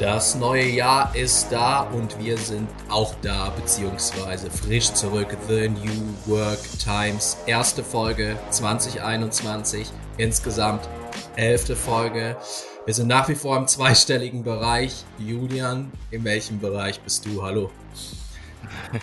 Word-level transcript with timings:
Das 0.00 0.34
neue 0.34 0.64
Jahr 0.64 1.14
ist 1.14 1.52
da 1.52 1.82
und 1.82 2.18
wir 2.18 2.38
sind 2.38 2.70
auch 2.88 3.14
da, 3.20 3.50
beziehungsweise 3.50 4.50
frisch 4.50 4.94
zurück. 4.94 5.36
The 5.46 5.68
New 5.68 6.14
Work 6.24 6.58
Times, 6.82 7.36
erste 7.46 7.84
Folge 7.84 8.38
2021, 8.48 9.92
insgesamt 10.16 10.88
elfte 11.36 11.76
Folge. 11.76 12.38
Wir 12.86 12.94
sind 12.94 13.08
nach 13.08 13.28
wie 13.28 13.34
vor 13.34 13.58
im 13.58 13.66
zweistelligen 13.66 14.42
Bereich. 14.42 15.04
Julian, 15.18 15.92
in 16.10 16.24
welchem 16.24 16.60
Bereich 16.60 16.98
bist 17.02 17.26
du? 17.26 17.42
Hallo. 17.42 17.70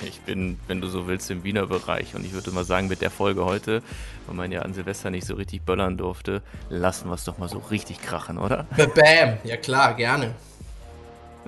Ich 0.03 0.21
bin, 0.21 0.57
wenn 0.65 0.81
du 0.81 0.87
so 0.87 1.05
willst, 1.05 1.29
im 1.29 1.43
Wiener 1.43 1.67
Bereich. 1.67 2.15
Und 2.15 2.25
ich 2.25 2.33
würde 2.33 2.49
mal 2.49 2.65
sagen, 2.65 2.87
mit 2.87 3.01
der 3.01 3.11
Folge 3.11 3.45
heute, 3.45 3.83
weil 4.25 4.35
man 4.35 4.51
ja 4.51 4.63
an 4.63 4.73
Silvester 4.73 5.11
nicht 5.11 5.27
so 5.27 5.35
richtig 5.35 5.61
böllern 5.61 5.95
durfte, 5.95 6.41
lassen 6.69 7.07
wir 7.07 7.13
es 7.13 7.23
doch 7.23 7.37
mal 7.37 7.49
so 7.49 7.59
richtig 7.59 8.01
krachen, 8.01 8.39
oder? 8.39 8.65
Bam! 8.95 9.37
Ja 9.43 9.57
klar, 9.57 9.93
gerne. 9.93 10.33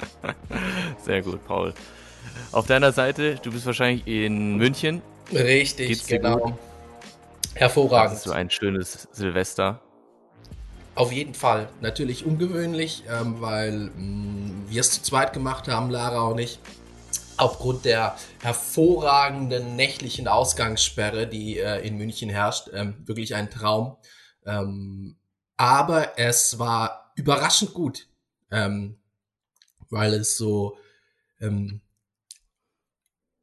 Sehr 1.04 1.21
gut, 1.21 1.46
Paul. 1.46 1.74
Auf 2.51 2.68
deiner 2.68 2.92
Seite, 2.92 3.36
du 3.42 3.51
bist 3.51 3.65
wahrscheinlich 3.65 4.07
in 4.07 4.57
München. 4.57 5.01
Richtig, 5.32 6.05
genau. 6.07 6.37
Gut? 6.37 6.54
Hervorragend. 7.55 8.15
Hast 8.15 8.25
du 8.25 8.32
ein 8.32 8.50
schönes 8.50 9.07
Silvester? 9.11 9.82
Auf 10.96 11.11
jeden 11.11 11.33
Fall. 11.33 11.69
Natürlich 11.82 12.25
ungewöhnlich, 12.25 13.04
ähm, 13.10 13.41
weil 13.41 13.71
mh, 13.71 13.91
mm, 13.96 14.65
wir 14.69 14.82
es 14.82 14.91
zu 14.91 15.01
zweit 15.01 15.33
gemacht 15.33 15.68
haben, 15.68 15.89
Lara 15.89 16.21
und 16.27 16.39
ich 16.39 16.60
aufgrund 17.38 17.86
der 17.86 18.18
hervorragenden 18.41 19.75
nächtlichen 19.75 20.27
Ausgangssperre, 20.27 21.25
die 21.25 21.57
äh, 21.57 21.86
in 21.88 21.97
München 21.97 22.29
herrscht, 22.29 22.69
ähm, 22.74 22.96
wirklich 23.05 23.33
ein 23.33 23.50
Traum. 23.50 23.96
Ähm, 24.46 25.16
aber 25.55 26.18
es 26.18 26.60
war 26.60 27.11
überraschend 27.16 27.74
gut, 27.74 28.07
ähm, 28.52 28.99
weil 29.89 30.14
es 30.14 30.38
so, 30.38 30.78
ähm, 31.39 31.82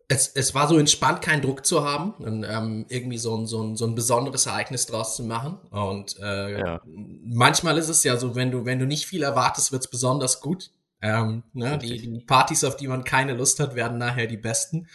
es, 0.08 0.28
es 0.28 0.54
war 0.54 0.68
so 0.68 0.78
entspannt, 0.78 1.20
keinen 1.20 1.42
Druck 1.42 1.66
zu 1.66 1.84
haben 1.84 2.12
und 2.12 2.44
ähm, 2.44 2.86
irgendwie 2.88 3.18
so 3.18 3.36
ein, 3.36 3.46
so, 3.46 3.62
ein, 3.62 3.76
so 3.76 3.86
ein 3.86 3.94
besonderes 3.94 4.46
Ereignis 4.46 4.86
draus 4.86 5.16
zu 5.16 5.24
machen. 5.24 5.58
Und 5.70 6.16
äh, 6.20 6.60
ja. 6.60 6.80
manchmal 6.84 7.76
ist 7.76 7.88
es 7.88 8.04
ja 8.04 8.16
so, 8.16 8.36
wenn 8.36 8.52
du, 8.52 8.64
wenn 8.64 8.78
du 8.78 8.86
nicht 8.86 9.06
viel 9.06 9.24
erwartest, 9.24 9.72
wird 9.72 9.84
es 9.84 9.90
besonders 9.90 10.40
gut. 10.40 10.70
Ähm, 11.02 11.42
ne? 11.52 11.78
die, 11.78 11.98
die, 11.98 12.20
Partys, 12.20 12.64
auf 12.64 12.76
die 12.76 12.88
man 12.88 13.04
keine 13.04 13.34
Lust 13.34 13.60
hat, 13.60 13.74
werden 13.74 13.98
nachher 13.98 14.26
die 14.26 14.36
besten. 14.36 14.88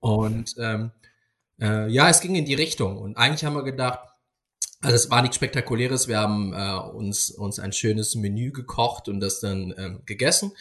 Und 0.00 0.54
ähm, 0.58 0.90
äh, 1.60 1.88
ja, 1.88 2.08
es 2.08 2.20
ging 2.20 2.34
in 2.34 2.46
die 2.46 2.54
Richtung. 2.54 2.98
Und 2.98 3.16
eigentlich 3.16 3.44
haben 3.44 3.54
wir 3.54 3.62
gedacht, 3.62 4.00
also 4.80 4.94
es 4.94 5.10
war 5.10 5.22
nichts 5.22 5.36
Spektakuläres. 5.36 6.08
Wir 6.08 6.18
haben 6.18 6.52
äh, 6.52 6.96
uns, 6.96 7.30
uns 7.30 7.58
ein 7.58 7.72
schönes 7.72 8.14
Menü 8.14 8.52
gekocht 8.52 9.08
und 9.08 9.20
das 9.20 9.40
dann 9.40 9.74
ähm, 9.76 10.02
gegessen. 10.06 10.52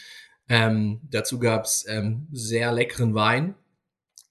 Ähm, 0.47 1.01
dazu 1.09 1.39
gab's 1.39 1.85
ähm, 1.87 2.27
sehr 2.31 2.71
leckeren 2.71 3.15
Wein. 3.15 3.55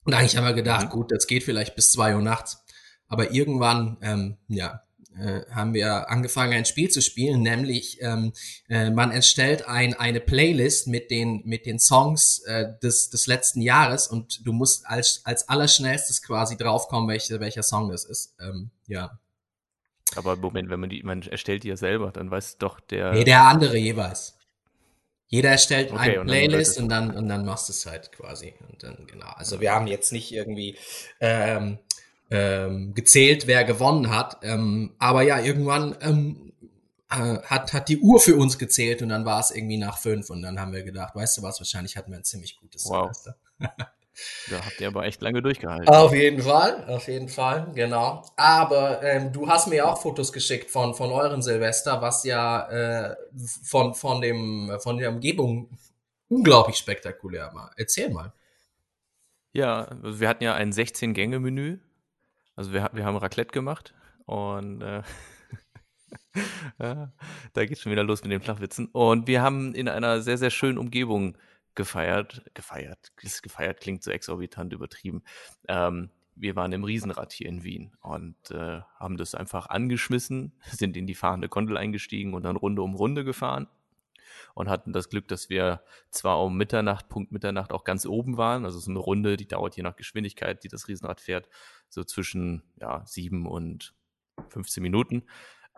Und 0.05 0.15
eigentlich 0.15 0.37
haben 0.37 0.45
wir 0.45 0.53
gedacht, 0.53 0.87
mhm. 0.87 0.91
gut, 0.91 1.13
das 1.13 1.27
geht 1.27 1.43
vielleicht 1.43 1.75
bis 1.77 1.91
zwei 1.91 2.15
Uhr 2.15 2.23
nachts. 2.23 2.65
Aber 3.09 3.33
irgendwann, 3.33 3.97
ähm, 4.03 4.37
ja, 4.49 4.83
äh, 5.17 5.43
haben 5.51 5.75
wir 5.75 6.11
angefangen, 6.11 6.55
ein 6.55 6.65
Spiel 6.65 6.91
zu 6.91 7.01
spielen, 7.01 7.43
nämlich 7.43 7.99
ähm, 8.01 8.33
äh, 8.69 8.91
man 8.91 9.13
erstellt 9.13 9.67
ein, 9.69 9.95
eine 9.95 10.21
Playlist 10.21 10.89
mit 10.89 11.11
den, 11.11 11.43
mit 11.45 11.67
den 11.67 11.79
Songs 11.79 12.41
äh, 12.47 12.73
des, 12.83 13.11
des 13.11 13.27
letzten 13.27 13.61
Jahres 13.61 14.09
und 14.09 14.45
du 14.45 14.53
musst 14.53 14.87
als, 14.87 15.21
als 15.25 15.49
allerschnellstes 15.49 16.23
quasi 16.23 16.57
draufkommen, 16.57 17.09
welche, 17.09 17.39
welcher 17.39 17.63
Song 17.63 17.91
das 17.91 18.05
ist. 18.05 18.35
Ähm, 18.41 18.71
ja. 18.89 19.19
Aber 20.17 20.37
Moment, 20.37 20.69
wenn 20.69 20.81
man 20.81 20.91
die, 20.91 21.03
man 21.03 21.23
erstellt 21.23 21.63
die 21.63 21.69
ja 21.69 21.77
selber, 21.77 22.11
dann 22.11 22.31
weiß 22.31 22.59
doch 22.59 22.81
der. 22.81 23.13
Nee, 23.13 23.25
der 23.25 23.43
andere 23.43 23.77
jeweils. 23.77 24.37
Jeder 25.35 25.51
erstellt 25.51 25.91
okay, 25.91 26.17
eine 26.19 26.25
Playlist 26.25 26.79
und 26.79 26.89
dann, 26.89 27.09
und 27.09 27.15
dann, 27.15 27.23
und 27.25 27.29
dann 27.29 27.45
machst 27.45 27.69
du 27.69 27.73
es 27.73 27.87
halt 27.87 28.13
quasi. 28.13 28.55
Und 28.71 28.85
dann, 28.85 29.05
genau. 29.09 29.27
Also 29.35 29.61
wir 29.61 29.73
haben 29.73 29.89
jetzt 29.89 30.13
nicht 30.13 30.33
irgendwie 30.33 30.79
ähm, 31.19 31.79
ähm, 32.31 32.95
gezählt, 32.95 33.49
wer 33.49 33.65
gewonnen 33.65 34.11
hat. 34.11 34.39
Ähm, 34.43 34.95
aber 35.01 35.23
ja, 35.23 35.41
irgendwann 35.41 35.97
ähm, 36.03 36.53
äh, 37.11 37.39
hat, 37.43 37.73
hat 37.73 37.89
die 37.89 37.99
Uhr 37.99 38.21
für 38.21 38.37
uns 38.37 38.59
gezählt 38.59 39.03
und 39.03 39.09
dann 39.09 39.25
war 39.25 39.41
es 39.41 39.51
irgendwie 39.51 39.77
nach 39.77 39.99
fünf 39.99 40.31
und 40.31 40.41
dann 40.41 40.61
haben 40.61 40.73
wir 40.73 40.85
gedacht, 40.85 41.17
weißt 41.17 41.39
du 41.39 41.43
was, 41.43 41.59
wahrscheinlich 41.59 41.97
hatten 41.97 42.13
wir 42.13 42.19
ein 42.19 42.25
ziemlich 42.25 42.57
gutes 42.61 42.87
wow. 42.87 43.11
Semester. 43.13 43.37
Da 44.51 44.65
habt 44.65 44.81
ihr 44.81 44.89
aber 44.89 45.05
echt 45.05 45.23
lange 45.23 45.43
durchgehalten. 45.43 45.89
Auf 45.89 46.15
jeden 46.15 46.43
Fall, 46.43 46.85
auf 46.87 47.09
jeden 47.09 47.29
Fall, 47.29 47.73
genau. 47.75 48.25
Aber 48.37 49.03
ähm, 49.03 49.33
du 49.33 49.49
hast 49.49 49.69
mir 49.69 49.89
auch 49.89 50.01
Fotos 50.01 50.33
geschickt 50.33 50.71
von, 50.71 50.95
von 50.95 51.11
euren 51.11 51.43
Silvester, 51.43 52.01
was 52.01 52.25
ja 52.25 53.11
äh, 53.11 53.17
von, 53.65 53.95
von, 53.95 54.21
dem, 54.21 54.71
von 54.81 54.99
der 54.99 55.11
Umgebung 55.11 55.71
unglaublich 56.29 56.77
spektakulär 56.77 57.51
war. 57.55 57.73
Erzähl 57.77 58.11
mal. 58.11 58.33
Ja, 59.53 59.85
also 59.85 60.21
wir 60.21 60.29
hatten 60.29 60.45
ja 60.45 60.55
ein 60.55 60.73
16-Gänge-Menü 60.73 61.79
also 62.57 62.73
wir, 62.73 62.91
wir 62.93 63.05
haben 63.05 63.17
Raclette 63.17 63.53
gemacht 63.53 63.95
und 64.27 64.83
äh, 64.83 65.03
da 67.53 67.67
geht 67.67 67.79
schon 67.79 67.93
wieder 67.93 68.05
los 68.05 68.23
mit 68.23 68.33
den 68.33 68.41
Flachwitzen. 68.41 68.87
Und 68.87 69.27
wir 69.27 69.43
haben 69.43 69.75
in 69.75 69.89
einer 69.89 70.21
sehr, 70.21 70.39
sehr 70.39 70.51
schönen 70.51 70.79
Umgebung 70.79 71.37
gefeiert. 71.75 72.45
Gefeiert, 72.55 73.13
gefeiert 73.17 73.81
klingt 73.81 74.03
so 74.03 74.11
exorbitant 74.11 74.73
übertrieben. 74.73 75.23
Ähm, 75.69 76.11
wir 76.37 76.57
waren 76.57 76.73
im 76.73 76.85
Riesenrad 76.85 77.33
hier 77.33 77.49
in 77.49 77.63
Wien 77.63 77.93
und 78.01 78.51
äh, 78.51 78.81
haben 78.99 79.17
das 79.17 79.35
einfach 79.35 79.69
angeschmissen, 79.69 80.53
sind 80.71 80.97
in 80.97 81.07
die 81.07 81.15
fahrende 81.15 81.49
Gondel 81.49 81.77
eingestiegen 81.77 82.35
und 82.35 82.43
dann 82.45 82.57
Runde 82.57 82.83
um 82.83 82.95
Runde 82.95 83.25
gefahren 83.25 83.69
und 84.55 84.69
hatten 84.69 84.93
das 84.93 85.09
Glück, 85.09 85.29
dass 85.29 85.49
wir 85.49 85.83
zwar 86.11 86.43
um 86.43 86.57
Mitternacht, 86.57 87.09
Punkt 87.09 87.33
Mitternacht 87.33 87.73
auch 87.73 87.85
ganz 87.85 88.07
oben 88.07 88.37
waren, 88.37 88.65
also 88.65 88.79
so 88.79 88.91
eine 88.91 88.99
Runde, 88.99 89.37
die 89.37 89.47
dauert 89.47 89.77
je 89.77 89.83
nach 89.83 89.97
Geschwindigkeit, 89.97 90.65
die 90.65 90.69
das 90.69 90.89
Riesenrad 90.89 91.21
fährt, 91.21 91.49
so 91.89 92.05
zwischen 92.05 92.63
ja, 92.81 93.05
sieben 93.07 93.47
und 93.47 93.95
15 94.49 94.83
Minuten. 94.83 95.25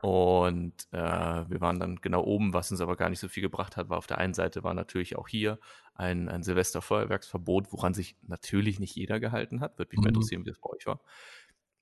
Und 0.03 0.75
äh, 0.93 0.99
wir 0.99 1.61
waren 1.61 1.81
dann 1.81 1.97
genau 1.97 2.23
oben, 2.23 2.53
was 2.53 2.71
uns 2.71 2.81
aber 2.81 2.97
gar 2.97 3.09
nicht 3.09 3.19
so 3.19 3.29
viel 3.29 3.43
gebracht 3.43 3.77
hat, 3.77 3.89
war 3.89 3.97
auf 3.97 4.07
der 4.07 4.19
einen 4.19 4.35
Seite 4.35 4.63
war 4.63 4.75
natürlich 4.75 5.17
auch 5.17 5.27
hier 5.27 5.59
ein, 5.95 6.29
ein 6.29 6.43
Silvesterfeuerwerksverbot, 6.43 7.73
woran 7.73 7.95
sich 7.95 8.17
natürlich 8.23 8.79
nicht 8.79 8.95
jeder 8.95 9.21
gehalten 9.21 9.61
hat. 9.61 9.79
Würde 9.79 9.91
mich 9.91 9.99
mhm. 9.99 10.05
mal 10.05 10.09
interessieren, 10.11 10.45
wie 10.45 10.51
das 10.51 10.59
bei 10.59 10.71
euch 10.71 10.87
war. 10.87 11.01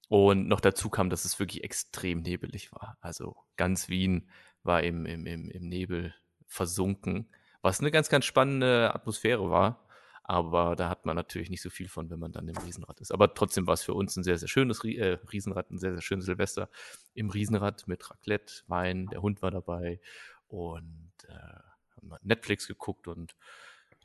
Und 0.08 0.48
noch 0.48 0.60
dazu 0.60 0.90
kam, 0.90 1.10
dass 1.10 1.24
es 1.24 1.38
wirklich 1.38 1.64
extrem 1.64 2.22
nebelig 2.22 2.72
war. 2.72 2.98
Also 3.00 3.36
ganz 3.56 3.88
Wien 3.88 4.28
war 4.62 4.82
im, 4.82 5.06
im, 5.06 5.26
im, 5.26 5.50
im 5.50 5.68
Nebel 5.68 6.14
versunken, 6.46 7.28
was 7.62 7.80
eine 7.80 7.90
ganz, 7.90 8.10
ganz 8.10 8.24
spannende 8.24 8.94
Atmosphäre 8.94 9.50
war. 9.50 9.86
Aber 10.26 10.74
da 10.74 10.88
hat 10.88 11.04
man 11.04 11.16
natürlich 11.16 11.50
nicht 11.50 11.60
so 11.60 11.68
viel 11.68 11.86
von, 11.86 12.08
wenn 12.08 12.18
man 12.18 12.32
dann 12.32 12.48
im 12.48 12.56
Riesenrad 12.56 12.98
ist. 13.02 13.12
Aber 13.12 13.34
trotzdem 13.34 13.66
war 13.66 13.74
es 13.74 13.82
für 13.82 13.92
uns 13.92 14.16
ein 14.16 14.24
sehr, 14.24 14.38
sehr 14.38 14.48
schönes 14.48 14.82
äh, 14.82 15.18
Riesenrad, 15.30 15.70
ein 15.70 15.78
sehr, 15.78 15.92
sehr 15.92 16.00
schönes 16.00 16.24
Silvester 16.24 16.70
im 17.12 17.28
Riesenrad 17.28 17.86
mit 17.86 18.10
Raclette, 18.10 18.62
Wein, 18.66 19.06
der 19.08 19.20
Hund 19.20 19.42
war 19.42 19.50
dabei 19.50 20.00
und 20.48 21.12
äh, 21.28 21.32
haben 21.32 22.12
Netflix 22.22 22.66
geguckt 22.66 23.06
und 23.06 23.36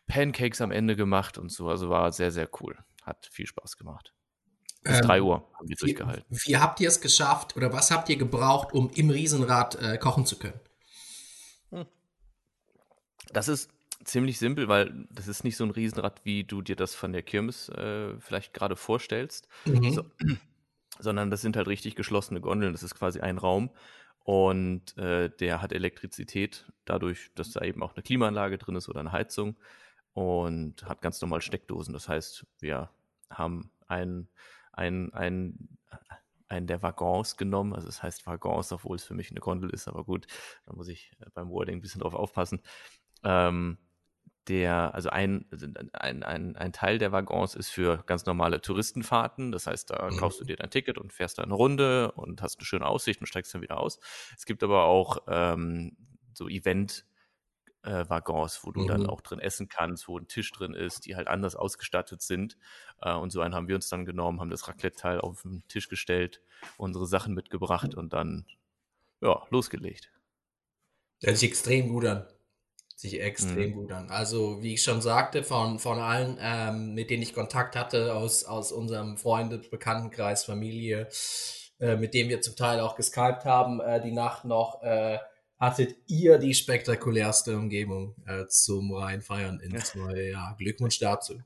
Pancakes 0.08 0.60
am 0.60 0.72
Ende 0.72 0.98
gemacht 0.98 1.38
und 1.38 1.54
so. 1.54 1.70
Also 1.70 1.90
war 1.90 2.12
sehr, 2.12 2.32
sehr 2.32 2.50
cool. 2.62 2.78
Hat 3.04 3.30
viel 3.32 3.48
Spaß 3.48 3.78
gemacht. 3.78 4.14
Bis 4.84 4.98
ähm, 4.98 5.02
drei 5.04 5.22
Uhr 5.22 5.50
haben 5.58 5.70
wir 5.70 5.76
durchgehalten. 5.78 6.26
Wie 6.30 6.58
habt 6.58 6.82
ihr 6.82 6.90
es 6.90 7.00
geschafft 7.00 7.56
oder 7.56 7.72
was 7.72 7.92
habt 7.92 8.10
ihr 8.10 8.18
gebraucht, 8.18 8.74
um 8.74 8.90
im 8.90 9.10
Riesenrad 9.10 9.76
äh, 9.76 9.98
kochen 9.98 10.26
zu 10.26 10.38
können? 10.38 10.60
Hm. 11.70 11.86
Das 13.32 13.48
ist 13.48 13.70
ziemlich 14.04 14.40
simpel, 14.40 14.68
weil 14.68 15.08
das 15.12 15.28
ist 15.28 15.44
nicht 15.44 15.58
so 15.58 15.64
ein 15.64 15.72
Riesenrad, 15.72 16.22
wie 16.24 16.44
du 16.44 16.62
dir 16.62 16.76
das 16.76 16.96
von 16.96 17.12
der 17.12 17.24
Kirmes 17.24 17.70
äh, 17.70 18.18
vielleicht 18.20 18.54
gerade 18.54 18.76
vorstellst, 18.76 19.48
mhm. 19.66 19.92
so, 19.92 20.04
sondern 21.00 21.30
das 21.30 21.42
sind 21.42 21.58
halt 21.58 21.68
richtig 21.68 21.96
geschlossene 21.96 22.42
Gondeln. 22.42 22.74
Das 22.74 22.84
ist 22.84 22.96
quasi 22.96 23.20
ein 23.20 23.38
Raum 23.38 23.72
und 24.24 24.98
äh, 24.98 25.30
der 25.30 25.62
hat 25.62 25.74
Elektrizität 25.74 26.72
dadurch, 26.86 27.32
dass 27.36 27.52
da 27.52 27.62
eben 27.62 27.84
auch 27.84 27.96
eine 27.96 28.04
Klimaanlage 28.04 28.58
drin 28.58 28.76
ist 28.76 28.90
oder 28.90 29.00
eine 29.00 29.12
Heizung 29.12 29.56
und 30.14 30.84
hat 30.86 31.02
ganz 31.02 31.22
normal 31.22 31.42
Steckdosen. 31.42 31.94
Das 31.94 32.10
heißt, 32.10 32.46
wir 32.60 32.90
haben 33.30 33.72
ein, 33.88 34.28
ein, 34.72 35.14
ein, 35.14 35.78
einen 36.48 36.68
der 36.68 36.82
Waggons 36.82 37.38
genommen. 37.38 37.74
Also 37.74 37.88
es 37.88 37.96
das 37.96 38.04
heißt 38.04 38.28
Waggons, 38.28 38.72
obwohl 38.72 38.96
es 38.96 39.04
für 39.04 39.14
mich 39.14 39.30
eine 39.32 39.40
Gondel 39.40 39.70
ist, 39.70 39.88
aber 39.88 40.04
gut, 40.04 40.28
da 40.66 40.74
muss 40.74 40.88
ich 40.88 41.12
beim 41.34 41.50
Wording 41.50 41.78
ein 41.78 41.82
bisschen 41.82 42.02
drauf 42.02 42.14
aufpassen. 42.14 42.62
Ähm, 43.24 43.78
der, 44.48 44.96
also 44.96 45.10
ein, 45.10 45.46
also 45.52 45.68
ein, 45.94 46.24
ein, 46.24 46.56
ein 46.56 46.74
Teil 46.74 46.98
der 46.98 47.12
Waggons 47.12 47.56
ist 47.56 47.70
für 47.70 48.04
ganz 48.06 48.26
normale 48.26 48.62
Touristenfahrten. 48.62 49.52
Das 49.52 49.68
heißt, 49.68 49.92
da 49.92 50.10
mhm. 50.10 50.18
kaufst 50.18 50.40
du 50.40 50.46
dir 50.46 50.56
dein 50.56 50.72
Ticket 50.72 50.98
und 50.98 51.14
fährst 51.14 51.38
da 51.38 51.44
eine 51.44 51.54
Runde 51.54 52.12
und 52.14 52.42
hast 52.42 52.58
eine 52.60 52.66
schöne 52.66 52.86
Aussicht 52.86 53.20
und 53.20 53.28
steigst 53.28 53.54
dann 53.54 53.62
wieder 53.62 53.80
aus. 53.80 54.00
Es 54.36 54.46
gibt 54.46 54.64
aber 54.64 54.86
auch 54.86 55.20
ähm, 55.28 55.96
so 56.34 56.48
Event- 56.48 57.06
äh, 57.84 58.10
Waggons, 58.10 58.62
wo 58.64 58.72
du 58.72 58.82
mhm. 58.82 58.88
dann 58.88 59.06
auch 59.08 59.22
drin 59.22 59.40
essen 59.40 59.70
kannst, 59.70 60.08
wo 60.08 60.18
ein 60.18 60.28
Tisch 60.28 60.52
drin 60.52 60.74
ist, 60.74 61.06
die 61.06 61.16
halt 61.16 61.28
anders 61.28 61.56
ausgestattet 61.56 62.22
sind. 62.22 62.58
Äh, 63.02 63.14
und 63.14 63.32
so 63.32 63.42
einen 63.42 63.56
haben 63.56 63.68
wir 63.68 63.76
uns 63.76 63.90
dann 63.90 64.06
genommen, 64.06 64.40
haben 64.40 64.50
das 64.50 64.68
Raclette-Teil 64.68 65.22
auf 65.22 65.44
den 65.44 65.64
Tisch 65.68 65.88
gestellt, 65.90 66.42
unsere 66.78 67.06
Sachen 67.06 67.34
mitgebracht 67.34 67.96
und 67.96 68.14
dann, 68.14 68.46
ja, 69.22 69.46
losgelegt. 69.50 70.12
Hört 71.22 71.38
sich 71.38 71.50
extrem 71.50 71.90
gut 71.90 72.06
an. 72.06 72.26
Sich 73.00 73.22
extrem 73.22 73.70
mhm. 73.70 73.74
gut 73.74 73.92
an. 73.94 74.10
Also, 74.10 74.62
wie 74.62 74.74
ich 74.74 74.84
schon 74.84 75.02
sagte, 75.02 75.44
von, 75.44 75.80
von 75.80 76.00
allen, 76.00 76.38
ähm, 76.42 76.94
mit 76.96 77.10
denen 77.10 77.24
ich 77.24 77.34
Kontakt 77.34 77.78
hatte, 77.78 78.14
aus, 78.14 78.44
aus 78.44 78.74
unserem 78.74 79.16
Freunde, 79.16 79.60
Bekanntenkreis, 79.60 80.44
Familie, 80.44 81.08
äh, 81.80 81.96
mit 81.96 82.14
dem 82.14 82.28
wir 82.28 82.42
zum 82.42 82.58
Teil 82.58 82.82
auch 82.82 82.98
geskypt 82.98 83.46
haben, 83.46 83.80
äh, 83.80 84.02
die 84.02 84.12
Nacht 84.12 84.44
noch, 84.44 84.84
äh, 84.84 85.18
hattet 85.58 85.96
ihr 86.08 86.40
die 86.40 86.54
spektakulärste 86.54 87.56
Umgebung 87.56 88.16
äh, 88.28 88.48
zum 88.48 88.94
Reinfeiern 88.94 89.62
ins 89.62 89.96
neue 89.96 90.32
Jahr. 90.32 90.56
Glückwunsch 90.58 91.00
dazu. 91.00 91.42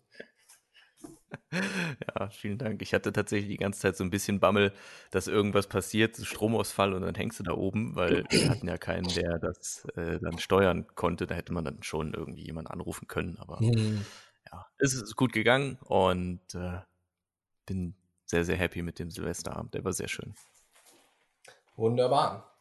Ja, 2.15 2.30
vielen 2.30 2.57
Dank. 2.57 2.81
Ich 2.81 2.94
hatte 2.94 3.13
tatsächlich 3.13 3.50
die 3.50 3.57
ganze 3.57 3.80
Zeit 3.80 3.95
so 3.95 4.03
ein 4.03 4.09
bisschen 4.09 4.39
Bammel, 4.39 4.74
dass 5.12 5.27
irgendwas 5.27 5.68
passiert, 5.68 6.18
Stromausfall 6.18 6.94
und 6.94 7.01
dann 7.01 7.15
hängst 7.15 7.39
du 7.39 7.44
da 7.44 7.53
oben, 7.53 7.95
weil 7.95 8.25
wir 8.30 8.50
hatten 8.50 8.68
ja 8.68 8.77
keinen, 8.77 9.07
der 9.13 9.39
das 9.39 9.85
äh, 9.95 10.19
dann 10.19 10.39
steuern 10.39 10.88
konnte. 10.95 11.27
Da 11.27 11.35
hätte 11.35 11.53
man 11.53 11.65
dann 11.65 11.83
schon 11.83 12.13
irgendwie 12.13 12.44
jemanden 12.44 12.71
anrufen 12.71 13.07
können. 13.07 13.38
Aber 13.38 13.62
mhm. 13.62 14.06
ja, 14.51 14.65
es 14.77 14.94
ist 14.94 15.15
gut 15.15 15.33
gegangen 15.33 15.77
und 15.81 16.56
äh, 16.56 16.80
bin 17.65 17.95
sehr, 18.25 18.45
sehr 18.45 18.57
happy 18.57 18.81
mit 18.81 19.00
dem 19.00 19.12
Silvesterabend. 19.12 19.74
Der 19.74 19.83
war 19.83 19.94
sehr 19.94 20.07
schön. 20.07 20.33
Wunderbar. 21.75 22.57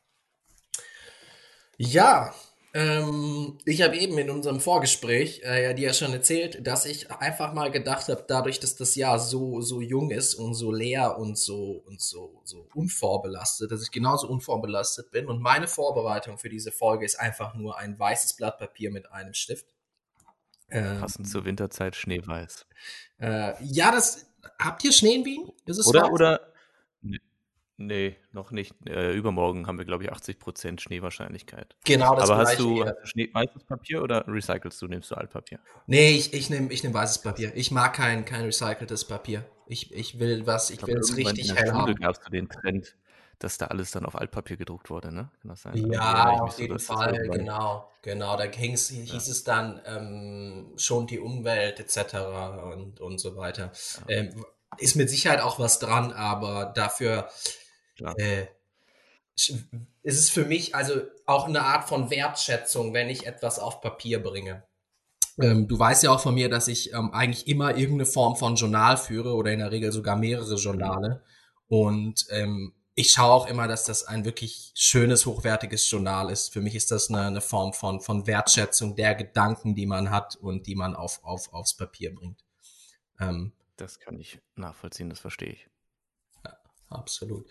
Ja, 1.76 2.34
ähm, 2.74 3.58
ich 3.66 3.82
habe 3.82 3.98
eben 3.98 4.16
in 4.16 4.30
unserem 4.30 4.58
Vorgespräch 4.58 5.42
äh, 5.44 5.62
ja 5.64 5.72
dir 5.74 5.88
ja 5.88 5.92
schon 5.92 6.12
erzählt, 6.12 6.66
dass 6.66 6.86
ich 6.86 7.10
einfach 7.10 7.52
mal 7.52 7.70
gedacht 7.70 8.08
habe, 8.08 8.24
dadurch, 8.26 8.60
dass 8.60 8.76
das 8.76 8.94
Jahr 8.94 9.18
so 9.18 9.60
so 9.60 9.82
jung 9.82 10.10
ist 10.10 10.34
und 10.34 10.54
so 10.54 10.72
leer 10.72 11.18
und 11.18 11.36
so 11.36 11.82
und 11.86 12.00
so 12.00 12.40
so 12.44 12.66
unvorbelastet, 12.74 13.70
dass 13.70 13.82
ich 13.82 13.90
genauso 13.90 14.26
unvorbelastet 14.26 15.10
bin 15.10 15.26
und 15.26 15.42
meine 15.42 15.68
Vorbereitung 15.68 16.38
für 16.38 16.48
diese 16.48 16.72
Folge 16.72 17.04
ist 17.04 17.20
einfach 17.20 17.54
nur 17.54 17.76
ein 17.78 17.98
weißes 17.98 18.34
Blatt 18.34 18.58
Papier 18.58 18.90
mit 18.90 19.12
einem 19.12 19.34
Stift. 19.34 19.66
Ähm, 20.70 21.00
Passend 21.00 21.28
zur 21.28 21.44
Winterzeit 21.44 21.94
schneeweiß. 21.94 22.66
Äh, 23.20 23.62
ja, 23.64 23.92
das 23.92 24.26
habt 24.58 24.82
ihr 24.84 24.92
Schnee 24.92 25.16
in 25.16 25.24
Wien? 25.26 25.52
Ist 25.66 25.76
es 25.76 25.86
oder 25.86 26.04
weiß? 26.04 26.10
oder 26.10 26.52
Nee, 27.86 28.16
noch 28.30 28.52
nicht. 28.52 28.74
Äh, 28.86 29.12
übermorgen 29.12 29.66
haben 29.66 29.76
wir, 29.76 29.84
glaube 29.84 30.04
ich, 30.04 30.12
80% 30.12 30.78
Schneewahrscheinlichkeit. 30.78 31.74
Genau, 31.84 32.14
das 32.14 32.30
Aber 32.30 32.40
hast 32.40 32.60
du, 32.60 32.84
hast 32.84 32.94
du 33.02 33.06
Schnee, 33.06 33.28
weißes 33.32 33.64
Papier 33.64 34.02
oder 34.02 34.24
recycelst 34.28 34.80
du? 34.80 34.86
Nimmst 34.86 35.10
du 35.10 35.16
Altpapier? 35.16 35.58
Nee, 35.88 36.12
ich, 36.12 36.32
ich 36.32 36.48
nehme 36.48 36.72
ich 36.72 36.84
nehm 36.84 36.94
weißes 36.94 37.22
Papier. 37.22 37.50
Ich 37.56 37.72
mag 37.72 37.94
kein, 37.94 38.24
kein 38.24 38.44
recyceltes 38.44 39.04
Papier. 39.04 39.44
Ich, 39.66 39.92
ich 39.92 40.20
will 40.20 40.46
was, 40.46 40.70
ich, 40.70 40.80
ich 40.80 40.86
will 40.86 40.98
es 40.98 41.16
richtig 41.16 41.48
in 41.48 41.56
der 41.56 41.64
hell 41.64 41.74
Schule 41.74 41.94
gab 41.96 42.12
es 42.12 42.20
den 42.30 42.48
Trend, 42.48 42.94
dass 43.40 43.58
da 43.58 43.66
alles 43.66 43.90
dann 43.90 44.06
auf 44.06 44.14
Altpapier 44.14 44.56
gedruckt 44.56 44.88
wurde, 44.88 45.12
ne? 45.12 45.30
Kann 45.40 45.48
das 45.48 45.62
sein? 45.62 45.90
Ja, 45.90 46.30
auf 46.30 46.58
jeden 46.60 46.78
so, 46.78 46.94
Fall, 46.94 47.28
genau. 47.30 47.90
Genau, 48.02 48.36
da 48.36 48.44
hieß 48.44 48.90
ja. 48.90 49.16
es 49.16 49.42
dann 49.42 49.80
ähm, 49.86 50.72
schon 50.76 51.08
die 51.08 51.18
Umwelt 51.18 51.80
etc. 51.80 52.14
und, 52.72 53.00
und 53.00 53.18
so 53.18 53.36
weiter. 53.36 53.72
Ja. 54.06 54.16
Ähm, 54.16 54.44
ist 54.78 54.96
mit 54.96 55.10
Sicherheit 55.10 55.40
auch 55.40 55.58
was 55.58 55.78
dran, 55.78 56.12
aber 56.12 56.72
dafür 56.74 57.28
äh, 58.16 58.46
ist 60.02 60.18
es 60.18 60.30
für 60.30 60.44
mich 60.44 60.74
also 60.74 61.02
auch 61.26 61.46
eine 61.46 61.62
Art 61.62 61.88
von 61.88 62.10
Wertschätzung, 62.10 62.92
wenn 62.92 63.08
ich 63.08 63.26
etwas 63.26 63.58
auf 63.58 63.80
Papier 63.80 64.22
bringe. 64.22 64.64
Ähm, 65.40 65.66
du 65.66 65.78
weißt 65.78 66.02
ja 66.02 66.10
auch 66.10 66.20
von 66.20 66.34
mir, 66.34 66.50
dass 66.50 66.68
ich 66.68 66.92
ähm, 66.92 67.12
eigentlich 67.12 67.48
immer 67.48 67.76
irgendeine 67.76 68.06
Form 68.06 68.36
von 68.36 68.56
Journal 68.56 68.96
führe 68.96 69.34
oder 69.34 69.52
in 69.52 69.60
der 69.60 69.72
Regel 69.72 69.90
sogar 69.90 70.16
mehrere 70.16 70.56
Journale. 70.56 71.22
Und 71.68 72.26
ähm, 72.30 72.74
ich 72.94 73.12
schaue 73.12 73.30
auch 73.32 73.46
immer, 73.46 73.66
dass 73.66 73.84
das 73.84 74.04
ein 74.04 74.26
wirklich 74.26 74.72
schönes, 74.74 75.24
hochwertiges 75.24 75.90
Journal 75.90 76.30
ist. 76.30 76.52
Für 76.52 76.60
mich 76.60 76.74
ist 76.74 76.90
das 76.90 77.08
eine, 77.08 77.22
eine 77.22 77.40
Form 77.40 77.72
von, 77.72 78.02
von 78.02 78.26
Wertschätzung 78.26 78.94
der 78.94 79.14
Gedanken, 79.14 79.74
die 79.74 79.86
man 79.86 80.10
hat 80.10 80.36
und 80.36 80.66
die 80.66 80.74
man 80.74 80.94
auf, 80.94 81.24
auf, 81.24 81.52
aufs 81.54 81.74
Papier 81.74 82.14
bringt. 82.14 82.44
Ähm, 83.18 83.52
das 83.76 83.98
kann 83.98 84.20
ich 84.20 84.38
nachvollziehen, 84.56 85.08
das 85.08 85.20
verstehe 85.20 85.52
ich 85.52 85.71
absolut. 86.92 87.46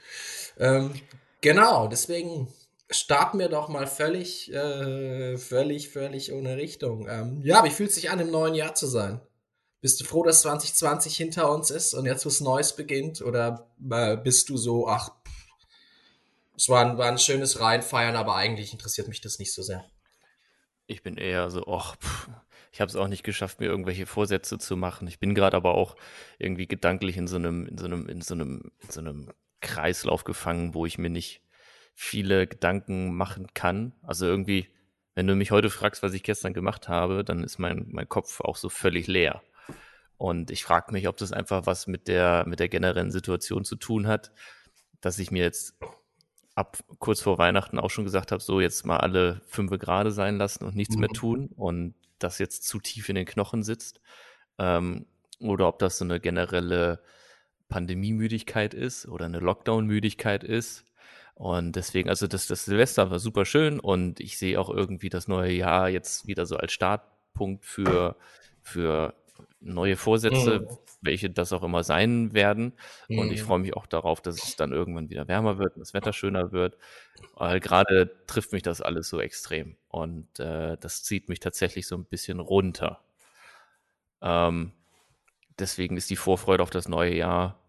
Ähm, 0.58 0.94
genau, 1.42 1.88
deswegen 1.88 2.48
starten 2.90 3.40
wir 3.40 3.50
doch 3.50 3.70
mal 3.70 3.88
völlig, 3.88 4.52
äh, 4.54 5.38
völlig, 5.38 5.90
völlig 5.90 6.34
ohne 6.34 6.58
Richtung. 6.58 7.08
Ähm, 7.08 7.42
ja, 7.44 7.64
wie 7.64 7.70
fühlt 7.70 7.90
es 7.90 7.96
sich 7.96 8.10
an, 8.10 8.20
im 8.20 8.32
neuen 8.32 8.54
Jahr 8.54 8.76
zu 8.76 8.88
sein? 8.88 9.22
Bist 9.80 10.00
du 10.00 10.06
froh, 10.06 10.24
dass 10.24 10.42
2020 10.42 11.16
hinter 11.16 11.52
uns 11.52 11.72
ist 11.72 11.94
und 11.94 12.06
jetzt 12.06 12.26
was 12.26 12.40
Neues 12.40 12.76
beginnt? 12.76 13.22
Oder 13.22 13.68
äh, 13.90 14.16
bist 14.18 14.50
du 14.50 14.58
so, 14.58 14.88
ach, 14.88 15.12
es 16.56 16.70
war 16.70 16.86
ein, 16.86 16.98
war 16.98 17.08
ein 17.08 17.18
schönes 17.18 17.60
Reinfeiern, 17.60 18.16
aber 18.16 18.36
eigentlich 18.36 18.74
interessiert 18.74 19.08
mich 19.08 19.22
das 19.22 19.40
nicht 19.40 19.54
so 19.54 19.64
sehr? 19.64 19.84
Ich 20.86 21.02
bin 21.02 21.18
eher 21.18 21.50
so, 21.50 21.66
ach, 21.66 21.96
ich 22.72 22.80
habe 22.80 22.90
es 22.90 22.96
auch 22.96 23.08
nicht 23.08 23.24
geschafft, 23.24 23.60
mir 23.60 23.66
irgendwelche 23.68 24.06
Vorsätze 24.06 24.58
zu 24.58 24.78
machen. 24.78 25.08
Ich 25.08 25.20
bin 25.20 25.36
gerade 25.36 25.58
aber 25.58 25.76
auch 25.76 25.96
irgendwie 26.40 26.68
gedanklich 26.68 27.18
in 27.18 27.28
so 27.28 27.36
einem, 27.36 27.68
in 27.68 27.78
so 27.78 27.86
einem, 27.86 28.08
in 28.08 28.22
so 28.22 28.34
einem, 28.34 28.72
in 28.80 28.90
so 28.90 29.02
einem 29.02 29.30
Kreislauf 29.60 30.24
gefangen, 30.24 30.74
wo 30.74 30.86
ich 30.86 30.98
mir 30.98 31.10
nicht 31.10 31.42
viele 31.94 32.48
Gedanken 32.48 33.14
machen 33.14 33.48
kann. 33.54 33.94
Also 34.02 34.26
irgendwie, 34.26 34.70
wenn 35.16 35.28
du 35.28 35.36
mich 35.36 35.52
heute 35.52 35.70
fragst, 35.70 36.02
was 36.02 36.14
ich 36.14 36.24
gestern 36.24 36.54
gemacht 36.54 36.88
habe, 36.88 37.26
dann 37.26 37.44
ist 37.44 37.60
mein, 37.60 37.88
mein 37.90 38.08
Kopf 38.08 38.40
auch 38.40 38.56
so 38.56 38.70
völlig 38.70 39.08
leer. 39.08 39.42
Und 40.18 40.50
ich 40.50 40.64
frage 40.64 40.94
mich, 40.94 41.08
ob 41.08 41.18
das 41.18 41.34
einfach 41.34 41.66
was 41.66 41.88
mit 41.88 42.08
der, 42.08 42.46
mit 42.48 42.60
der 42.60 42.70
generellen 42.70 43.12
Situation 43.12 43.66
zu 43.66 43.76
tun 43.76 44.08
hat, 44.08 44.32
dass 45.02 45.20
ich 45.20 45.32
mir 45.32 45.44
jetzt 45.44 45.76
ab 46.56 46.78
kurz 47.00 47.22
vor 47.22 47.38
Weihnachten 47.38 47.80
auch 47.80 47.90
schon 47.90 48.06
gesagt 48.06 48.32
habe, 48.32 48.42
so 48.42 48.62
jetzt 48.62 48.86
mal 48.86 48.98
alle 48.98 49.42
fünf 49.48 49.72
Grade 49.80 50.12
sein 50.12 50.38
lassen 50.38 50.64
und 50.64 50.76
nichts 50.76 50.96
mhm. 50.96 51.02
mehr 51.02 51.10
tun. 51.10 51.50
Und 51.56 51.96
das 52.24 52.40
jetzt 52.40 52.68
zu 52.68 52.80
tief 52.80 53.10
in 53.10 53.16
den 53.16 53.26
Knochen 53.26 53.64
sitzt 53.64 54.00
ähm, 54.60 55.06
oder 55.40 55.68
ob 55.68 55.80
das 55.80 55.98
so 55.98 56.06
eine 56.06 56.20
generelle 56.20 57.02
Pandemiemüdigkeit 57.70 58.74
ist 58.74 59.08
oder 59.08 59.26
eine 59.26 59.40
Lockdown-Müdigkeit 59.40 60.44
ist. 60.44 60.86
Und 61.34 61.76
deswegen, 61.76 62.10
also 62.10 62.28
das, 62.28 62.48
das 62.48 62.66
Silvester 62.66 63.10
war 63.10 63.18
super 63.20 63.46
schön 63.46 63.80
und 63.80 64.20
ich 64.20 64.38
sehe 64.38 64.60
auch 64.60 64.70
irgendwie 64.70 65.10
das 65.10 65.28
neue 65.28 65.52
Jahr 65.54 65.90
jetzt 65.90 66.28
wieder 66.28 66.46
so 66.46 66.58
als 66.58 66.74
Startpunkt 66.74 67.66
für, 67.66 68.16
für 68.62 69.16
neue 69.60 69.96
Vorsätze, 69.96 70.62
mhm. 70.62 70.78
welche 71.02 71.30
das 71.30 71.54
auch 71.54 71.64
immer 71.64 71.84
sein 71.84 72.34
werden. 72.34 72.74
Mhm. 73.08 73.20
Und 73.20 73.32
ich 73.32 73.42
mhm. 73.42 73.46
freue 73.46 73.60
mich 73.60 73.76
auch 73.76 73.86
darauf, 73.86 74.22
dass 74.22 74.44
es 74.44 74.56
dann 74.56 74.72
irgendwann 74.72 75.10
wieder 75.10 75.28
wärmer 75.28 75.58
wird 75.58 75.76
und 75.76 75.80
das 75.80 75.94
Wetter 75.94 76.14
schöner 76.14 76.52
wird. 76.52 76.78
Weil 77.36 77.60
gerade 77.60 78.12
trifft 78.28 78.52
mich 78.52 78.64
das 78.64 78.82
alles 78.82 79.10
so 79.10 79.20
extrem. 79.20 79.78
Und 79.88 80.40
äh, 80.40 80.78
das 80.78 81.04
zieht 81.04 81.30
mich 81.30 81.40
tatsächlich 81.40 81.88
so 81.88 81.96
ein 81.96 82.06
bisschen 82.06 82.40
runter. 82.40 83.04
Ähm, 84.22 84.74
deswegen 85.60 85.98
ist 85.98 86.10
die 86.10 86.16
Vorfreude 86.16 86.64
auf 86.64 86.70
das 86.70 86.88
neue 86.88 87.16
Jahr 87.16 87.60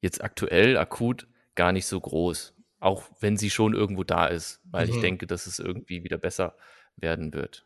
jetzt 0.00 0.22
aktuell, 0.22 0.76
akut, 0.76 1.26
gar 1.54 1.72
nicht 1.72 1.86
so 1.86 2.00
groß. 2.00 2.54
Auch 2.80 3.04
wenn 3.20 3.36
sie 3.36 3.50
schon 3.50 3.74
irgendwo 3.74 4.02
da 4.02 4.26
ist, 4.26 4.60
weil 4.64 4.86
mhm. 4.86 4.94
ich 4.94 5.00
denke, 5.00 5.26
dass 5.26 5.46
es 5.46 5.58
irgendwie 5.58 6.02
wieder 6.02 6.18
besser 6.18 6.56
werden 6.96 7.32
wird. 7.32 7.64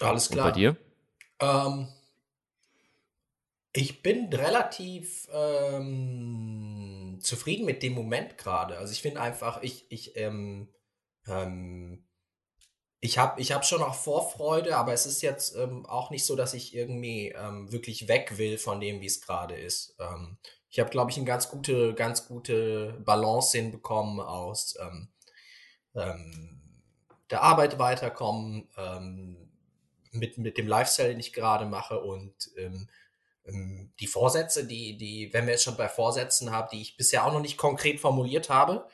Alles 0.00 0.30
klar. 0.30 0.46
Und 0.46 0.52
bei 0.52 0.58
dir? 0.58 0.76
Ähm, 1.40 1.88
ich 3.72 4.02
bin 4.02 4.32
relativ 4.32 5.28
ähm, 5.32 7.18
zufrieden 7.20 7.66
mit 7.66 7.82
dem 7.82 7.92
Moment 7.92 8.38
gerade. 8.38 8.78
Also 8.78 8.92
ich 8.92 9.02
finde 9.02 9.20
einfach, 9.20 9.62
ich, 9.62 9.90
ich, 9.90 10.16
ähm, 10.16 10.68
ähm, 11.26 12.04
ich 13.00 13.18
habe 13.18 13.40
ich 13.40 13.52
hab 13.52 13.66
schon 13.66 13.82
auch 13.82 13.94
Vorfreude, 13.94 14.76
aber 14.76 14.92
es 14.94 15.04
ist 15.04 15.20
jetzt 15.22 15.54
ähm, 15.56 15.84
auch 15.86 16.10
nicht 16.10 16.24
so, 16.24 16.36
dass 16.36 16.54
ich 16.54 16.74
irgendwie 16.74 17.28
ähm, 17.28 17.70
wirklich 17.70 18.08
weg 18.08 18.38
will 18.38 18.56
von 18.58 18.80
dem, 18.80 19.00
wie 19.00 19.06
es 19.06 19.20
gerade 19.20 19.54
ist. 19.54 19.96
Ich 20.70 20.80
habe, 20.80 20.90
glaube 20.90 21.10
ich, 21.10 21.16
eine 21.16 21.26
ganz 21.26 21.48
gute, 21.48 21.94
ganz 21.94 22.26
gute 22.26 23.00
Balance 23.04 23.56
hinbekommen 23.56 24.20
aus 24.20 24.76
der 27.30 27.42
Arbeit 27.42 27.78
weiterkommen, 27.78 28.68
ähm, 28.76 29.45
mit, 30.18 30.38
mit 30.38 30.58
dem 30.58 30.66
Lifestyle, 30.66 31.08
den 31.08 31.20
ich 31.20 31.32
gerade 31.32 31.66
mache 31.66 32.00
und 32.00 32.34
ähm, 32.56 32.88
ähm, 33.46 33.92
die 34.00 34.06
Vorsätze, 34.06 34.66
die, 34.66 34.96
die, 34.96 35.32
wenn 35.32 35.46
wir 35.46 35.52
jetzt 35.52 35.64
schon 35.64 35.76
bei 35.76 35.88
Vorsätzen 35.88 36.50
haben, 36.50 36.68
die 36.72 36.82
ich 36.82 36.96
bisher 36.96 37.24
auch 37.24 37.32
noch 37.32 37.40
nicht 37.40 37.56
konkret 37.56 38.00
formuliert 38.00 38.50
habe. 38.50 38.86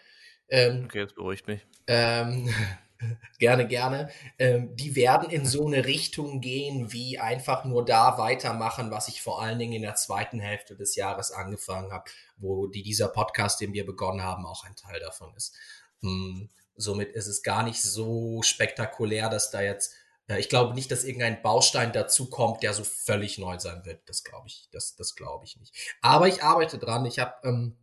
Ähm, 0.48 0.84
okay, 0.84 1.04
das 1.04 1.14
beruhigt 1.14 1.46
mich. 1.46 1.66
Ähm, 1.86 2.52
gerne, 3.38 3.66
gerne. 3.66 4.10
Ähm, 4.38 4.76
die 4.76 4.94
werden 4.94 5.30
in 5.30 5.46
so 5.46 5.66
eine 5.66 5.86
Richtung 5.86 6.40
gehen, 6.40 6.92
wie 6.92 7.18
einfach 7.18 7.64
nur 7.64 7.84
da 7.84 8.18
weitermachen, 8.18 8.90
was 8.90 9.08
ich 9.08 9.22
vor 9.22 9.42
allen 9.42 9.58
Dingen 9.58 9.72
in 9.72 9.82
der 9.82 9.94
zweiten 9.94 10.40
Hälfte 10.40 10.76
des 10.76 10.96
Jahres 10.96 11.30
angefangen 11.30 11.92
habe, 11.92 12.10
wo 12.36 12.66
die, 12.66 12.82
dieser 12.82 13.08
Podcast, 13.08 13.60
den 13.60 13.72
wir 13.72 13.86
begonnen 13.86 14.22
haben, 14.22 14.46
auch 14.46 14.64
ein 14.64 14.76
Teil 14.76 15.00
davon 15.00 15.34
ist. 15.36 15.56
Hm, 16.00 16.50
somit 16.76 17.12
ist 17.12 17.26
es 17.26 17.42
gar 17.42 17.62
nicht 17.62 17.82
so 17.82 18.42
spektakulär, 18.42 19.28
dass 19.28 19.50
da 19.50 19.62
jetzt 19.62 19.94
ich 20.28 20.48
glaube 20.48 20.74
nicht, 20.74 20.90
dass 20.90 21.04
irgendein 21.04 21.42
Baustein 21.42 21.92
dazu 21.92 22.30
kommt, 22.30 22.62
der 22.62 22.72
so 22.74 22.84
völlig 22.84 23.38
neu 23.38 23.58
sein 23.58 23.84
wird. 23.84 24.08
Das 24.08 24.24
glaube 24.24 24.48
ich, 24.48 24.68
das, 24.72 24.96
das 24.96 25.14
glaube 25.14 25.44
ich 25.44 25.56
nicht. 25.58 25.74
Aber 26.00 26.28
ich 26.28 26.42
arbeite 26.42 26.78
dran. 26.78 27.04
Ich 27.06 27.18
habe 27.18 27.34
ähm, 27.44 27.76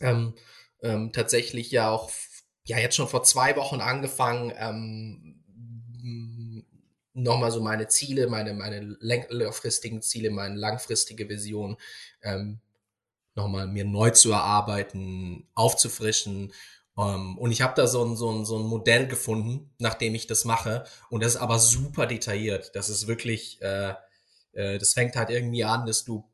ähm, 0.00 0.34
ähm, 0.82 1.12
tatsächlich 1.12 1.70
ja 1.70 1.90
auch 1.90 2.10
ja 2.64 2.78
jetzt 2.78 2.96
schon 2.96 3.08
vor 3.08 3.22
zwei 3.22 3.56
Wochen 3.56 3.80
angefangen, 3.80 4.52
ähm, 4.56 5.36
nochmal 7.16 7.50
so 7.50 7.60
meine 7.60 7.88
Ziele, 7.88 8.26
meine, 8.26 8.52
meine 8.52 8.80
längerfristigen 9.00 10.02
Ziele, 10.02 10.30
meine 10.30 10.56
langfristige 10.56 11.28
Vision 11.28 11.76
ähm, 12.22 12.60
nochmal 13.34 13.66
mir 13.66 13.84
neu 13.84 14.10
zu 14.10 14.32
erarbeiten, 14.32 15.48
aufzufrischen. 15.54 16.52
Ähm, 16.98 17.38
und 17.38 17.52
ich 17.52 17.62
habe 17.62 17.74
da 17.74 17.86
so 17.86 18.04
ein, 18.04 18.16
so, 18.16 18.30
ein, 18.30 18.44
so 18.44 18.58
ein 18.58 18.66
Modell 18.66 19.06
gefunden, 19.06 19.70
nachdem 19.78 20.14
ich 20.14 20.26
das 20.26 20.44
mache. 20.44 20.84
Und 21.10 21.22
das 21.22 21.34
ist 21.34 21.40
aber 21.40 21.58
super 21.58 22.06
detailliert. 22.06 22.74
Das 22.74 22.88
ist 22.88 23.06
wirklich, 23.06 23.60
äh, 23.62 23.94
äh, 24.52 24.78
das 24.78 24.94
fängt 24.94 25.16
halt 25.16 25.30
irgendwie 25.30 25.64
an, 25.64 25.86
dass 25.86 26.04
du 26.04 26.24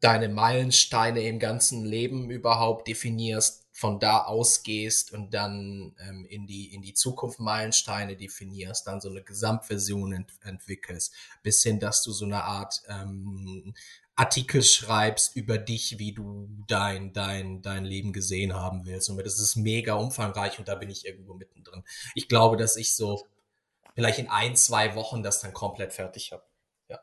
deine 0.00 0.28
Meilensteine 0.28 1.22
im 1.22 1.38
ganzen 1.38 1.84
Leben 1.84 2.30
überhaupt 2.30 2.88
definierst, 2.88 3.64
von 3.72 3.98
da 3.98 4.22
ausgehst 4.22 5.12
und 5.12 5.34
dann 5.34 5.96
ähm, 5.98 6.24
in 6.26 6.46
die 6.46 6.72
in 6.72 6.80
die 6.80 6.94
Zukunft 6.94 7.40
Meilensteine 7.40 8.14
definierst, 8.14 8.86
dann 8.86 9.00
so 9.00 9.08
eine 9.08 9.22
Gesamtversion 9.22 10.12
ent 10.12 10.30
entwickelst, 10.42 11.12
bis 11.42 11.62
hin, 11.64 11.80
dass 11.80 12.04
du 12.04 12.12
so 12.12 12.24
eine 12.24 12.44
Art 12.44 12.82
ähm, 12.88 13.74
Artikel 14.16 14.62
schreibst 14.62 15.34
über 15.34 15.58
dich, 15.58 15.98
wie 15.98 16.12
du 16.12 16.48
dein 16.68 17.12
dein 17.12 17.62
dein 17.62 17.84
Leben 17.84 18.12
gesehen 18.12 18.54
haben 18.54 18.86
willst. 18.86 19.10
Und 19.10 19.18
das 19.24 19.40
ist 19.40 19.56
mega 19.56 19.94
umfangreich 19.94 20.58
und 20.58 20.68
da 20.68 20.74
bin 20.76 20.90
ich 20.90 21.04
irgendwo 21.04 21.34
mittendrin. 21.34 21.84
Ich 22.14 22.28
glaube, 22.28 22.56
dass 22.56 22.76
ich 22.76 22.94
so 22.94 23.26
vielleicht 23.94 24.18
in 24.18 24.28
ein 24.28 24.56
zwei 24.56 24.94
Wochen 24.94 25.22
das 25.22 25.40
dann 25.40 25.52
komplett 25.52 25.92
fertig 25.92 26.32
habe. 26.32 26.44
Ja. 26.88 27.00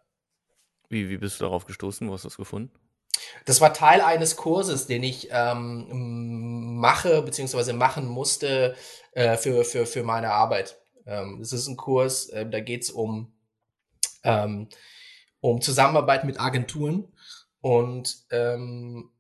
Wie 0.90 1.10
wie 1.10 1.18
bist 1.18 1.40
du 1.40 1.46
darauf 1.46 1.66
gestoßen? 1.66 2.08
Wo 2.08 2.14
hast 2.14 2.24
du 2.24 2.30
das 2.30 2.38
gefunden? 2.38 2.72
Das 3.46 3.62
war 3.62 3.74
Teil 3.74 4.02
eines 4.02 4.36
Kurses, 4.36 4.88
den 4.88 5.04
ich 5.04 5.30
ähm, 5.32 6.78
mache 6.78 7.22
bzw. 7.22 7.74
machen 7.74 8.08
musste 8.08 8.76
äh, 9.14 9.38
für, 9.38 9.64
für, 9.64 9.86
für 9.86 10.04
meine 10.04 10.32
Arbeit. 10.32 10.80
Ähm, 11.06 11.38
das 11.40 11.54
ist 11.54 11.68
ein 11.68 11.78
Kurs, 11.78 12.30
äh, 12.30 12.48
da 12.48 12.60
geht 12.60 12.84
es 12.84 12.92
um, 12.92 13.34
ähm, 14.24 14.70
um 15.42 15.62
Zusammenarbeit 15.62 16.24
mit 16.24 16.40
Agenturen 16.40 17.08
und 17.60 18.18
ähm, 18.32 19.12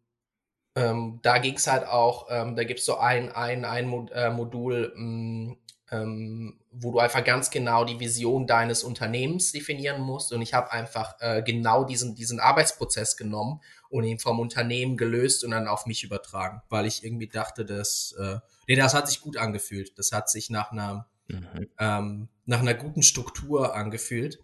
ähm, 0.75 1.20
da 1.22 1.38
ging 1.38 1.56
es 1.56 1.68
halt 1.68 1.86
auch, 1.86 2.28
ähm, 2.30 2.56
da 2.56 2.63
gibt 2.63 2.80
es 2.80 2.86
so 2.86 2.98
ein, 2.98 3.32
ein, 3.32 3.66
ein 3.66 4.08
äh, 4.10 4.30
Modul, 4.32 4.94
mh, 4.96 5.04
mm, 5.04 5.58
ähm, 5.92 6.60
wo 6.72 6.92
du 6.92 7.00
einfach 7.00 7.24
ganz 7.24 7.50
genau 7.50 7.84
die 7.84 8.00
Vision 8.00 8.48
deines 8.48 8.84
Unternehmens 8.84 9.51
definieren 9.51 10.01
musst. 10.01 10.32
Und 10.32 10.42
ich 10.42 10.54
habe 10.54 10.72
einfach 10.72 11.16
äh, 11.20 11.44
genau 11.44 11.84
diesen, 11.84 12.16
diesen 12.16 12.40
Arbeitsprozess 12.40 13.18
genommen 13.18 13.60
und 13.90 14.06
ihn 14.06 14.18
vom 14.18 14.40
Unternehmen 14.40 14.96
gelöst 14.96 15.44
und 15.44 15.51
dann 15.51 15.68
auf 15.68 15.86
mich 15.86 16.06
übertragen, 16.06 16.62
weil 16.70 16.86
ich 16.86 17.04
irgendwie 17.04 17.28
dachte, 17.28 17.66
dass, 17.66 18.16
äh, 18.18 18.38
nee, 18.68 18.78
das 18.78 18.94
hat 18.94 19.10
sich 19.10 19.20
gut 19.20 19.36
angefühlt. 19.36 20.00
Das 20.00 20.13
hat 20.13 20.30
sich 20.30 20.50
nach 20.50 20.72
einer, 20.72 21.08
mhm. 21.28 21.68
ähm, 21.78 22.30
nach 22.46 22.62
einer 22.62 22.74
guten 22.74 23.04
Struktur 23.04 23.75
angefühlt. 23.75 24.40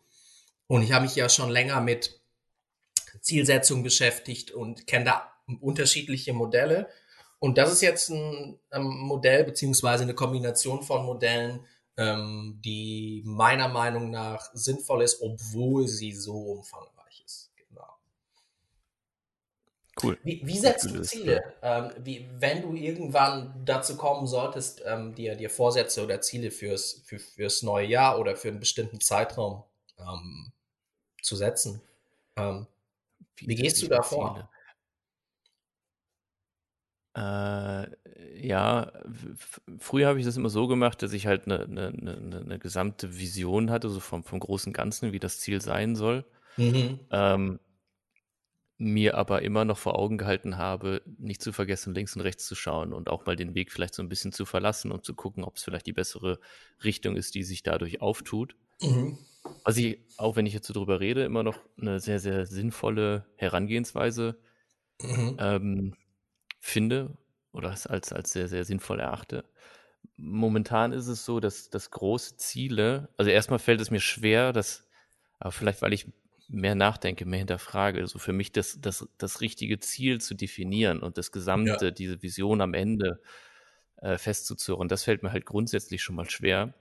Und 0.67 0.83
ich 0.83 0.91
habe 0.91 1.05
mich 1.05 1.15
ja 1.15 1.29
schon 1.29 1.49
länger 1.49 1.81
mit 1.81 2.19
Zielsetzung 3.21 3.83
beschäftigt 3.83 4.51
und 4.51 4.87
kenne 4.87 5.05
da 5.05 5.31
unterschiedliche 5.61 6.33
Modelle. 6.33 6.89
Und 7.39 7.57
das 7.57 7.71
ist 7.71 7.81
jetzt 7.81 8.09
ein, 8.09 8.59
ein 8.69 8.83
Modell 8.83 9.43
beziehungsweise 9.43 10.03
eine 10.03 10.15
Kombination 10.15 10.83
von 10.83 11.05
Modellen, 11.05 11.65
ähm, 11.95 12.59
die 12.63 13.23
meiner 13.25 13.67
Meinung 13.67 14.09
nach 14.09 14.49
sinnvoll 14.53 15.03
ist, 15.03 15.21
obwohl 15.21 15.87
sie 15.87 16.13
so 16.13 16.37
umfangreich 16.37 17.23
ist. 17.25 17.51
Genau. 17.55 17.87
Cool. 20.01 20.17
Wie, 20.23 20.41
wie 20.45 20.57
setzt 20.57 20.89
du 20.89 21.01
Ziele? 21.01 21.53
Ähm, 21.61 21.91
wie, 21.99 22.27
wenn 22.39 22.61
du 22.61 22.73
irgendwann 22.73 23.61
dazu 23.65 23.97
kommen 23.97 24.27
solltest, 24.27 24.81
ähm, 24.85 25.15
dir, 25.15 25.35
dir 25.35 25.49
Vorsätze 25.49 26.03
oder 26.03 26.21
Ziele 26.21 26.51
fürs, 26.51 27.03
für, 27.05 27.19
fürs 27.19 27.61
neue 27.61 27.87
Jahr 27.87 28.19
oder 28.19 28.35
für 28.35 28.49
einen 28.49 28.59
bestimmten 28.59 28.99
Zeitraum 28.99 29.63
ähm, 29.99 30.51
zu 31.27 31.35
setzen, 31.35 31.81
ähm, 32.35 32.67
wie, 33.37 33.55
gehst 33.55 33.81
du 33.83 33.87
da 33.87 34.01
vor? 34.01 34.49
Äh, 37.15 38.47
ja, 38.47 38.91
früher 39.79 40.07
habe 40.07 40.19
ich 40.19 40.25
das 40.25 40.37
immer 40.37 40.49
so 40.49 40.67
gemacht, 40.67 41.01
dass 41.01 41.13
ich 41.13 41.27
halt 41.27 41.45
eine, 41.45 41.63
eine, 41.63 41.87
eine, 41.87 42.37
eine 42.39 42.59
gesamte 42.59 43.17
Vision 43.17 43.71
hatte, 43.71 43.89
so 43.89 43.99
vom, 43.99 44.23
vom 44.23 44.39
großen 44.39 44.73
Ganzen, 44.73 45.11
wie 45.11 45.19
das 45.19 45.39
Ziel 45.39 45.61
sein 45.61 45.95
soll. 45.95 46.25
Mhm. 46.57 46.99
Ähm, 47.11 47.59
mir 48.79 49.17
aber 49.17 49.41
immer 49.41 49.65
noch 49.65 49.77
vor 49.77 49.97
Augen 49.97 50.19
gehalten 50.19 50.57
habe, 50.57 51.01
nicht 51.17 51.41
zu 51.41 51.51
vergessen, 51.51 51.95
links 51.95 52.15
und 52.15 52.21
rechts 52.21 52.45
zu 52.45 52.53
schauen 52.53 52.93
und 52.93 53.09
auch 53.09 53.25
mal 53.25 53.35
den 53.35 53.55
Weg 53.55 53.71
vielleicht 53.71 53.95
so 53.95 54.03
ein 54.03 54.09
bisschen 54.09 54.31
zu 54.31 54.45
verlassen 54.45 54.91
und 54.91 55.03
zu 55.03 55.15
gucken, 55.15 55.43
ob 55.43 55.55
es 55.55 55.63
vielleicht 55.63 55.87
die 55.87 55.93
bessere 55.93 56.39
Richtung 56.83 57.15
ist, 57.15 57.33
die 57.33 57.43
sich 57.43 57.63
dadurch 57.63 58.01
auftut. 58.01 58.55
Mhm. 58.81 59.17
Was 59.63 59.77
ich, 59.77 59.99
auch 60.17 60.35
wenn 60.35 60.45
ich 60.45 60.53
jetzt 60.53 60.67
so 60.67 60.73
drüber 60.73 60.99
rede, 60.99 61.23
immer 61.23 61.43
noch 61.43 61.59
eine 61.79 61.99
sehr, 61.99 62.19
sehr 62.19 62.45
sinnvolle 62.45 63.25
Herangehensweise 63.35 64.37
mhm. 65.01 65.37
ähm, 65.39 65.95
finde 66.59 67.17
oder 67.51 67.69
als, 67.69 67.87
als 67.87 68.31
sehr, 68.31 68.47
sehr 68.47 68.65
sinnvoll 68.65 68.99
erachte. 68.99 69.45
Momentan 70.15 70.93
ist 70.93 71.07
es 71.07 71.25
so, 71.25 71.39
dass, 71.39 71.69
dass 71.69 71.91
große 71.91 72.37
Ziele, 72.37 73.09
also 73.17 73.29
erstmal 73.31 73.59
fällt 73.59 73.81
es 73.81 73.91
mir 73.91 73.99
schwer, 73.99 74.53
dass, 74.53 74.87
aber 75.39 75.51
vielleicht 75.51 75.81
weil 75.81 75.93
ich 75.93 76.07
mehr 76.47 76.75
nachdenke, 76.75 77.25
mehr 77.25 77.39
hinterfrage, 77.39 77.99
also 77.99 78.19
für 78.19 78.33
mich 78.33 78.51
das, 78.51 78.79
das, 78.79 79.07
das 79.17 79.41
richtige 79.41 79.79
Ziel 79.79 80.21
zu 80.21 80.33
definieren 80.33 80.99
und 80.99 81.17
das 81.17 81.31
Gesamte, 81.31 81.85
ja. 81.85 81.91
diese 81.91 82.21
Vision 82.21 82.61
am 82.61 82.73
Ende 82.73 83.21
äh, 83.97 84.17
festzuzurren, 84.17 84.87
das 84.87 85.03
fällt 85.03 85.23
mir 85.23 85.31
halt 85.31 85.45
grundsätzlich 85.45 86.01
schon 86.01 86.15
mal 86.15 86.29
schwer, 86.29 86.73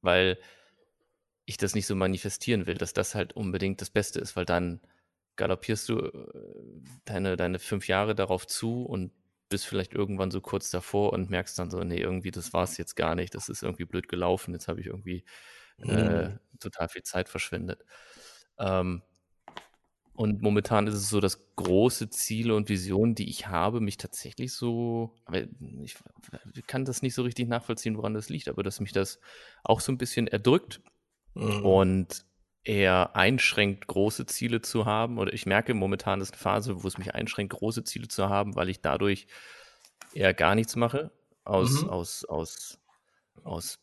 weil 0.00 0.38
ich 1.50 1.56
das 1.56 1.74
nicht 1.74 1.86
so 1.86 1.94
manifestieren 1.94 2.66
will, 2.66 2.76
dass 2.76 2.94
das 2.94 3.14
halt 3.14 3.34
unbedingt 3.34 3.80
das 3.80 3.90
Beste 3.90 4.20
ist, 4.20 4.36
weil 4.36 4.46
dann 4.46 4.80
galoppierst 5.36 5.88
du 5.88 5.98
äh, 5.98 6.10
deine, 7.04 7.36
deine 7.36 7.58
fünf 7.58 7.88
Jahre 7.88 8.14
darauf 8.14 8.46
zu 8.46 8.84
und 8.84 9.12
bist 9.48 9.66
vielleicht 9.66 9.92
irgendwann 9.92 10.30
so 10.30 10.40
kurz 10.40 10.70
davor 10.70 11.12
und 11.12 11.28
merkst 11.28 11.58
dann 11.58 11.70
so, 11.70 11.82
nee, 11.82 12.00
irgendwie, 12.00 12.30
das 12.30 12.52
war 12.52 12.62
es 12.64 12.76
jetzt 12.76 12.94
gar 12.94 13.14
nicht, 13.14 13.34
das 13.34 13.48
ist 13.48 13.62
irgendwie 13.62 13.84
blöd 13.84 14.08
gelaufen, 14.08 14.54
jetzt 14.54 14.68
habe 14.68 14.80
ich 14.80 14.86
irgendwie 14.86 15.24
äh, 15.78 16.28
mhm. 16.28 16.38
total 16.60 16.88
viel 16.88 17.02
Zeit 17.02 17.28
verschwendet. 17.28 17.84
Ähm, 18.58 19.02
und 20.14 20.42
momentan 20.42 20.86
ist 20.86 20.94
es 20.94 21.08
so, 21.08 21.18
dass 21.20 21.54
große 21.56 22.10
Ziele 22.10 22.54
und 22.54 22.68
Visionen, 22.68 23.14
die 23.14 23.30
ich 23.30 23.46
habe, 23.46 23.80
mich 23.80 23.96
tatsächlich 23.96 24.52
so, 24.52 25.16
aber 25.24 25.44
ich 25.82 25.96
kann 26.66 26.84
das 26.84 27.00
nicht 27.02 27.14
so 27.14 27.22
richtig 27.22 27.48
nachvollziehen, 27.48 27.96
woran 27.96 28.14
das 28.14 28.28
liegt, 28.28 28.48
aber 28.48 28.62
dass 28.62 28.80
mich 28.80 28.92
das 28.92 29.18
auch 29.64 29.80
so 29.80 29.90
ein 29.90 29.98
bisschen 29.98 30.26
erdrückt 30.26 30.80
mhm. 31.34 31.64
und 31.64 32.24
eher 32.64 33.16
einschränkt, 33.16 33.86
große 33.86 34.26
Ziele 34.26 34.60
zu 34.60 34.86
haben. 34.86 35.18
Oder 35.18 35.32
ich 35.32 35.46
merke 35.46 35.74
momentan 35.74 36.20
ist 36.20 36.32
eine 36.32 36.38
Phase, 36.38 36.82
wo 36.82 36.88
es 36.88 36.98
mich 36.98 37.14
einschränkt, 37.14 37.54
große 37.54 37.84
Ziele 37.84 38.08
zu 38.08 38.28
haben, 38.28 38.54
weil 38.56 38.68
ich 38.68 38.80
dadurch 38.80 39.26
eher 40.12 40.34
gar 40.34 40.54
nichts 40.54 40.76
mache. 40.76 41.10
Aus, 41.44 41.82
mhm. 41.82 41.90
aus, 41.90 42.24
aus, 42.26 42.78
aus, 43.42 43.78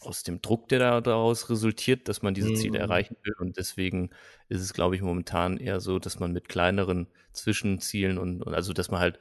aus 0.00 0.22
dem 0.22 0.40
Druck, 0.40 0.68
der 0.68 1.00
daraus 1.00 1.50
resultiert, 1.50 2.08
dass 2.08 2.22
man 2.22 2.34
diese 2.34 2.54
Ziele 2.54 2.78
mhm. 2.78 2.84
erreichen 2.84 3.16
will. 3.22 3.34
Und 3.38 3.56
deswegen 3.56 4.10
ist 4.48 4.62
es, 4.62 4.72
glaube 4.72 4.96
ich, 4.96 5.02
momentan 5.02 5.58
eher 5.58 5.80
so, 5.80 5.98
dass 5.98 6.18
man 6.18 6.32
mit 6.32 6.48
kleineren 6.48 7.08
Zwischenzielen 7.32 8.18
und, 8.18 8.42
und 8.42 8.54
also, 8.54 8.72
dass 8.72 8.90
man 8.90 9.00
halt 9.00 9.18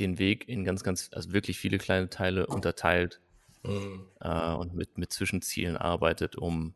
den 0.00 0.18
Weg 0.18 0.48
in 0.48 0.64
ganz, 0.64 0.82
ganz, 0.82 1.10
also 1.12 1.32
wirklich 1.32 1.58
viele 1.58 1.78
kleine 1.78 2.10
Teile 2.10 2.48
unterteilt 2.48 3.20
mhm. 3.64 4.08
äh, 4.20 4.52
und 4.52 4.74
mit, 4.74 4.98
mit 4.98 5.12
Zwischenzielen 5.12 5.76
arbeitet, 5.76 6.36
um 6.36 6.74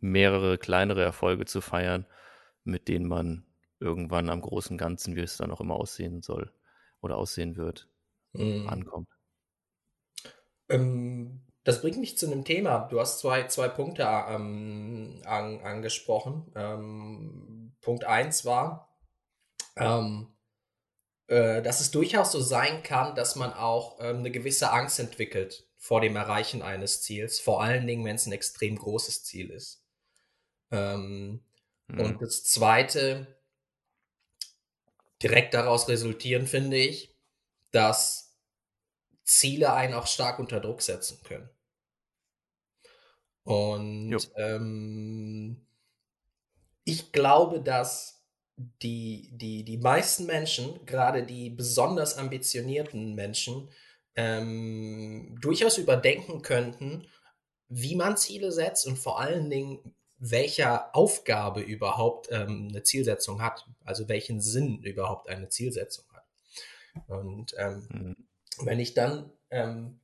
mehrere 0.00 0.58
kleinere 0.58 1.02
Erfolge 1.02 1.44
zu 1.44 1.60
feiern, 1.60 2.06
mit 2.64 2.88
denen 2.88 3.06
man 3.06 3.44
irgendwann 3.80 4.28
am 4.28 4.40
großen 4.40 4.78
Ganzen, 4.78 5.16
wie 5.16 5.20
es 5.20 5.36
dann 5.36 5.50
auch 5.50 5.60
immer 5.60 5.76
aussehen 5.76 6.22
soll 6.22 6.52
oder 7.00 7.16
aussehen 7.16 7.56
wird, 7.56 7.88
mhm. 8.32 8.68
ankommt. 8.68 9.08
Ähm, 10.68 11.42
das 11.64 11.80
bringt 11.80 11.98
mich 11.98 12.18
zu 12.18 12.26
einem 12.26 12.44
Thema. 12.44 12.88
Du 12.90 13.00
hast 13.00 13.20
zwei, 13.20 13.46
zwei 13.46 13.68
Punkte 13.68 14.02
ähm, 14.02 15.20
an, 15.24 15.60
angesprochen. 15.60 16.50
Ähm, 16.54 17.76
Punkt 17.80 18.04
1 18.04 18.44
war, 18.44 18.96
ähm, 19.76 20.28
äh, 21.26 21.62
dass 21.62 21.80
es 21.80 21.90
durchaus 21.90 22.32
so 22.32 22.40
sein 22.40 22.82
kann, 22.82 23.14
dass 23.14 23.36
man 23.36 23.52
auch 23.52 23.98
ähm, 24.00 24.18
eine 24.18 24.30
gewisse 24.30 24.72
Angst 24.72 24.98
entwickelt 24.98 25.67
vor 25.78 26.00
dem 26.00 26.16
Erreichen 26.16 26.60
eines 26.60 27.02
Ziels, 27.02 27.40
vor 27.40 27.62
allen 27.62 27.86
Dingen, 27.86 28.04
wenn 28.04 28.16
es 28.16 28.26
ein 28.26 28.32
extrem 28.32 28.76
großes 28.76 29.24
Ziel 29.24 29.50
ist. 29.50 29.84
Ähm, 30.70 31.40
mhm. 31.86 32.00
Und 32.00 32.22
das 32.22 32.44
Zweite, 32.44 33.38
direkt 35.22 35.54
daraus 35.54 35.88
resultieren, 35.88 36.46
finde 36.46 36.76
ich, 36.76 37.14
dass 37.70 38.36
Ziele 39.24 39.72
einen 39.72 39.94
auch 39.94 40.06
stark 40.06 40.38
unter 40.38 40.60
Druck 40.60 40.82
setzen 40.82 41.22
können. 41.22 41.48
Und 43.44 44.30
ähm, 44.36 45.66
ich 46.84 47.12
glaube, 47.12 47.60
dass 47.62 48.24
die, 48.82 49.30
die, 49.32 49.64
die 49.64 49.78
meisten 49.78 50.26
Menschen, 50.26 50.84
gerade 50.84 51.24
die 51.24 51.50
besonders 51.50 52.18
ambitionierten 52.18 53.14
Menschen, 53.14 53.70
ähm, 54.18 55.38
durchaus 55.40 55.78
überdenken 55.78 56.42
könnten, 56.42 57.06
wie 57.68 57.94
man 57.94 58.16
Ziele 58.16 58.50
setzt 58.50 58.84
und 58.84 58.96
vor 58.98 59.20
allen 59.20 59.48
Dingen, 59.48 59.94
welcher 60.16 60.96
Aufgabe 60.96 61.60
überhaupt 61.60 62.28
ähm, 62.32 62.66
eine 62.68 62.82
Zielsetzung 62.82 63.40
hat, 63.40 63.64
also 63.84 64.08
welchen 64.08 64.40
Sinn 64.40 64.82
überhaupt 64.82 65.28
eine 65.28 65.48
Zielsetzung 65.48 66.04
hat. 66.12 66.24
Und 67.06 67.54
ähm, 67.58 67.86
mhm. 67.90 68.16
wenn 68.64 68.80
ich 68.80 68.94
dann 68.94 69.30
ähm, 69.50 70.00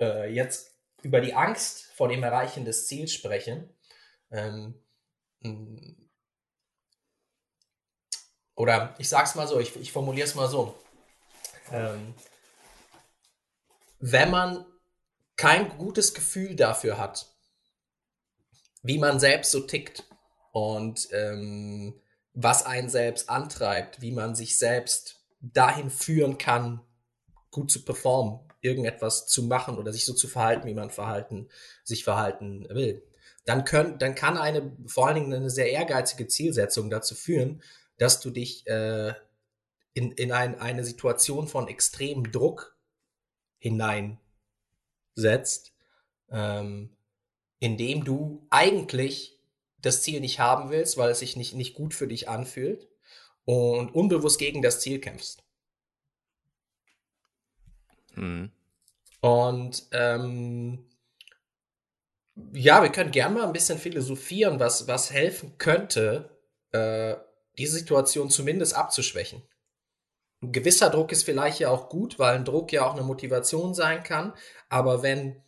äh, 0.00 0.32
jetzt 0.32 0.78
über 1.02 1.20
die 1.20 1.34
Angst 1.34 1.92
vor 1.94 2.08
dem 2.08 2.22
Erreichen 2.22 2.64
des 2.64 2.86
Ziels 2.86 3.12
spreche, 3.12 3.68
ähm, 4.30 4.80
oder 8.54 8.94
ich 8.96 9.10
sage 9.10 9.24
es 9.24 9.34
mal 9.34 9.46
so, 9.46 9.60
ich, 9.60 9.76
ich 9.76 9.92
formuliere 9.92 10.26
es 10.26 10.34
mal 10.34 10.48
so. 10.48 10.74
Wenn 14.00 14.30
man 14.30 14.64
kein 15.36 15.76
gutes 15.78 16.14
Gefühl 16.14 16.56
dafür 16.56 16.98
hat, 16.98 17.26
wie 18.82 18.98
man 18.98 19.20
selbst 19.20 19.52
so 19.52 19.60
tickt 19.60 20.04
und 20.52 21.08
ähm, 21.12 22.00
was 22.32 22.64
einen 22.64 22.88
selbst 22.88 23.28
antreibt, 23.28 24.00
wie 24.00 24.12
man 24.12 24.34
sich 24.34 24.58
selbst 24.58 25.20
dahin 25.40 25.90
führen 25.90 26.38
kann, 26.38 26.80
gut 27.50 27.70
zu 27.70 27.84
performen, 27.84 28.40
irgendetwas 28.60 29.26
zu 29.26 29.42
machen 29.44 29.78
oder 29.78 29.92
sich 29.92 30.04
so 30.04 30.14
zu 30.14 30.28
verhalten, 30.28 30.66
wie 30.66 30.74
man 30.74 30.90
verhalten, 30.90 31.48
sich 31.84 32.04
verhalten 32.04 32.66
will, 32.70 33.02
dann, 33.44 33.64
können, 33.64 33.98
dann 33.98 34.14
kann 34.14 34.36
eine, 34.38 34.76
vor 34.86 35.06
allen 35.06 35.16
Dingen 35.16 35.34
eine 35.34 35.50
sehr 35.50 35.70
ehrgeizige 35.70 36.26
Zielsetzung 36.26 36.90
dazu 36.90 37.14
führen, 37.14 37.62
dass 37.98 38.20
du 38.20 38.30
dich 38.30 38.66
äh, 38.66 39.14
in, 39.94 40.12
in 40.12 40.32
ein, 40.32 40.58
eine 40.58 40.84
Situation 40.84 41.48
von 41.48 41.68
extremem 41.68 42.30
Druck 42.30 42.76
hineinsetzt, 43.60 45.72
ähm, 46.30 46.96
indem 47.60 48.04
du 48.04 48.46
eigentlich 48.50 49.38
das 49.78 50.02
Ziel 50.02 50.20
nicht 50.20 50.40
haben 50.40 50.70
willst, 50.70 50.96
weil 50.96 51.10
es 51.10 51.20
sich 51.20 51.36
nicht, 51.36 51.54
nicht 51.54 51.74
gut 51.74 51.94
für 51.94 52.08
dich 52.08 52.28
anfühlt 52.28 52.88
und 53.44 53.94
unbewusst 53.94 54.38
gegen 54.38 54.62
das 54.62 54.80
Ziel 54.80 55.00
kämpfst. 55.00 55.42
Mhm. 58.14 58.50
Und 59.20 59.86
ähm, 59.92 60.86
ja, 62.52 62.82
wir 62.82 62.90
können 62.90 63.10
gerne 63.10 63.34
mal 63.34 63.46
ein 63.46 63.52
bisschen 63.52 63.78
philosophieren, 63.78 64.60
was, 64.60 64.88
was 64.88 65.10
helfen 65.10 65.58
könnte, 65.58 66.38
äh, 66.72 67.16
diese 67.58 67.78
Situation 67.78 68.30
zumindest 68.30 68.74
abzuschwächen. 68.74 69.42
Ein 70.42 70.52
gewisser 70.52 70.88
Druck 70.88 71.12
ist 71.12 71.24
vielleicht 71.24 71.60
ja 71.60 71.68
auch 71.68 71.88
gut, 71.90 72.18
weil 72.18 72.34
ein 72.34 72.44
Druck 72.46 72.72
ja 72.72 72.86
auch 72.86 72.94
eine 72.94 73.02
Motivation 73.02 73.74
sein 73.74 74.02
kann. 74.02 74.32
Aber 74.70 75.02
wenn 75.02 75.42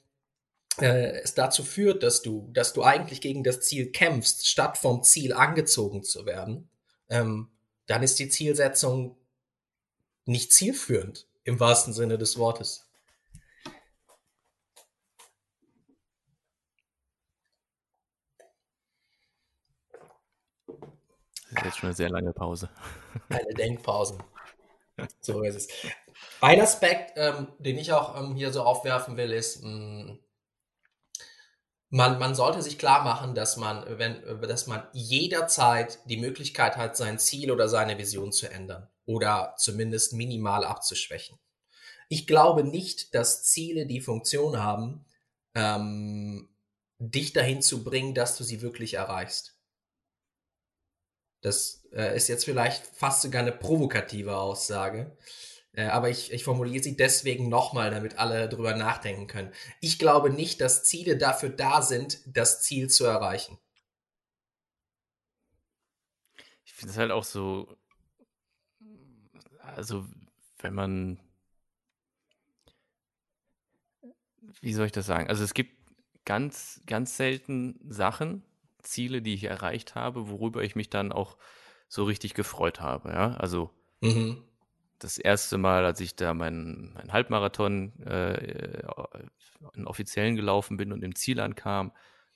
äh, 0.80 1.20
es 1.22 1.34
dazu 1.34 1.62
führt, 1.64 2.02
dass 2.02 2.22
du, 2.22 2.50
dass 2.52 2.75
du 2.75 2.82
eigentlich 2.82 3.20
gegen 3.20 3.42
das 3.42 3.61
Ziel 3.61 3.90
kämpfst, 3.90 4.46
statt 4.46 4.76
vom 4.76 5.02
Ziel 5.02 5.32
angezogen 5.32 6.02
zu 6.02 6.26
werden, 6.26 6.68
ähm, 7.08 7.49
dann 7.87 8.02
ist 8.02 8.18
die 8.18 8.28
Zielsetzung 8.28 9.16
nicht 10.26 10.52
zielführend 10.52 11.26
im 11.44 11.58
wahrsten 11.58 11.92
Sinne 11.92 12.18
des 12.18 12.38
Wortes. 12.38 12.87
Das 21.54 21.61
ist 21.61 21.64
jetzt 21.64 21.78
schon 21.78 21.88
eine 21.88 21.96
sehr 21.96 22.08
lange 22.11 22.32
Pause. 22.32 22.70
Eine 23.28 23.52
Denkpause. 23.54 24.18
So 25.20 25.42
ist 25.42 25.56
es. 25.56 25.68
Ein 26.40 26.61
Aspekt, 26.61 27.12
ähm, 27.16 27.49
den 27.58 27.78
ich 27.78 27.92
auch 27.92 28.20
ähm, 28.20 28.34
hier 28.34 28.52
so 28.52 28.62
aufwerfen 28.62 29.16
will, 29.16 29.32
ist, 29.32 29.62
mh, 29.62 29.70
mm, 29.70 30.18
man, 31.90 32.18
man 32.18 32.34
sollte 32.34 32.62
sich 32.62 32.78
klar 32.78 33.04
machen, 33.04 33.34
dass 33.34 33.58
man, 33.58 33.84
wenn, 33.99 34.22
dass 34.40 34.66
man 34.66 34.82
jederzeit 34.92 35.99
die 36.06 36.16
Möglichkeit 36.16 36.76
hat, 36.78 36.96
sein 36.96 37.18
Ziel 37.18 37.50
oder 37.50 37.68
seine 37.68 37.98
Vision 37.98 38.33
zu 38.33 38.50
ändern 38.50 38.88
oder 39.05 39.55
zumindest 39.59 40.14
minimal 40.14 40.64
abzuschwächen. 40.64 41.38
Ich 42.09 42.26
glaube 42.26 42.64
nicht, 42.64 43.14
dass 43.14 43.44
Ziele 43.44 43.87
die 43.87 44.00
Funktion 44.00 44.62
haben, 44.62 45.05
ähm, 45.55 46.48
dich 46.98 47.33
dahin 47.35 47.61
zu 47.61 47.85
bringen, 47.85 48.14
dass 48.14 48.38
du 48.38 48.44
sie 48.44 48.62
wirklich 48.62 48.94
erreichst. 48.94 49.51
Das 51.42 51.85
äh, 51.92 52.16
ist 52.16 52.28
jetzt 52.28 52.44
vielleicht 52.44 52.87
fast 52.87 53.22
sogar 53.22 53.42
eine 53.42 53.52
provokative 53.52 54.37
Aussage. 54.37 55.16
Äh, 55.72 55.87
aber 55.87 56.09
ich, 56.09 56.33
ich 56.33 56.44
formuliere 56.44 56.83
sie 56.83 56.96
deswegen 56.96 57.48
nochmal, 57.48 57.90
damit 57.90 58.18
alle 58.18 58.48
drüber 58.48 58.74
nachdenken 58.74 59.26
können. 59.26 59.52
Ich 59.81 59.98
glaube 59.98 60.31
nicht, 60.31 60.61
dass 60.61 60.85
Ziele 60.85 61.16
dafür 61.16 61.50
da 61.50 61.83
sind, 61.83 62.20
das 62.26 62.62
Ziel 62.62 62.88
zu 62.88 63.05
erreichen. 63.05 63.59
Ich 66.64 66.72
finde 66.74 66.92
es 66.92 66.98
halt 66.98 67.11
auch 67.11 67.24
so, 67.24 67.76
also 69.61 70.07
wenn 70.59 70.74
man, 70.74 71.20
wie 74.61 74.74
soll 74.74 74.87
ich 74.87 74.92
das 74.92 75.07
sagen? 75.07 75.28
Also 75.28 75.42
es 75.42 75.55
gibt 75.55 75.76
ganz, 76.24 76.81
ganz 76.87 77.16
selten 77.16 77.81
Sachen, 77.88 78.44
Ziele, 78.83 79.23
die 79.23 79.35
ich 79.35 79.45
erreicht 79.45 79.95
habe, 79.95 80.29
worüber 80.29 80.62
ich 80.62 80.77
mich 80.77 80.90
dann 80.90 81.12
auch 81.12 81.37
so 81.88 82.05
richtig 82.05 82.35
gefreut 82.35 82.81
habe. 82.81 83.11
Ja, 83.11 83.35
also 83.35 83.71
mhm. 84.01 84.42
das 84.99 85.18
erste 85.18 85.59
Mal, 85.59 85.85
als 85.85 86.01
ich 86.01 86.16
da 86.16 86.35
meinen 86.35 86.92
mein 86.95 87.12
Halbmarathon 87.12 87.92
äh, 88.03 88.83
in 89.75 89.87
offiziellen 89.87 90.37
gelaufen 90.37 90.77
bin 90.77 90.92
und 90.92 91.05
im 91.05 91.14
Ziel 91.14 91.40
ankam, 91.40 91.92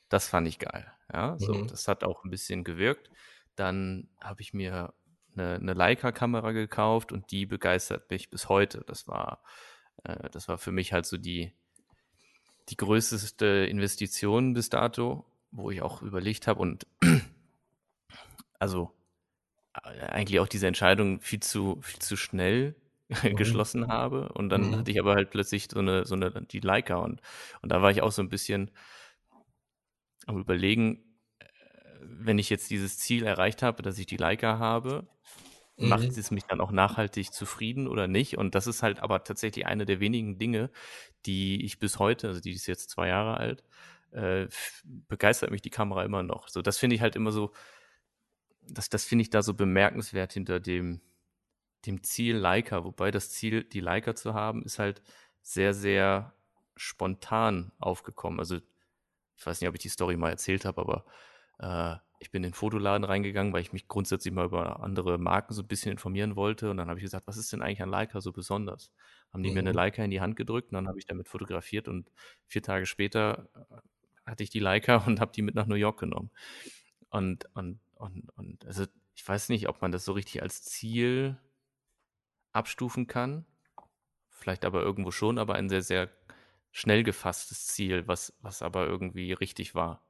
das 0.09 0.29
fand 0.29 0.47
ich 0.47 0.59
geil. 0.59 0.91
Ja, 1.13 1.39
so, 1.39 1.55
mhm. 1.55 1.69
das 1.69 1.89
hat 1.89 2.05
auch 2.05 2.25
ein 2.25 2.31
bisschen 2.31 2.65
gewirkt. 2.65 3.11
Dann 3.55 4.09
habe 4.21 4.43
ich 4.43 4.53
mir 4.53 4.93
eine, 5.35 5.55
eine 5.55 5.73
Leica-Kamera 5.73 6.53
gekauft 6.53 7.13
und 7.13 7.31
die 7.31 7.47
begeistert 7.47 8.11
mich 8.11 8.31
bis 8.31 8.49
heute. 8.49 8.85
Das 8.87 9.09
war, 9.09 9.43
äh, 10.05 10.29
das 10.31 10.49
war 10.49 10.59
für 10.59 10.73
mich 10.73 10.93
halt 10.93 11.07
so 11.07 11.17
die, 11.17 11.53
die 12.69 12.77
größte 12.77 13.47
Investition 13.47 14.55
bis 14.55 14.69
dato 14.69 15.25
wo 15.51 15.71
ich 15.71 15.83
auch 15.83 16.03
überlegt 16.03 16.47
habe 16.47 16.61
und 16.61 16.87
also 18.59 18.93
äh, 19.85 20.07
eigentlich 20.07 20.41
auch 20.41 20.49
diese 20.49 20.67
Entscheidung 20.67 21.21
viel 21.21 21.41
zu, 21.41 21.79
viel 21.83 22.01
zu 22.01 22.17
schnell 22.17 22.75
mhm. 23.23 23.37
geschlossen 23.37 23.89
habe. 23.89 24.31
Und 24.33 24.49
dann 24.49 24.71
mhm. 24.71 24.77
hatte 24.77 24.91
ich 24.91 25.01
aber 25.01 25.15
halt 25.15 25.31
plötzlich 25.31 25.69
so 25.71 25.79
eine, 25.79 26.05
so 26.05 26.15
eine, 26.15 26.31
die 26.31 26.61
Leica 26.61 26.97
und, 26.97 27.21
und 27.63 27.71
da 27.71 27.83
war 27.83 27.91
ich 27.91 28.03
auch 28.03 28.13
so 28.13 28.23
ein 28.23 28.29
bisschen 28.29 28.71
am 30.27 30.39
überlegen, 30.39 31.05
äh, 31.39 31.47
wenn 32.03 32.39
ich 32.39 32.51
jetzt 32.51 32.71
dieses 32.71 32.99
Ziel 32.99 33.25
erreicht 33.25 33.63
habe, 33.63 33.83
dass 33.83 33.99
ich 33.99 34.07
die 34.07 34.17
Leica 34.17 34.59
habe, 34.59 35.07
mhm. 35.77 35.89
macht 35.89 36.05
es 36.05 36.31
mich 36.31 36.45
dann 36.45 36.61
auch 36.61 36.73
nachhaltig 36.73 37.33
zufrieden 37.33 37.87
oder 37.87 38.09
nicht? 38.09 38.39
Und 38.39 38.55
das 38.55 38.67
ist 38.67 38.83
halt 38.83 39.01
aber 39.01 39.25
tatsächlich 39.25 39.67
eine 39.67 39.87
der 39.87 40.01
wenigen 40.01 40.39
Dinge, 40.39 40.71
die 41.27 41.65
ich 41.65 41.79
bis 41.79 41.99
heute, 41.99 42.29
also 42.29 42.41
die 42.41 42.53
ist 42.53 42.67
jetzt 42.67 42.91
zwei 42.91 43.09
Jahre 43.09 43.37
alt, 43.37 43.63
äh, 44.17 44.49
begeistert 45.09 45.51
mich 45.51 45.63
die 45.63 45.71
Kamera 45.71 46.05
immer 46.05 46.23
noch. 46.23 46.49
So, 46.49 46.63
das 46.63 46.79
finde 46.79 46.97
ich 46.97 47.03
halt 47.03 47.17
immer 47.17 47.33
so, 47.33 47.53
das, 48.63 48.89
das 48.89 49.05
finde 49.05 49.23
ich 49.23 49.31
da 49.31 49.43
so 49.43 49.55
bemerkenswert 49.55 50.33
hinter 50.33 50.59
dem, 50.59 51.01
dem 51.85 52.03
Ziel 52.03 52.37
Leica, 52.37 52.85
wobei 52.85 53.11
das 53.11 53.31
Ziel, 53.31 53.63
die 53.63 53.81
Leica 53.81 54.15
zu 54.15 54.35
haben, 54.35 54.63
ist 54.65 54.79
halt 54.79 55.03
sehr, 55.43 55.75
sehr 55.75 56.35
spontan 56.77 57.73
aufgekommen. 57.79 58.41
Also, 58.41 58.57
ich 59.37 59.47
weiß 59.47 59.61
nicht, 59.61 59.69
ob 59.69 59.75
ich 59.75 59.83
die 59.83 59.91
Story 59.91 60.17
mal 60.17 60.31
erzählt 60.31 60.65
habe, 60.65 60.81
aber 60.81 61.05
äh, 61.59 61.99
ich 62.19 62.31
bin 62.31 62.43
in 62.43 62.51
den 62.51 62.55
Fotoladen 62.55 63.05
reingegangen, 63.05 63.53
weil 63.53 63.61
ich 63.61 63.75
mich 63.75 63.87
grundsätzlich 63.87 64.33
mal 64.33 64.47
über 64.47 64.83
andere 64.83 65.19
Marken 65.19 65.53
so 65.53 65.63
ein 65.63 65.69
bisschen 65.69 65.93
informieren 65.93 66.35
wollte. 66.35 66.71
Und 66.71 66.79
dann 66.79 66.89
habe 66.89 66.99
ich 66.99 67.05
gesagt, 67.05 67.27
was 67.27 67.37
ist 67.37 67.53
denn 67.53 67.61
eigentlich 67.61 67.83
an 67.83 67.91
Leica 67.91 68.23
so 68.23 68.33
besonders? 68.33 68.91
Haben 69.33 69.43
die 69.43 69.51
mhm. 69.51 69.55
mir 69.55 69.61
eine 69.61 69.71
mhm. 69.71 69.77
Leica 69.77 70.03
in 70.03 70.11
die 70.11 70.23
Hand 70.23 70.37
gedrückt 70.37 70.71
und 70.71 70.77
dann 70.77 70.89
habe 70.89 70.99
ich 70.99 71.05
damit 71.05 71.29
fotografiert 71.29 71.89
und 71.89 72.11
vier 72.47 72.63
Tage 72.63 72.87
später 72.87 73.51
hatte 74.27 74.43
ich 74.43 74.51
die 74.51 74.59
Leica 74.59 74.97
und 75.07 75.21
habe 75.21 75.33
die 75.33 75.43
mit 75.43 75.55
nach 75.55 75.67
New 75.67 75.75
York 75.77 75.99
genommen. 75.99 76.31
Und, 77.11 77.49
und, 77.55 77.81
und, 77.95 78.29
und 78.37 78.67
also 78.67 78.85
ich 79.15 79.27
weiß 79.27 79.49
nicht, 79.49 79.69
ob 79.69 79.81
man 79.81 79.93
das 79.93 80.05
so 80.05 80.13
richtig 80.13 80.43
als 80.43 80.63
Ziel 80.63 81.39
abstufen 82.53 83.07
kann. 83.07 83.47
Vielleicht 84.29 84.65
aber 84.65 84.83
irgendwo 84.83 85.11
schon, 85.11 85.39
aber 85.39 85.55
ein 85.55 85.69
sehr, 85.69 85.83
sehr 85.83 86.11
schnell 86.73 87.03
gefasstes 87.05 87.67
Ziel, 87.69 88.07
was, 88.07 88.35
was 88.41 88.61
aber 88.61 88.87
irgendwie 88.87 89.33
richtig 89.33 89.75
war. 89.75 90.03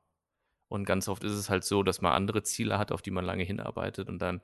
Und 0.69 0.85
ganz 0.85 1.07
oft 1.09 1.23
ist 1.23 1.33
es 1.33 1.49
halt 1.49 1.63
so, 1.63 1.85
dass 1.85 2.01
man 2.01 2.13
andere 2.13 2.43
Ziele 2.43 2.79
hat, 2.79 2.91
auf 2.91 3.03
die 3.03 3.13
man 3.13 3.25
lange 3.25 3.45
hinarbeitet 3.45 4.09
und 4.09 4.19
dann, 4.19 4.43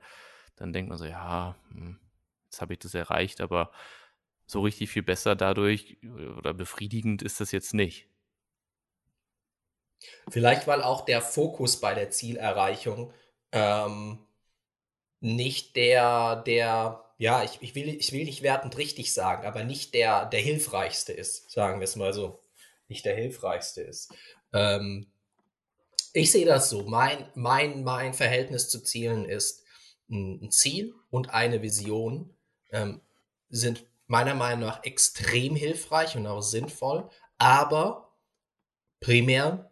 dann 0.55 0.71
denkt 0.71 0.87
man 0.87 0.97
so, 0.97 1.05
ja, 1.05 1.55
hm, 1.71 1.99
jetzt 2.45 2.61
habe 2.61 2.73
ich 2.73 2.79
das 2.79 2.93
erreicht, 2.93 3.41
aber 3.41 3.71
so 4.45 4.61
richtig 4.61 4.89
viel 4.89 5.03
besser 5.03 5.35
dadurch 5.35 5.97
oder 6.37 6.53
befriedigend 6.53 7.21
ist 7.21 7.41
das 7.41 7.51
jetzt 7.51 7.73
nicht. 7.73 8.07
Vielleicht, 10.29 10.67
weil 10.67 10.81
auch 10.81 11.05
der 11.05 11.21
Fokus 11.21 11.79
bei 11.79 11.93
der 11.93 12.09
Zielerreichung 12.11 13.13
ähm, 13.51 14.19
nicht 15.19 15.75
der, 15.75 16.37
der, 16.37 17.03
ja, 17.17 17.43
ich, 17.43 17.59
ich, 17.61 17.75
will, 17.75 17.89
ich 17.89 18.11
will 18.11 18.25
nicht 18.25 18.43
wertend 18.43 18.77
richtig 18.77 19.13
sagen, 19.13 19.45
aber 19.45 19.63
nicht 19.63 19.93
der, 19.93 20.25
der 20.25 20.41
hilfreichste 20.41 21.13
ist, 21.13 21.51
sagen 21.51 21.79
wir 21.79 21.85
es 21.85 21.95
mal 21.95 22.13
so. 22.13 22.43
Nicht 22.89 23.05
der 23.05 23.15
hilfreichste 23.15 23.81
ist. 23.81 24.13
Ähm, 24.53 25.07
Ich 26.13 26.31
sehe 26.31 26.45
das 26.45 26.69
so. 26.69 26.83
Mein, 26.83 27.27
mein, 27.33 27.83
mein 27.83 28.13
Verhältnis 28.13 28.69
zu 28.69 28.81
Zielen 28.83 29.25
ist 29.25 29.63
ein 30.09 30.51
Ziel 30.51 30.93
und 31.09 31.29
eine 31.33 31.61
Vision 31.61 32.35
ähm, 32.71 33.01
sind 33.49 33.85
meiner 34.07 34.35
Meinung 34.35 34.67
nach 34.67 34.83
extrem 34.83 35.55
hilfreich 35.55 36.15
und 36.15 36.27
auch 36.27 36.41
sinnvoll, 36.41 37.09
aber 37.37 38.13
primär, 38.99 39.71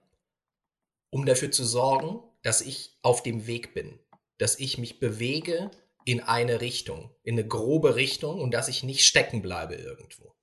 um 1.12 1.26
dafür 1.26 1.52
zu 1.52 1.64
sorgen, 1.64 2.20
dass 2.42 2.62
ich 2.62 2.98
auf 3.04 3.22
dem 3.22 3.46
Weg 3.46 3.74
bin, 3.74 4.00
dass 4.40 4.60
ich 4.60 4.78
mich 4.78 5.00
bewege 5.00 5.70
in 6.06 6.22
eine 6.22 6.62
Richtung, 6.62 7.14
in 7.24 7.36
eine 7.36 7.48
grobe 7.48 7.96
Richtung 7.96 8.42
und 8.42 8.52
dass 8.52 8.68
ich 8.68 8.82
nicht 8.82 9.06
stecken 9.06 9.42
bleibe 9.44 9.76
irgendwo. 9.76 10.34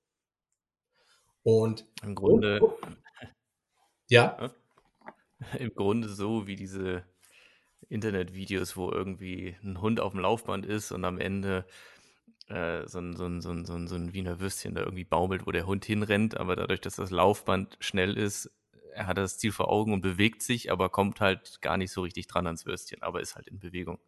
Und 1.43 1.85
im 2.03 2.15
Grunde, 2.15 2.61
oh, 2.63 2.79
oh, 2.81 2.89
ja, 4.09 4.53
im 5.59 5.75
Grunde 5.75 6.09
so 6.09 6.47
wie 6.47 6.57
diese 6.57 7.05
Internetvideos, 7.89 8.77
wo 8.77 8.93
irgendwie 8.93 9.57
ein 9.63 9.81
Hund 9.81 10.01
auf 10.01 10.13
dem 10.13 10.21
Laufband 10.21 10.67
ist 10.67 10.93
und 10.93 11.05
am 11.05 11.19
Ende 11.19 11.65
äh, 12.49 12.87
so, 12.87 12.99
ein, 12.99 13.17
so, 13.17 13.25
ein, 13.25 13.41
so, 13.41 13.51
ein, 13.51 13.65
so, 13.65 13.75
ein, 13.75 13.89
so 13.89 13.95
ein 13.95 14.13
Wiener 14.13 14.41
Würstchen 14.41 14.75
da 14.75 14.83
irgendwie 14.83 15.05
baumelt, 15.05 15.47
wo 15.47 15.51
der 15.51 15.67
Hund 15.67 15.85
hinrennt, 15.85 16.37
aber 16.37 16.57
dadurch, 16.57 16.81
dass 16.81 16.97
das 16.97 17.11
Laufband 17.11 17.77
schnell 17.81 18.17
ist, 18.17 18.51
er 18.93 19.07
hat 19.07 19.19
das 19.19 19.39
Ziel 19.39 19.53
vor 19.53 19.69
Augen 19.69 19.93
und 19.93 20.01
bewegt 20.01 20.43
sich, 20.43 20.71
aber 20.71 20.89
kommt 20.89 21.21
halt 21.21 21.61
gar 21.63 21.77
nicht 21.77 21.93
so 21.93 22.03
richtig 22.03 22.27
dran 22.27 22.47
ans 22.47 22.67
Würstchen, 22.67 23.03
aber 23.03 23.21
ist 23.21 23.37
halt 23.37 23.49
in 23.49 23.59
Bewegung. 23.59 23.99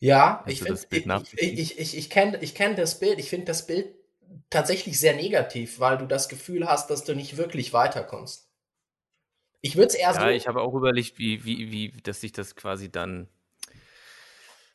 Ja, 0.00 0.42
ich, 0.46 0.62
find, 0.62 0.86
ich, 0.90 1.06
ich, 1.36 1.58
ich, 1.58 1.78
ich, 1.78 1.96
ich 1.96 2.10
kenne 2.10 2.38
ich 2.40 2.54
kenn 2.54 2.74
das 2.74 2.98
Bild. 2.98 3.18
Ich 3.18 3.28
finde 3.28 3.46
das 3.46 3.66
Bild 3.66 3.94
tatsächlich 4.48 4.98
sehr 4.98 5.14
negativ, 5.14 5.78
weil 5.78 5.98
du 5.98 6.06
das 6.06 6.30
Gefühl 6.30 6.66
hast, 6.66 6.88
dass 6.88 7.04
du 7.04 7.14
nicht 7.14 7.36
wirklich 7.36 7.74
weiterkommst. 7.74 8.48
Ich 9.60 9.76
würde 9.76 9.88
es 9.88 9.94
eher 9.94 10.12
ja, 10.14 10.20
so. 10.20 10.26
Ich 10.28 10.48
habe 10.48 10.62
auch 10.62 10.74
überlegt, 10.74 11.18
wie, 11.18 11.44
wie, 11.44 11.70
wie, 11.70 11.92
dass 12.02 12.22
sich 12.22 12.32
das 12.32 12.56
quasi 12.56 12.90
dann, 12.90 13.28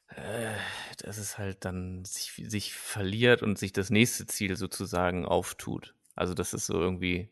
äh, 0.09 0.53
dass 0.99 1.17
es 1.17 1.39
halt 1.39 1.65
dann 1.65 2.05
sich, 2.05 2.33
sich 2.47 2.73
verliert 2.73 3.41
und 3.41 3.57
sich 3.57 3.73
das 3.73 3.89
nächste 3.89 4.27
Ziel 4.27 4.55
sozusagen 4.55 5.25
auftut. 5.25 5.95
Also, 6.13 6.35
das 6.35 6.53
ist 6.53 6.67
so 6.67 6.79
irgendwie. 6.79 7.29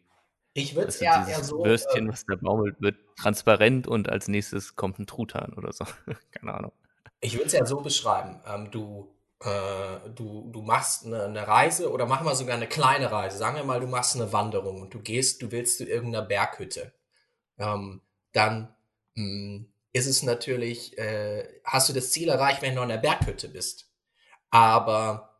Ich 0.53 0.75
würde 0.75 0.89
es 0.89 1.01
eher, 1.01 1.25
eher 1.27 1.43
so. 1.43 1.63
Würstchen, 1.63 2.07
äh, 2.07 2.11
was 2.11 2.25
da 2.25 2.35
baumelt, 2.35 2.79
wird 2.79 2.95
transparent 3.17 3.87
und 3.87 4.09
als 4.09 4.27
nächstes 4.27 4.75
kommt 4.75 4.99
ein 4.99 5.07
Truthahn 5.07 5.53
oder 5.53 5.73
so. 5.73 5.85
Keine 6.31 6.53
Ahnung. 6.53 6.71
Ich 7.21 7.33
würde 7.33 7.47
es 7.47 7.53
ja 7.53 7.65
so 7.65 7.81
beschreiben. 7.81 8.39
Ähm, 8.45 8.69
du, 8.69 9.15
äh, 9.39 10.09
du, 10.13 10.51
du 10.51 10.61
machst 10.61 11.05
eine, 11.05 11.23
eine, 11.23 11.47
Reise 11.47 11.91
oder 11.91 12.05
machen 12.05 12.27
wir 12.27 12.35
sogar 12.35 12.55
eine 12.55 12.67
kleine 12.67 13.11
Reise. 13.11 13.37
Sagen 13.37 13.55
wir 13.55 13.63
mal, 13.63 13.79
du 13.79 13.87
machst 13.87 14.15
eine 14.15 14.31
Wanderung 14.31 14.81
und 14.81 14.93
du 14.93 14.99
gehst, 14.99 15.41
du 15.41 15.51
willst 15.51 15.77
zu 15.77 15.85
irgendeiner 15.85 16.25
Berghütte. 16.25 16.93
Ähm, 17.57 18.01
dann 18.31 18.75
mh, 19.15 19.23
hm, 19.23 19.73
ist 19.91 20.07
es 20.07 20.21
natürlich, 20.21 20.97
äh, 20.97 21.47
hast 21.63 21.89
du 21.89 21.93
das 21.93 22.11
Ziel 22.11 22.29
erreicht, 22.29 22.61
wenn 22.61 22.75
du 22.75 22.81
an 22.81 22.89
der 22.89 22.97
Berghütte 22.97 23.47
bist. 23.47 23.91
Aber 24.51 25.39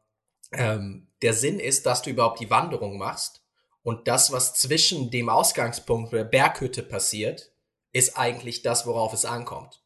ähm, 0.51 1.07
der 1.21 1.33
Sinn 1.33 1.59
ist, 1.59 1.85
dass 1.85 2.01
du 2.01 2.09
überhaupt 2.09 2.39
die 2.39 2.49
Wanderung 2.49 2.97
machst 2.97 3.42
und 3.83 4.07
das, 4.07 4.31
was 4.31 4.53
zwischen 4.53 5.11
dem 5.11 5.29
Ausgangspunkt 5.29 6.13
der 6.13 6.23
Berghütte 6.23 6.83
passiert, 6.83 7.51
ist 7.91 8.17
eigentlich 8.17 8.61
das, 8.63 8.87
worauf 8.87 9.13
es 9.13 9.25
ankommt. 9.25 9.83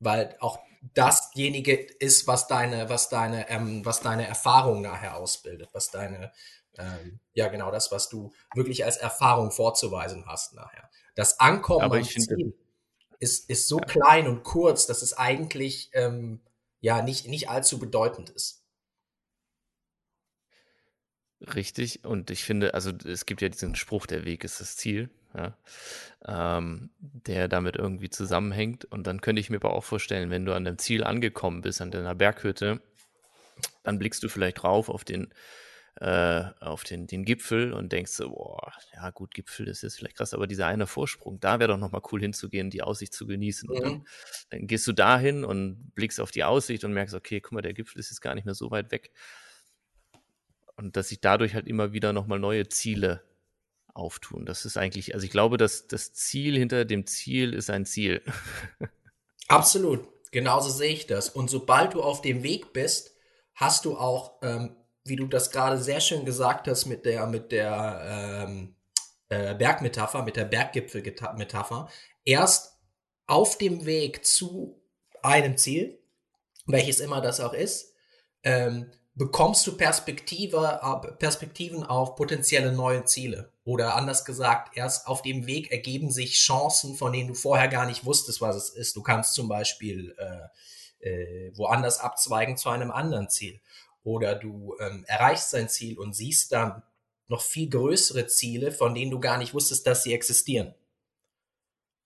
Weil 0.00 0.36
auch 0.40 0.58
dasjenige 0.94 1.74
ist, 1.74 2.26
was 2.26 2.48
deine, 2.48 2.88
was 2.88 3.08
deine, 3.08 3.48
ähm, 3.48 3.84
was 3.84 4.00
deine 4.00 4.26
Erfahrung 4.26 4.82
nachher 4.82 5.16
ausbildet, 5.16 5.70
was 5.72 5.90
deine, 5.90 6.32
ähm, 6.76 7.20
ja 7.32 7.48
genau 7.48 7.70
das, 7.70 7.90
was 7.92 8.08
du 8.08 8.32
wirklich 8.54 8.84
als 8.84 8.96
Erfahrung 8.96 9.50
vorzuweisen 9.50 10.26
hast 10.26 10.54
nachher. 10.54 10.90
Das 11.14 11.40
Ankommen 11.40 11.84
Aber 11.84 11.98
ich 11.98 12.12
finde, 12.12 12.52
ist, 13.18 13.48
ist 13.48 13.68
so 13.68 13.78
ja. 13.78 13.86
klein 13.86 14.28
und 14.28 14.42
kurz, 14.42 14.86
dass 14.86 15.02
es 15.02 15.14
eigentlich 15.16 15.90
ähm, 15.94 16.40
ja 16.80 17.00
nicht, 17.00 17.26
nicht 17.28 17.48
allzu 17.48 17.78
bedeutend 17.78 18.30
ist. 18.30 18.65
Richtig, 21.54 22.04
und 22.04 22.30
ich 22.30 22.44
finde, 22.44 22.74
also 22.74 22.92
es 23.04 23.24
gibt 23.24 23.40
ja 23.40 23.48
diesen 23.48 23.76
Spruch, 23.76 24.06
der 24.06 24.24
Weg 24.24 24.42
ist 24.42 24.60
das 24.60 24.76
Ziel 24.76 25.10
ja, 25.36 25.56
ähm, 26.26 26.90
der 27.00 27.48
damit 27.48 27.76
irgendwie 27.76 28.10
zusammenhängt. 28.10 28.84
Und 28.86 29.06
dann 29.06 29.20
könnte 29.20 29.40
ich 29.40 29.50
mir 29.50 29.56
aber 29.56 29.74
auch 29.74 29.84
vorstellen, 29.84 30.30
wenn 30.30 30.46
du 30.46 30.54
an 30.54 30.64
dem 30.64 30.78
Ziel 30.78 31.04
angekommen 31.04 31.62
bist, 31.62 31.80
an 31.80 31.90
deiner 31.90 32.14
Berghütte, 32.14 32.80
dann 33.82 33.98
blickst 33.98 34.22
du 34.22 34.28
vielleicht 34.28 34.62
drauf 34.62 34.88
auf 34.88 35.04
den, 35.04 35.32
äh, 35.96 36.44
auf 36.60 36.84
den, 36.84 37.06
den 37.06 37.24
Gipfel 37.24 37.72
und 37.72 37.92
denkst 37.92 38.12
so, 38.12 38.30
boah, 38.30 38.72
ja 38.94 39.10
gut, 39.10 39.34
Gipfel 39.34 39.68
ist 39.68 39.82
jetzt 39.82 39.96
vielleicht 39.96 40.16
krass, 40.16 40.34
aber 40.34 40.46
dieser 40.46 40.66
eine 40.66 40.86
Vorsprung, 40.86 41.40
da 41.40 41.58
wäre 41.58 41.72
doch 41.72 41.78
nochmal 41.78 42.02
cool 42.12 42.20
hinzugehen, 42.20 42.70
die 42.70 42.82
Aussicht 42.82 43.12
zu 43.12 43.26
genießen. 43.26 43.68
Und 43.70 43.82
dann, 43.82 43.92
mhm. 43.92 44.06
dann 44.50 44.66
gehst 44.66 44.86
du 44.86 44.92
dahin 44.92 45.44
und 45.44 45.94
blickst 45.94 46.20
auf 46.20 46.30
die 46.30 46.44
Aussicht 46.44 46.84
und 46.84 46.92
merkst, 46.92 47.14
okay, 47.14 47.40
guck 47.40 47.52
mal, 47.52 47.62
der 47.62 47.74
Gipfel 47.74 47.98
ist 47.98 48.10
jetzt 48.10 48.20
gar 48.20 48.34
nicht 48.34 48.44
mehr 48.44 48.54
so 48.54 48.70
weit 48.70 48.90
weg. 48.90 49.12
Und 50.76 50.96
dass 50.96 51.08
sich 51.08 51.20
dadurch 51.20 51.54
halt 51.54 51.66
immer 51.66 51.92
wieder 51.92 52.12
nochmal 52.12 52.38
neue 52.38 52.68
Ziele 52.68 53.22
auftun. 53.94 54.44
Das 54.44 54.64
ist 54.64 54.76
eigentlich, 54.76 55.14
also 55.14 55.24
ich 55.24 55.30
glaube, 55.30 55.56
dass 55.56 55.86
das 55.86 56.12
Ziel 56.12 56.56
hinter 56.56 56.84
dem 56.84 57.06
Ziel 57.06 57.54
ist 57.54 57.70
ein 57.70 57.86
Ziel. 57.86 58.22
Absolut, 59.48 60.06
genauso 60.32 60.70
sehe 60.70 60.92
ich 60.92 61.06
das. 61.06 61.30
Und 61.30 61.48
sobald 61.48 61.94
du 61.94 62.02
auf 62.02 62.20
dem 62.20 62.42
Weg 62.42 62.72
bist, 62.72 63.16
hast 63.54 63.84
du 63.84 63.96
auch, 63.96 64.42
ähm, 64.42 64.76
wie 65.04 65.16
du 65.16 65.26
das 65.26 65.50
gerade 65.50 65.78
sehr 65.78 66.00
schön 66.00 66.24
gesagt 66.24 66.68
hast, 66.68 66.86
mit 66.86 67.06
der, 67.06 67.26
mit 67.26 67.52
der 67.52 68.46
ähm, 68.46 68.76
äh, 69.28 69.54
Bergmetapher, 69.54 70.22
mit 70.22 70.36
der 70.36 70.44
Berggipfelmetapher, 70.44 71.88
erst 72.24 72.78
auf 73.26 73.56
dem 73.56 73.86
Weg 73.86 74.24
zu 74.24 74.82
einem 75.22 75.56
Ziel, 75.56 75.98
welches 76.66 77.00
immer 77.00 77.20
das 77.20 77.40
auch 77.40 77.52
ist, 77.52 77.94
ähm, 78.42 78.90
bekommst 79.16 79.66
du 79.66 79.76
Perspektive, 79.76 80.78
Perspektiven 81.18 81.82
auf 81.82 82.16
potenzielle 82.16 82.70
neue 82.70 83.04
Ziele. 83.04 83.50
Oder 83.64 83.96
anders 83.96 84.24
gesagt, 84.24 84.76
erst 84.76 85.08
auf 85.08 85.22
dem 85.22 85.46
Weg 85.46 85.72
ergeben 85.72 86.10
sich 86.10 86.34
Chancen, 86.34 86.94
von 86.96 87.12
denen 87.12 87.28
du 87.28 87.34
vorher 87.34 87.68
gar 87.68 87.86
nicht 87.86 88.04
wusstest, 88.04 88.42
was 88.42 88.56
es 88.56 88.68
ist. 88.68 88.94
Du 88.94 89.02
kannst 89.02 89.32
zum 89.32 89.48
Beispiel 89.48 90.14
äh, 90.18 91.08
äh, 91.08 91.52
woanders 91.56 91.98
abzweigen 91.98 92.58
zu 92.58 92.68
einem 92.68 92.90
anderen 92.90 93.30
Ziel. 93.30 93.60
Oder 94.04 94.34
du 94.34 94.76
ähm, 94.80 95.04
erreichst 95.08 95.50
sein 95.50 95.70
Ziel 95.70 95.98
und 95.98 96.12
siehst 96.12 96.52
dann 96.52 96.82
noch 97.26 97.40
viel 97.40 97.70
größere 97.70 98.26
Ziele, 98.26 98.70
von 98.70 98.94
denen 98.94 99.10
du 99.10 99.18
gar 99.18 99.38
nicht 99.38 99.54
wusstest, 99.54 99.86
dass 99.86 100.02
sie 100.02 100.12
existieren. 100.12 100.74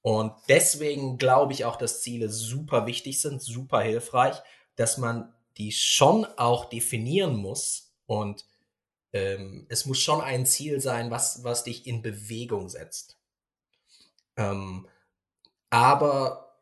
Und 0.01 0.33
deswegen 0.49 1.19
glaube 1.19 1.53
ich 1.53 1.65
auch, 1.65 1.77
dass 1.77 2.01
Ziele 2.01 2.31
super 2.31 2.87
wichtig 2.87 3.21
sind, 3.21 3.43
super 3.43 3.81
hilfreich, 3.81 4.37
dass 4.77 4.97
man 4.97 5.35
die 5.61 5.73
schon 5.73 6.25
auch 6.39 6.65
definieren 6.71 7.37
muss 7.37 7.93
und 8.07 8.47
ähm, 9.13 9.67
es 9.69 9.85
muss 9.85 10.01
schon 10.01 10.23
ein 10.23 10.47
Ziel 10.47 10.81
sein, 10.81 11.11
was, 11.11 11.45
was 11.45 11.65
dich 11.65 11.87
in 11.87 12.01
Bewegung 12.01 12.71
setzt. 12.71 13.19
Ähm, 14.39 14.89
aber 15.69 16.57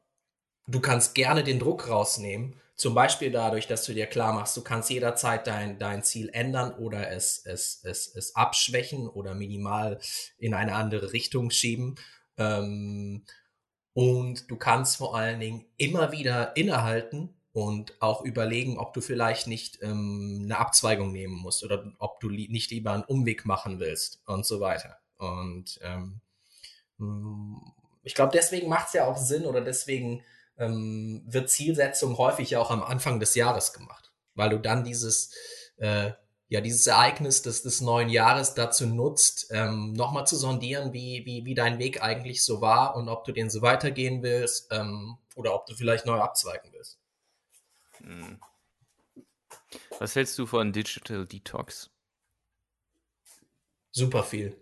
du 0.66 0.80
kannst 0.80 1.14
gerne 1.14 1.44
den 1.44 1.60
Druck 1.60 1.88
rausnehmen, 1.88 2.60
zum 2.74 2.94
Beispiel 2.94 3.30
dadurch, 3.30 3.68
dass 3.68 3.84
du 3.84 3.94
dir 3.94 4.06
klar 4.06 4.32
machst, 4.32 4.56
du 4.56 4.62
kannst 4.62 4.90
jederzeit 4.90 5.46
dein, 5.46 5.78
dein 5.78 6.02
Ziel 6.02 6.30
ändern 6.32 6.72
oder 6.72 7.12
es, 7.12 7.44
es, 7.46 7.80
es, 7.84 8.12
es 8.16 8.34
abschwächen 8.34 9.08
oder 9.08 9.34
minimal 9.34 10.00
in 10.38 10.54
eine 10.54 10.74
andere 10.74 11.12
Richtung 11.12 11.50
schieben. 11.50 11.94
Ähm, 12.36 13.24
und 13.94 14.50
du 14.50 14.56
kannst 14.56 14.96
vor 14.96 15.16
allen 15.16 15.38
Dingen 15.38 15.66
immer 15.76 16.10
wieder 16.10 16.56
innehalten 16.56 17.37
und 17.58 18.00
auch 18.00 18.22
überlegen, 18.22 18.78
ob 18.78 18.92
du 18.92 19.00
vielleicht 19.00 19.48
nicht 19.48 19.82
ähm, 19.82 20.42
eine 20.44 20.58
Abzweigung 20.58 21.10
nehmen 21.10 21.34
musst 21.34 21.64
oder 21.64 21.92
ob 21.98 22.20
du 22.20 22.28
li 22.28 22.46
nicht 22.48 22.70
lieber 22.70 22.92
einen 22.92 23.02
Umweg 23.02 23.46
machen 23.46 23.80
willst 23.80 24.22
und 24.26 24.46
so 24.46 24.60
weiter. 24.60 24.98
Und 25.16 25.80
ähm, 25.82 26.20
mm, 26.98 27.56
ich 28.04 28.14
glaube, 28.14 28.30
deswegen 28.32 28.68
macht 28.68 28.88
es 28.88 28.92
ja 28.92 29.06
auch 29.06 29.16
Sinn 29.16 29.44
oder 29.44 29.60
deswegen 29.60 30.22
ähm, 30.56 31.24
wird 31.26 31.50
Zielsetzung 31.50 32.16
häufig 32.16 32.50
ja 32.50 32.60
auch 32.60 32.70
am 32.70 32.82
Anfang 32.82 33.18
des 33.18 33.34
Jahres 33.34 33.72
gemacht, 33.72 34.12
weil 34.36 34.50
du 34.50 34.60
dann 34.60 34.84
dieses 34.84 35.34
äh, 35.78 36.12
ja 36.46 36.60
dieses 36.60 36.86
Ereignis 36.86 37.42
des, 37.42 37.62
des 37.62 37.80
neuen 37.80 38.08
Jahres 38.08 38.54
dazu 38.54 38.86
nutzt, 38.86 39.48
ähm, 39.50 39.94
nochmal 39.94 40.28
zu 40.28 40.36
sondieren, 40.36 40.92
wie, 40.92 41.26
wie, 41.26 41.44
wie 41.44 41.54
dein 41.54 41.80
Weg 41.80 42.02
eigentlich 42.04 42.44
so 42.44 42.60
war 42.60 42.94
und 42.94 43.08
ob 43.08 43.24
du 43.24 43.32
den 43.32 43.50
so 43.50 43.62
weitergehen 43.62 44.22
willst 44.22 44.68
ähm, 44.70 45.18
oder 45.34 45.56
ob 45.56 45.66
du 45.66 45.74
vielleicht 45.74 46.06
neu 46.06 46.20
abzweigen 46.20 46.70
willst. 46.72 46.97
Hm. 48.08 48.40
Was 49.98 50.16
hältst 50.16 50.38
du 50.38 50.46
von 50.46 50.72
Digital 50.72 51.26
Detox? 51.26 51.90
Super 53.90 54.22
viel. 54.22 54.56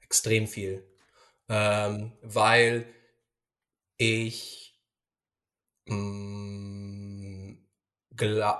Extrem 0.00 0.48
viel. 0.48 0.84
Ähm, 1.48 2.12
weil 2.22 2.92
ich 3.96 4.80
mh, 5.86 5.94
mm, 5.94 7.58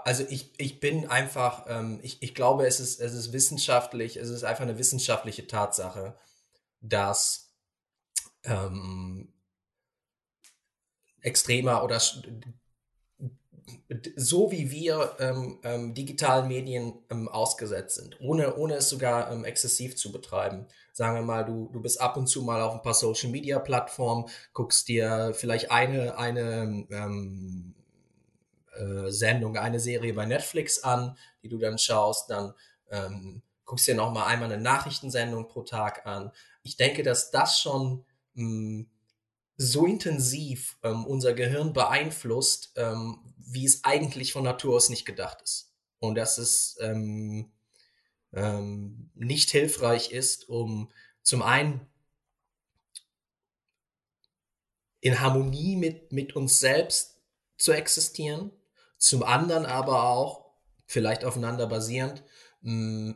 also 0.04 0.24
ich, 0.28 0.58
ich 0.58 0.80
bin 0.80 1.06
einfach, 1.08 1.66
ähm, 1.68 2.00
ich, 2.02 2.22
ich 2.22 2.34
glaube, 2.34 2.66
es 2.66 2.80
ist, 2.80 2.98
es 3.00 3.12
ist 3.12 3.32
wissenschaftlich, 3.32 4.16
es 4.16 4.30
ist 4.30 4.42
einfach 4.42 4.62
eine 4.62 4.78
wissenschaftliche 4.78 5.46
Tatsache, 5.46 6.18
dass 6.80 7.52
ähm, 8.44 9.34
extremer 11.20 11.84
oder 11.84 12.00
so 14.16 14.50
wie 14.50 14.70
wir 14.70 15.16
ähm, 15.18 15.58
ähm, 15.62 15.94
digitalen 15.94 16.48
Medien 16.48 16.94
ähm, 17.10 17.28
ausgesetzt 17.28 17.96
sind, 17.96 18.20
ohne, 18.20 18.56
ohne 18.56 18.74
es 18.74 18.88
sogar 18.88 19.30
ähm, 19.32 19.44
exzessiv 19.44 19.96
zu 19.96 20.12
betreiben. 20.12 20.66
Sagen 20.92 21.14
wir 21.14 21.22
mal, 21.22 21.44
du, 21.44 21.68
du 21.72 21.80
bist 21.80 22.00
ab 22.00 22.16
und 22.16 22.26
zu 22.26 22.42
mal 22.42 22.62
auf 22.62 22.74
ein 22.74 22.82
paar 22.82 22.94
Social 22.94 23.30
Media 23.30 23.58
Plattformen, 23.58 24.26
guckst 24.52 24.88
dir 24.88 25.32
vielleicht 25.34 25.70
eine, 25.70 26.18
eine 26.18 26.86
ähm, 26.90 27.74
äh, 28.74 29.10
Sendung, 29.10 29.56
eine 29.56 29.80
Serie 29.80 30.14
bei 30.14 30.26
Netflix 30.26 30.82
an, 30.82 31.16
die 31.42 31.48
du 31.48 31.58
dann 31.58 31.78
schaust, 31.78 32.30
dann 32.30 32.54
ähm, 32.90 33.42
guckst 33.64 33.86
dir 33.86 33.94
noch 33.94 34.12
mal 34.12 34.26
einmal 34.26 34.52
eine 34.52 34.62
Nachrichtensendung 34.62 35.48
pro 35.48 35.62
Tag 35.62 36.06
an. 36.06 36.32
Ich 36.62 36.76
denke, 36.76 37.02
dass 37.02 37.30
das 37.30 37.60
schon 37.60 38.04
mh, 38.34 38.44
hm, 38.44 38.90
so 39.56 39.84
intensiv 39.84 40.78
unser 40.80 41.34
Gehirn 41.34 41.74
beeinflusst, 41.74 42.72
wie 43.52 43.64
es 43.64 43.84
eigentlich 43.84 44.32
von 44.32 44.44
Natur 44.44 44.76
aus 44.76 44.88
nicht 44.88 45.04
gedacht 45.04 45.40
ist. 45.42 45.72
Und 45.98 46.14
dass 46.14 46.38
es 46.38 46.78
ähm, 46.80 47.52
ähm, 48.32 49.10
nicht 49.14 49.50
hilfreich 49.50 50.12
ist, 50.12 50.48
um 50.48 50.90
zum 51.22 51.42
einen 51.42 51.86
in 55.00 55.20
Harmonie 55.20 55.76
mit, 55.76 56.12
mit 56.12 56.36
uns 56.36 56.60
selbst 56.60 57.20
zu 57.56 57.72
existieren, 57.72 58.50
zum 58.98 59.22
anderen 59.22 59.66
aber 59.66 60.04
auch, 60.04 60.50
vielleicht 60.86 61.24
aufeinander 61.24 61.66
basierend, 61.66 62.22
mh, 62.62 63.14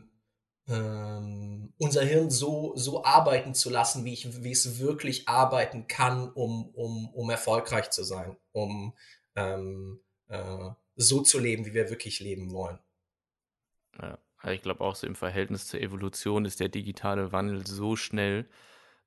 ähm, 0.67 1.75
unser 1.79 2.03
Hirn 2.05 2.31
so, 2.31 2.73
so 2.77 3.05
arbeiten 3.05 3.55
zu 3.55 3.69
lassen, 3.69 4.05
wie, 4.05 4.15
ich, 4.15 4.43
wie 4.43 4.53
es 4.53 4.79
wirklich 4.79 5.29
arbeiten 5.29 5.87
kann, 5.87 6.33
um, 6.33 6.71
um, 6.71 7.11
um 7.11 7.31
erfolgreich 7.31 7.91
zu 7.91 8.03
sein, 8.03 8.37
um 8.53 8.95
ähm, 9.37 10.01
äh, 10.29 10.71
so 10.97 11.23
zu 11.23 11.39
leben, 11.39 11.67
wie 11.67 11.75
wir 11.75 11.91
wirklich 11.91 12.21
leben 12.21 12.53
wollen. 12.53 12.79
Ja, 14.01 14.19
ich 14.51 14.63
glaube 14.63 14.83
auch 14.83 14.95
so 14.95 15.07
im 15.07 15.15
Verhältnis 15.15 15.67
zur 15.67 15.81
Evolution 15.81 16.45
ist 16.45 16.61
der 16.61 16.69
digitale 16.69 17.33
Wandel 17.33 17.67
so 17.67 17.97
schnell, 17.97 18.49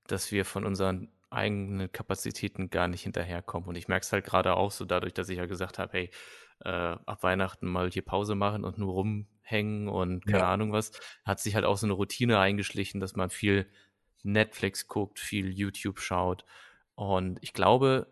dass 0.08 0.32
wir 0.32 0.46
von 0.46 0.66
unseren 0.66 1.12
eigenen 1.30 1.92
Kapazitäten 1.92 2.70
gar 2.70 2.88
nicht 2.88 3.04
hinterherkommen. 3.04 3.68
Und 3.68 3.76
ich 3.76 3.88
merke 3.88 4.06
es 4.06 4.12
halt 4.12 4.26
gerade 4.26 4.56
auch 4.56 4.72
so 4.72 4.86
dadurch, 4.86 5.14
dass 5.14 5.30
ich 5.30 5.38
ja 5.38 5.46
gesagt 5.46 5.78
habe, 5.78 5.92
hey, 5.94 6.10
äh, 6.64 6.70
ab 6.70 7.24
Weihnachten 7.24 7.68
mal 7.68 7.92
hier 7.92 8.02
Pause 8.02 8.36
machen 8.36 8.64
und 8.64 8.78
nur 8.78 8.94
rumhängen 8.94 9.90
und 9.90 10.26
keine 10.26 10.40
ja. 10.40 10.52
Ahnung 10.52 10.72
was, 10.72 10.92
hat 11.24 11.40
sich 11.40 11.56
halt 11.56 11.66
auch 11.66 11.78
so 11.78 11.86
eine 11.86 11.94
Routine 11.94 12.40
eingeschlichen, 12.40 13.00
dass 13.00 13.16
man 13.16 13.30
viel 13.30 13.70
Netflix 14.24 14.88
guckt, 14.88 15.20
viel 15.20 15.52
YouTube 15.52 16.00
schaut. 16.00 16.46
Und 16.96 17.38
ich 17.42 17.54
glaube, 17.54 18.08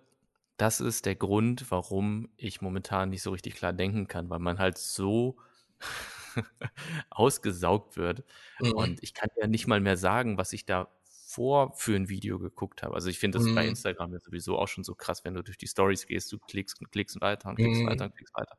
das 0.58 0.80
ist 0.80 1.06
der 1.06 1.16
Grund, 1.16 1.70
warum 1.70 2.30
ich 2.38 2.62
momentan 2.62 3.10
nicht 3.10 3.22
so 3.22 3.32
richtig 3.32 3.56
klar 3.56 3.74
denken 3.74 4.08
kann, 4.08 4.30
weil 4.30 4.40
man 4.40 4.60
halt 4.60 4.78
so 4.78 5.38
ausgesaugt 7.10 7.98
wird. 7.98 8.24
Mhm. 8.60 8.72
Und 8.74 9.04
ich 9.04 9.14
kann 9.14 9.30
ja 9.40 9.48
nicht 9.48 9.68
mal 9.68 9.82
mehr 9.82 9.98
sagen, 9.98 10.38
was 10.38 10.54
ich 10.54 10.66
da 10.66 10.90
vor 11.04 11.74
für 11.76 11.96
ein 11.96 12.08
Video 12.08 12.40
geguckt 12.40 12.84
habe. 12.84 12.94
Also 12.96 13.10
ich 13.10 13.20
finde 13.20 13.40
das 13.40 13.48
mhm. 13.48 13.56
bei 13.56 13.68
Instagram 13.68 14.14
ja 14.14 14.20
sowieso 14.20 14.58
auch 14.58 14.68
schon 14.68 14.86
so 14.86 14.96
krass, 14.96 15.26
wenn 15.26 15.34
du 15.34 15.44
durch 15.44 15.58
die 15.58 15.68
Stories 15.68 16.06
gehst, 16.06 16.32
du 16.32 16.40
klickst 16.40 16.80
und 16.80 16.92
klickst 16.92 17.20
weiter 17.20 17.50
und 17.50 17.56
klickst 17.56 17.82
mhm. 17.82 17.88
weiter 17.88 18.06
und 18.06 18.16
klickst 18.16 18.36
weiter 18.36 18.58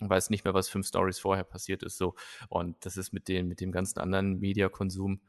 und 0.00 0.10
weißt 0.10 0.30
nicht 0.30 0.44
mehr, 0.44 0.54
was 0.54 0.68
fünf 0.68 0.86
Stories 0.86 1.18
vorher 1.18 1.44
passiert 1.44 1.82
ist. 1.82 1.98
So. 1.98 2.14
Und 2.48 2.84
das 2.84 2.96
ist 2.96 3.12
mit, 3.12 3.28
den, 3.28 3.48
mit 3.48 3.60
dem 3.60 3.70
ganzen 3.70 4.00
anderen 4.00 4.38
Mediakonsum 4.40 5.20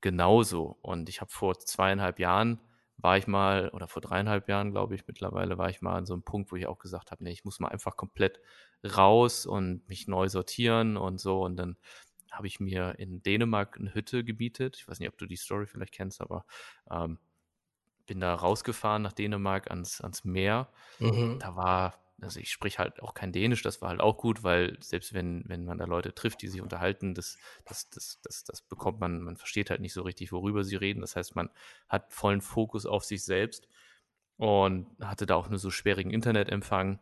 genauso. 0.00 0.78
Und 0.82 1.08
ich 1.08 1.20
habe 1.20 1.30
vor 1.30 1.58
zweieinhalb 1.58 2.18
Jahren 2.18 2.60
war 3.02 3.18
ich 3.18 3.26
mal, 3.26 3.68
oder 3.70 3.88
vor 3.88 4.00
dreieinhalb 4.02 4.48
Jahren, 4.48 4.70
glaube 4.72 4.94
ich, 4.94 5.06
mittlerweile 5.06 5.58
war 5.58 5.68
ich 5.70 5.82
mal 5.82 5.94
an 5.96 6.06
so 6.06 6.14
einem 6.14 6.22
Punkt, 6.22 6.52
wo 6.52 6.56
ich 6.56 6.66
auch 6.66 6.78
gesagt 6.78 7.10
habe, 7.10 7.24
nee, 7.24 7.32
ich 7.32 7.44
muss 7.44 7.60
mal 7.60 7.68
einfach 7.68 7.96
komplett 7.96 8.40
raus 8.84 9.46
und 9.46 9.86
mich 9.88 10.08
neu 10.08 10.28
sortieren 10.28 10.96
und 10.96 11.20
so. 11.20 11.42
Und 11.42 11.56
dann 11.56 11.76
habe 12.30 12.46
ich 12.46 12.60
mir 12.60 12.98
in 12.98 13.22
Dänemark 13.22 13.78
eine 13.78 13.94
Hütte 13.94 14.24
gebietet. 14.24 14.76
Ich 14.78 14.88
weiß 14.88 15.00
nicht, 15.00 15.08
ob 15.08 15.18
du 15.18 15.26
die 15.26 15.36
Story 15.36 15.66
vielleicht 15.66 15.92
kennst, 15.92 16.20
aber 16.20 16.46
ähm, 16.90 17.18
bin 18.06 18.20
da 18.20 18.34
rausgefahren 18.34 19.02
nach 19.02 19.12
Dänemark 19.12 19.70
ans, 19.70 20.00
ans 20.00 20.24
Meer. 20.24 20.72
Mhm. 21.00 21.38
Da 21.38 21.56
war, 21.56 22.01
also 22.22 22.40
ich 22.40 22.50
sprich 22.50 22.78
halt 22.78 23.02
auch 23.02 23.14
kein 23.14 23.32
Dänisch, 23.32 23.62
das 23.62 23.82
war 23.82 23.88
halt 23.90 24.00
auch 24.00 24.16
gut, 24.16 24.42
weil 24.42 24.76
selbst 24.80 25.12
wenn, 25.12 25.42
wenn 25.46 25.64
man 25.64 25.78
da 25.78 25.84
Leute 25.84 26.14
trifft, 26.14 26.42
die 26.42 26.48
sich 26.48 26.60
unterhalten, 26.60 27.14
das, 27.14 27.36
das, 27.64 27.90
das, 27.90 28.20
das, 28.22 28.44
das 28.44 28.62
bekommt 28.62 29.00
man, 29.00 29.22
man 29.22 29.36
versteht 29.36 29.70
halt 29.70 29.80
nicht 29.80 29.92
so 29.92 30.02
richtig, 30.02 30.32
worüber 30.32 30.64
sie 30.64 30.76
reden. 30.76 31.00
Das 31.00 31.16
heißt, 31.16 31.34
man 31.34 31.50
hat 31.88 32.12
vollen 32.12 32.40
Fokus 32.40 32.86
auf 32.86 33.04
sich 33.04 33.24
selbst 33.24 33.68
und 34.36 34.86
hatte 35.00 35.26
da 35.26 35.34
auch 35.34 35.48
nur 35.48 35.58
so 35.58 35.70
schwierigen 35.70 36.10
Internetempfang, 36.10 37.00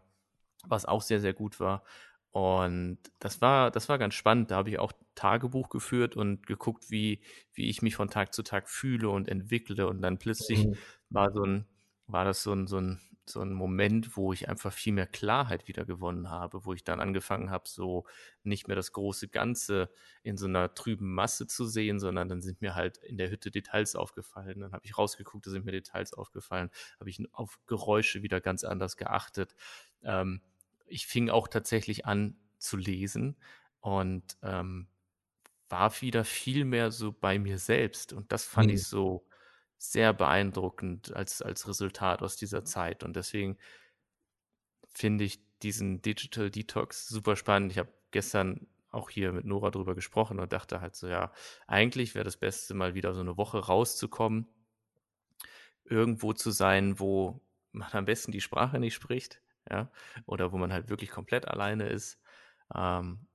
was 0.67 0.87
auch 0.87 1.03
sehr, 1.03 1.21
sehr 1.21 1.35
gut 1.35 1.61
war. 1.61 1.85
Und 2.33 2.99
das 3.19 3.41
war, 3.41 3.71
das 3.71 3.89
war 3.89 3.99
ganz 3.99 4.15
spannend. 4.15 4.51
Da 4.51 4.57
habe 4.57 4.71
ich 4.71 4.79
auch 4.79 4.93
Tagebuch 5.15 5.69
geführt 5.69 6.17
und 6.17 6.47
geguckt, 6.47 6.91
wie, 6.91 7.21
wie 7.53 7.69
ich 7.69 7.83
mich 7.83 7.97
von 7.97 8.09
Tag 8.09 8.33
zu 8.33 8.43
Tag 8.43 8.69
fühle 8.69 9.11
und 9.11 9.29
entwickle. 9.29 9.89
Und 9.89 10.01
dann 10.01 10.19
plötzlich 10.19 10.67
mhm. 10.67 10.77
war 11.09 11.33
so 11.33 11.43
ein, 11.43 11.67
war 12.07 12.25
das 12.25 12.43
so 12.43 12.53
ein, 12.53 12.67
so 12.67 12.79
ein, 12.79 13.01
so 13.27 13.41
ein 13.41 13.53
Moment, 13.53 14.17
wo 14.17 14.33
ich 14.33 14.49
einfach 14.49 14.73
viel 14.73 14.93
mehr 14.93 15.07
Klarheit 15.07 15.69
wieder 15.69 15.85
gewonnen 15.85 16.31
habe, 16.31 16.65
wo 16.65 16.73
ich 16.73 16.85
dann 16.85 17.01
angefangen 17.01 17.51
habe, 17.51 17.69
so 17.69 18.07
nicht 18.43 18.67
mehr 18.67 18.77
das 18.77 18.93
große 18.93 19.29
Ganze 19.29 19.91
in 20.23 20.37
so 20.37 20.47
einer 20.47 20.75
trüben 20.75 21.15
Masse 21.15 21.47
zu 21.47 21.65
sehen, 21.65 22.01
sondern 22.01 22.29
dann 22.29 22.43
sind 22.43 22.61
mir 22.61 22.75
halt 22.75 22.99
in 22.99 23.19
der 23.19 23.31
Hütte 23.31 23.51
Details 23.51 23.95
aufgefallen. 23.95 24.61
Dann 24.61 24.73
habe 24.73 24.85
ich 24.85 24.99
rausgeguckt, 24.99 25.47
da 25.47 25.51
sind 25.51 25.65
mir 25.65 25.73
Details 25.73 26.13
aufgefallen, 26.13 26.71
habe 26.99 27.11
ich 27.11 27.23
auf 27.33 27.59
Geräusche 27.67 28.23
wieder 28.23 28.41
ganz 28.41 28.65
anders 28.65 28.97
geachtet. 28.97 29.55
Ähm, 30.03 30.41
ich 30.87 31.07
fing 31.07 31.31
auch 31.31 31.49
tatsächlich 31.49 32.07
an 32.07 32.37
zu 32.59 32.77
lesen 32.77 33.37
und 33.81 34.37
ähm, 34.43 34.89
war 35.69 36.01
wieder 36.01 36.25
viel 36.25 36.65
mehr 36.65 36.91
so 36.91 37.13
bei 37.13 37.39
mir 37.39 37.59
selbst. 37.59 38.13
Und 38.13 38.33
das 38.33 38.45
fand 38.45 38.69
mhm. 38.69 38.75
ich 38.75 38.85
so 38.85 39.25
sehr 39.81 40.13
beeindruckend 40.13 41.17
als, 41.17 41.41
als 41.41 41.67
Resultat 41.67 42.21
aus 42.23 42.37
dieser 42.37 42.65
Zeit. 42.67 43.03
Und 43.03 43.17
deswegen 43.17 43.57
finde 44.91 45.25
ich 45.25 45.41
diesen 45.63 46.03
Digital 46.03 46.51
Detox 46.51 47.09
super 47.09 47.35
spannend. 47.35 47.73
Ich 47.73 47.79
habe 47.79 47.89
gestern 48.11 48.67
auch 48.91 49.09
hier 49.09 49.33
mit 49.33 49.47
Nora 49.47 49.71
drüber 49.71 49.95
gesprochen 49.95 50.39
und 50.39 50.53
dachte 50.53 50.83
halt 50.83 50.97
so, 50.97 51.09
ja, 51.09 51.33
eigentlich 51.67 52.15
wäre 52.15 52.25
das 52.25 52.37
Beste, 52.37 52.75
mal 52.75 52.95
wieder 52.95 53.15
so 53.15 53.21
eine 53.21 53.39
Woche 53.39 53.59
rauszukommen, 53.59 54.47
irgendwo 55.85 56.35
zu 56.35 56.51
sein, 56.51 57.01
wo 57.01 57.41
man 57.73 57.91
am 57.93 58.05
besten 58.05 58.33
die 58.33 58.43
Sprache 58.43 58.81
nicht 58.81 58.95
spricht, 58.95 59.41
ja, 59.71 59.91
oder 60.27 60.53
wo 60.53 60.59
man 60.59 60.75
halt 60.75 60.91
wirklich 60.91 61.11
komplett 61.11 61.49
alleine 61.49 61.89
ist, 61.89 62.21
ähm, 62.75 63.27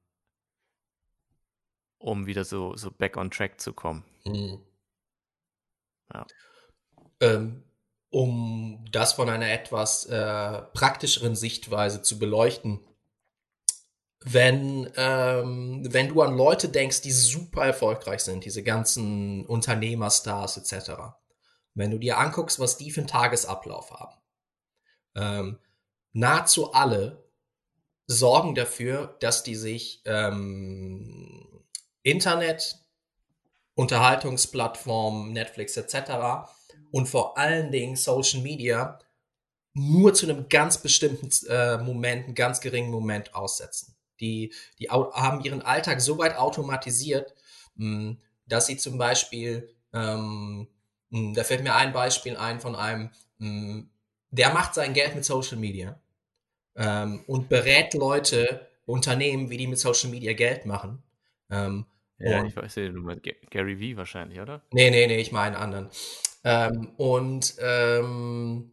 um 1.98 2.28
wieder 2.28 2.44
so, 2.44 2.76
so 2.76 2.92
back 2.92 3.18
on 3.18 3.32
track 3.32 3.60
zu 3.60 3.74
kommen. 3.74 4.06
Mhm. 4.26 4.60
Ja. 6.14 6.26
Ähm, 7.22 7.64
um 8.10 8.86
das 8.92 9.14
von 9.14 9.30
einer 9.30 9.52
etwas 9.52 10.06
äh, 10.06 10.62
praktischeren 10.74 11.36
Sichtweise 11.36 12.02
zu 12.02 12.18
beleuchten, 12.18 12.80
wenn, 14.28 14.92
ähm, 14.96 15.84
wenn 15.92 16.10
du 16.10 16.22
an 16.22 16.36
Leute 16.36 16.70
denkst, 16.70 17.02
die 17.02 17.12
super 17.12 17.66
erfolgreich 17.66 18.22
sind, 18.22 18.44
diese 18.44 18.64
ganzen 18.64 19.46
Unternehmerstars 19.46 20.58
etc., 20.58 20.94
wenn 21.76 21.92
du 21.92 22.00
dir 22.00 22.18
anguckst, 22.18 22.60
was 22.60 22.78
die 22.78 22.90
für 22.90 23.02
einen 23.02 23.08
Tagesablauf 23.08 23.92
haben, 23.92 24.16
ähm, 25.16 25.60
nahezu 26.14 26.74
alle 26.74 27.30
sorgen 28.08 28.56
dafür, 28.56 29.16
dass 29.20 29.44
die 29.44 29.56
sich 29.56 30.02
ähm, 30.06 31.64
Internet, 32.02 32.85
Unterhaltungsplattformen, 33.76 35.34
Netflix 35.34 35.78
etc. 35.78 36.50
und 36.92 37.08
vor 37.08 37.38
allen 37.38 37.72
Dingen 37.72 37.96
Social 37.96 38.42
Media 38.42 39.00
nur 39.74 40.14
zu 40.14 40.28
einem 40.28 40.48
ganz 40.48 40.78
bestimmten 40.78 41.30
äh, 41.50 41.78
Moment, 41.78 42.26
einen 42.26 42.36
ganz 42.36 42.62
geringen 42.62 42.90
Moment 42.90 43.36
aussetzen. 43.36 43.96
Die, 44.22 44.54
die 44.80 44.90
haben 44.90 45.44
ihren 45.44 45.62
Alltag 45.62 46.00
so 46.00 46.18
weit 46.18 46.38
automatisiert, 46.38 47.36
mh, 47.76 47.86
hm, 47.86 48.18
dass 48.48 48.68
sie 48.68 48.78
zum 48.78 48.98
Beispiel, 48.98 49.70
ähm, 49.94 50.68
mh, 51.10 51.20
hm, 51.20 51.34
da 51.34 51.44
fällt 51.44 51.64
mir 51.64 51.76
ein 51.76 51.92
Beispiel 51.92 52.38
ein 52.38 52.62
von 52.62 52.76
einem, 52.76 53.10
mh, 53.40 53.48
hm, 53.48 53.90
der 54.32 54.54
macht 54.54 54.74
sein 54.74 54.94
Geld 54.94 55.16
mit 55.16 55.26
Social 55.26 55.58
Media 55.58 56.00
ähm, 56.76 57.24
und 57.28 57.50
berät 57.50 57.94
Leute, 57.94 58.68
Unternehmen, 58.86 59.50
wie 59.50 59.58
die 59.58 59.68
mit 59.68 59.80
Social 59.80 60.10
Media 60.10 60.34
Geld 60.34 60.66
machen. 60.66 61.04
Ähm, 61.50 61.86
ja, 62.20 62.40
und, 62.40 62.48
ich 62.48 62.56
weiß 62.56 62.76
nicht, 62.78 62.96
du 62.96 63.02
meinst 63.02 63.24
Gary 63.50 63.80
Vee 63.80 63.98
wahrscheinlich, 63.98 64.40
oder? 64.40 64.62
Nee, 64.72 64.90
nee, 64.90 65.08
nee, 65.08 65.18
ich 65.18 65.32
meine 65.32 65.58
einen 65.58 65.76
anderen. 65.76 65.90
Ähm, 66.44 66.94
und 66.98 67.56
ähm, 67.60 68.72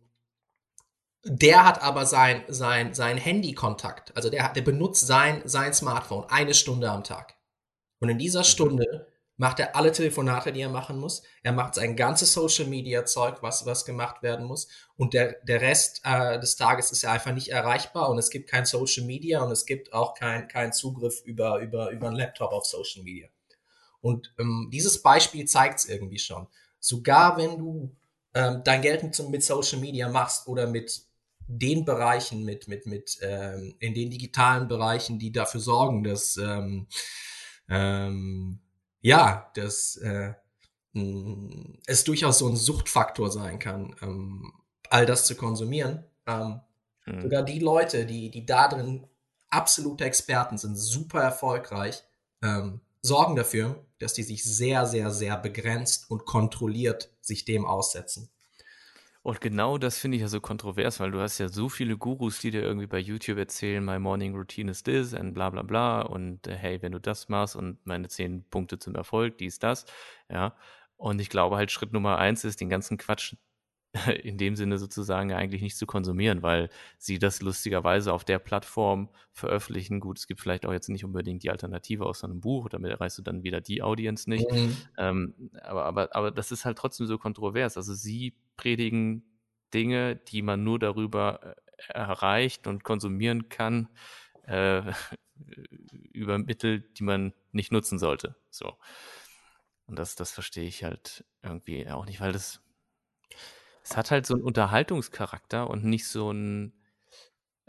der 1.24 1.64
hat 1.64 1.82
aber 1.82 2.04
sein, 2.06 2.44
sein, 2.48 2.94
sein 2.94 3.16
Handykontakt, 3.16 4.16
also 4.16 4.28
der, 4.28 4.52
der 4.52 4.62
benutzt 4.62 5.06
sein, 5.06 5.42
sein 5.44 5.72
Smartphone 5.72 6.26
eine 6.28 6.54
Stunde 6.54 6.90
am 6.90 7.04
Tag. 7.04 7.34
Und 8.00 8.08
in 8.08 8.18
dieser 8.18 8.40
mhm. 8.40 8.44
Stunde 8.44 9.11
macht 9.36 9.58
er 9.60 9.74
alle 9.74 9.92
Telefonate, 9.92 10.52
die 10.52 10.60
er 10.60 10.68
machen 10.68 10.98
muss. 10.98 11.22
Er 11.42 11.52
macht 11.52 11.74
sein 11.74 11.96
ganzes 11.96 12.32
Social 12.32 12.66
Media 12.66 13.04
Zeug, 13.04 13.38
was, 13.42 13.66
was 13.66 13.84
gemacht 13.84 14.22
werden 14.22 14.46
muss. 14.46 14.68
Und 14.96 15.14
der, 15.14 15.36
der 15.42 15.60
Rest 15.60 16.02
äh, 16.04 16.38
des 16.38 16.56
Tages 16.56 16.92
ist 16.92 17.02
ja 17.02 17.12
einfach 17.12 17.32
nicht 17.32 17.48
erreichbar 17.48 18.10
und 18.10 18.18
es 18.18 18.30
gibt 18.30 18.50
kein 18.50 18.66
Social 18.66 19.04
Media 19.04 19.42
und 19.42 19.50
es 19.50 19.66
gibt 19.66 19.92
auch 19.92 20.14
keinen 20.14 20.48
kein 20.48 20.72
Zugriff 20.72 21.22
über, 21.24 21.58
über, 21.60 21.90
über 21.90 22.08
einen 22.08 22.16
Laptop 22.16 22.52
auf 22.52 22.66
Social 22.66 23.02
Media. 23.02 23.28
Und 24.00 24.34
ähm, 24.38 24.68
dieses 24.72 25.02
Beispiel 25.02 25.44
zeigt 25.46 25.78
es 25.80 25.88
irgendwie 25.88 26.18
schon. 26.18 26.46
Sogar 26.78 27.36
wenn 27.36 27.58
du 27.58 27.96
ähm, 28.34 28.62
dein 28.64 28.82
Geld 28.82 29.02
mit, 29.02 29.28
mit 29.28 29.42
Social 29.42 29.78
Media 29.78 30.08
machst 30.08 30.48
oder 30.48 30.66
mit 30.66 31.02
den 31.46 31.84
Bereichen, 31.84 32.44
mit, 32.44 32.68
mit, 32.68 32.86
mit, 32.86 33.18
ähm, 33.22 33.74
in 33.78 33.94
den 33.94 34.10
digitalen 34.10 34.68
Bereichen, 34.68 35.18
die 35.18 35.32
dafür 35.32 35.60
sorgen, 35.60 36.02
dass 36.02 36.36
ähm, 36.36 36.86
ähm, 37.68 38.60
ja, 39.02 39.50
dass 39.54 39.96
äh, 39.96 40.32
es 41.86 42.04
durchaus 42.04 42.38
so 42.38 42.48
ein 42.48 42.56
Suchtfaktor 42.56 43.30
sein 43.30 43.58
kann, 43.58 43.94
ähm, 44.02 44.52
all 44.88 45.06
das 45.06 45.26
zu 45.26 45.34
konsumieren. 45.34 46.04
Ähm, 46.26 46.60
mhm. 47.06 47.22
Sogar 47.22 47.42
die 47.42 47.58
Leute, 47.58 48.06
die, 48.06 48.30
die 48.30 48.46
da 48.46 48.68
drin 48.68 49.06
absolute 49.50 50.04
Experten 50.04 50.56
sind, 50.56 50.76
super 50.76 51.22
erfolgreich, 51.22 52.02
ähm, 52.42 52.80
sorgen 53.02 53.36
dafür, 53.36 53.84
dass 53.98 54.14
die 54.14 54.22
sich 54.22 54.44
sehr, 54.44 54.86
sehr, 54.86 55.10
sehr 55.10 55.36
begrenzt 55.36 56.10
und 56.10 56.24
kontrolliert 56.24 57.10
sich 57.20 57.44
dem 57.44 57.66
aussetzen. 57.66 58.30
Und 59.24 59.40
genau 59.40 59.78
das 59.78 59.98
finde 59.98 60.16
ich 60.16 60.22
ja 60.22 60.28
so 60.28 60.40
kontrovers, 60.40 60.98
weil 60.98 61.12
du 61.12 61.20
hast 61.20 61.38
ja 61.38 61.48
so 61.48 61.68
viele 61.68 61.96
Gurus, 61.96 62.40
die 62.40 62.50
dir 62.50 62.62
irgendwie 62.62 62.88
bei 62.88 62.98
YouTube 62.98 63.38
erzählen, 63.38 63.84
my 63.84 64.00
morning 64.00 64.34
routine 64.34 64.70
is 64.70 64.82
this 64.82 65.14
and 65.14 65.32
bla 65.32 65.48
bla 65.50 65.62
bla 65.62 66.02
und 66.02 66.48
äh, 66.48 66.56
hey, 66.56 66.82
wenn 66.82 66.90
du 66.92 67.00
das 67.00 67.28
machst 67.28 67.54
und 67.54 67.78
meine 67.86 68.08
zehn 68.08 68.44
Punkte 68.50 68.78
zum 68.80 68.96
Erfolg, 68.96 69.38
dies, 69.38 69.60
das, 69.60 69.86
ja. 70.28 70.56
Und 70.96 71.20
ich 71.20 71.30
glaube 71.30 71.56
halt 71.56 71.70
Schritt 71.70 71.92
Nummer 71.92 72.18
eins 72.18 72.44
ist, 72.44 72.60
den 72.60 72.68
ganzen 72.68 72.98
Quatsch 72.98 73.36
in 74.22 74.38
dem 74.38 74.56
Sinne 74.56 74.78
sozusagen 74.78 75.32
eigentlich 75.32 75.60
nicht 75.60 75.76
zu 75.76 75.86
konsumieren, 75.86 76.42
weil 76.42 76.70
sie 76.98 77.18
das 77.18 77.42
lustigerweise 77.42 78.12
auf 78.12 78.24
der 78.24 78.38
Plattform 78.38 79.10
veröffentlichen. 79.32 80.00
Gut, 80.00 80.18
es 80.18 80.26
gibt 80.26 80.40
vielleicht 80.40 80.64
auch 80.64 80.72
jetzt 80.72 80.88
nicht 80.88 81.04
unbedingt 81.04 81.42
die 81.42 81.50
Alternative 81.50 82.06
aus 82.06 82.20
so 82.20 82.26
einem 82.26 82.40
Buch, 82.40 82.68
damit 82.70 82.90
erreichst 82.90 83.18
du 83.18 83.22
dann 83.22 83.42
wieder 83.42 83.60
die 83.60 83.82
Audience 83.82 84.28
nicht. 84.30 84.50
Mhm. 84.50 84.76
Ähm, 84.96 85.50
aber, 85.62 85.84
aber, 85.84 86.16
aber 86.16 86.30
das 86.30 86.52
ist 86.52 86.64
halt 86.64 86.78
trotzdem 86.78 87.06
so 87.06 87.18
kontrovers. 87.18 87.76
Also 87.76 87.92
sie 87.92 88.34
predigen 88.56 89.24
Dinge, 89.74 90.16
die 90.16 90.40
man 90.40 90.64
nur 90.64 90.78
darüber 90.78 91.40
äh, 91.42 91.92
erreicht 91.92 92.66
und 92.66 92.84
konsumieren 92.84 93.50
kann, 93.50 93.88
äh, 94.46 94.82
über 96.12 96.38
Mittel, 96.38 96.80
die 96.80 97.04
man 97.04 97.34
nicht 97.52 97.72
nutzen 97.72 97.98
sollte. 97.98 98.36
So. 98.50 98.72
Und 99.86 99.98
das, 99.98 100.14
das 100.14 100.30
verstehe 100.32 100.64
ich 100.64 100.84
halt 100.84 101.26
irgendwie 101.42 101.86
auch 101.90 102.06
nicht, 102.06 102.20
weil 102.20 102.32
das 102.32 102.61
es 103.82 103.96
hat 103.96 104.10
halt 104.10 104.26
so 104.26 104.34
einen 104.34 104.42
Unterhaltungscharakter 104.42 105.68
und 105.68 105.84
nicht 105.84 106.06
so 106.06 106.28
einen 106.30 106.72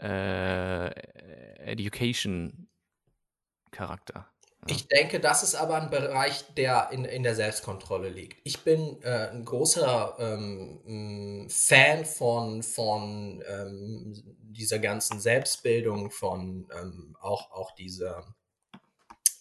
äh, 0.00 0.88
Education-Charakter. 1.70 4.28
Ich 4.66 4.88
denke, 4.88 5.20
das 5.20 5.42
ist 5.42 5.54
aber 5.54 5.76
ein 5.76 5.90
Bereich, 5.90 6.54
der 6.54 6.88
in, 6.90 7.04
in 7.04 7.22
der 7.22 7.34
Selbstkontrolle 7.34 8.08
liegt. 8.08 8.40
Ich 8.44 8.64
bin 8.64 9.02
äh, 9.02 9.28
ein 9.30 9.44
großer 9.44 10.16
ähm, 10.18 11.46
Fan 11.50 12.06
von, 12.06 12.62
von 12.62 13.44
ähm, 13.46 14.22
dieser 14.40 14.78
ganzen 14.78 15.20
Selbstbildung, 15.20 16.10
von 16.10 16.66
ähm, 16.80 17.14
auch, 17.20 17.50
auch 17.50 17.72
dieser 17.72 18.34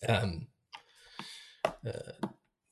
ähm, 0.02 0.50
äh, 1.84 2.14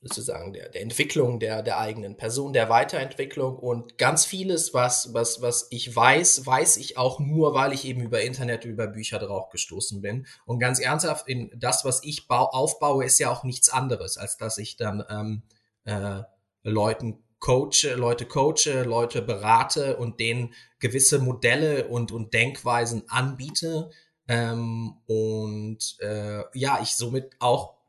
sozusagen 0.02 0.52
der, 0.52 0.68
der 0.68 0.82
Entwicklung 0.82 1.38
der, 1.38 1.62
der 1.62 1.78
eigenen 1.78 2.16
Person, 2.16 2.52
der 2.52 2.68
Weiterentwicklung 2.68 3.56
und 3.56 3.98
ganz 3.98 4.24
vieles, 4.24 4.74
was, 4.74 5.14
was, 5.14 5.40
was 5.42 5.68
ich 5.70 5.94
weiß, 5.94 6.44
weiß 6.44 6.76
ich 6.78 6.98
auch 6.98 7.20
nur, 7.20 7.54
weil 7.54 7.72
ich 7.72 7.84
eben 7.84 8.02
über 8.02 8.20
Internet, 8.20 8.64
über 8.64 8.88
Bücher 8.88 9.20
drauf 9.20 9.48
gestoßen 9.50 10.02
bin. 10.02 10.26
Und 10.44 10.58
ganz 10.58 10.80
ernsthaft, 10.80 11.28
in 11.28 11.52
das, 11.56 11.84
was 11.84 12.02
ich 12.02 12.26
bau, 12.26 12.46
aufbaue, 12.46 13.04
ist 13.04 13.20
ja 13.20 13.30
auch 13.30 13.44
nichts 13.44 13.68
anderes, 13.68 14.18
als 14.18 14.36
dass 14.36 14.58
ich 14.58 14.76
dann 14.76 15.04
ähm, 15.08 15.42
äh, 15.84 16.22
Leuten 16.64 17.22
coache, 17.38 17.94
Leute 17.94 18.26
coache, 18.26 18.82
Leute 18.84 19.22
berate 19.22 19.96
und 19.96 20.18
denen 20.18 20.52
gewisse 20.80 21.20
Modelle 21.20 21.86
und, 21.86 22.10
und 22.10 22.34
Denkweisen 22.34 23.04
anbiete. 23.08 23.90
Ähm, 24.26 24.94
und 25.06 25.96
äh, 26.00 26.42
ja, 26.54 26.80
ich 26.82 26.96
somit 26.96 27.36
auch 27.38 27.81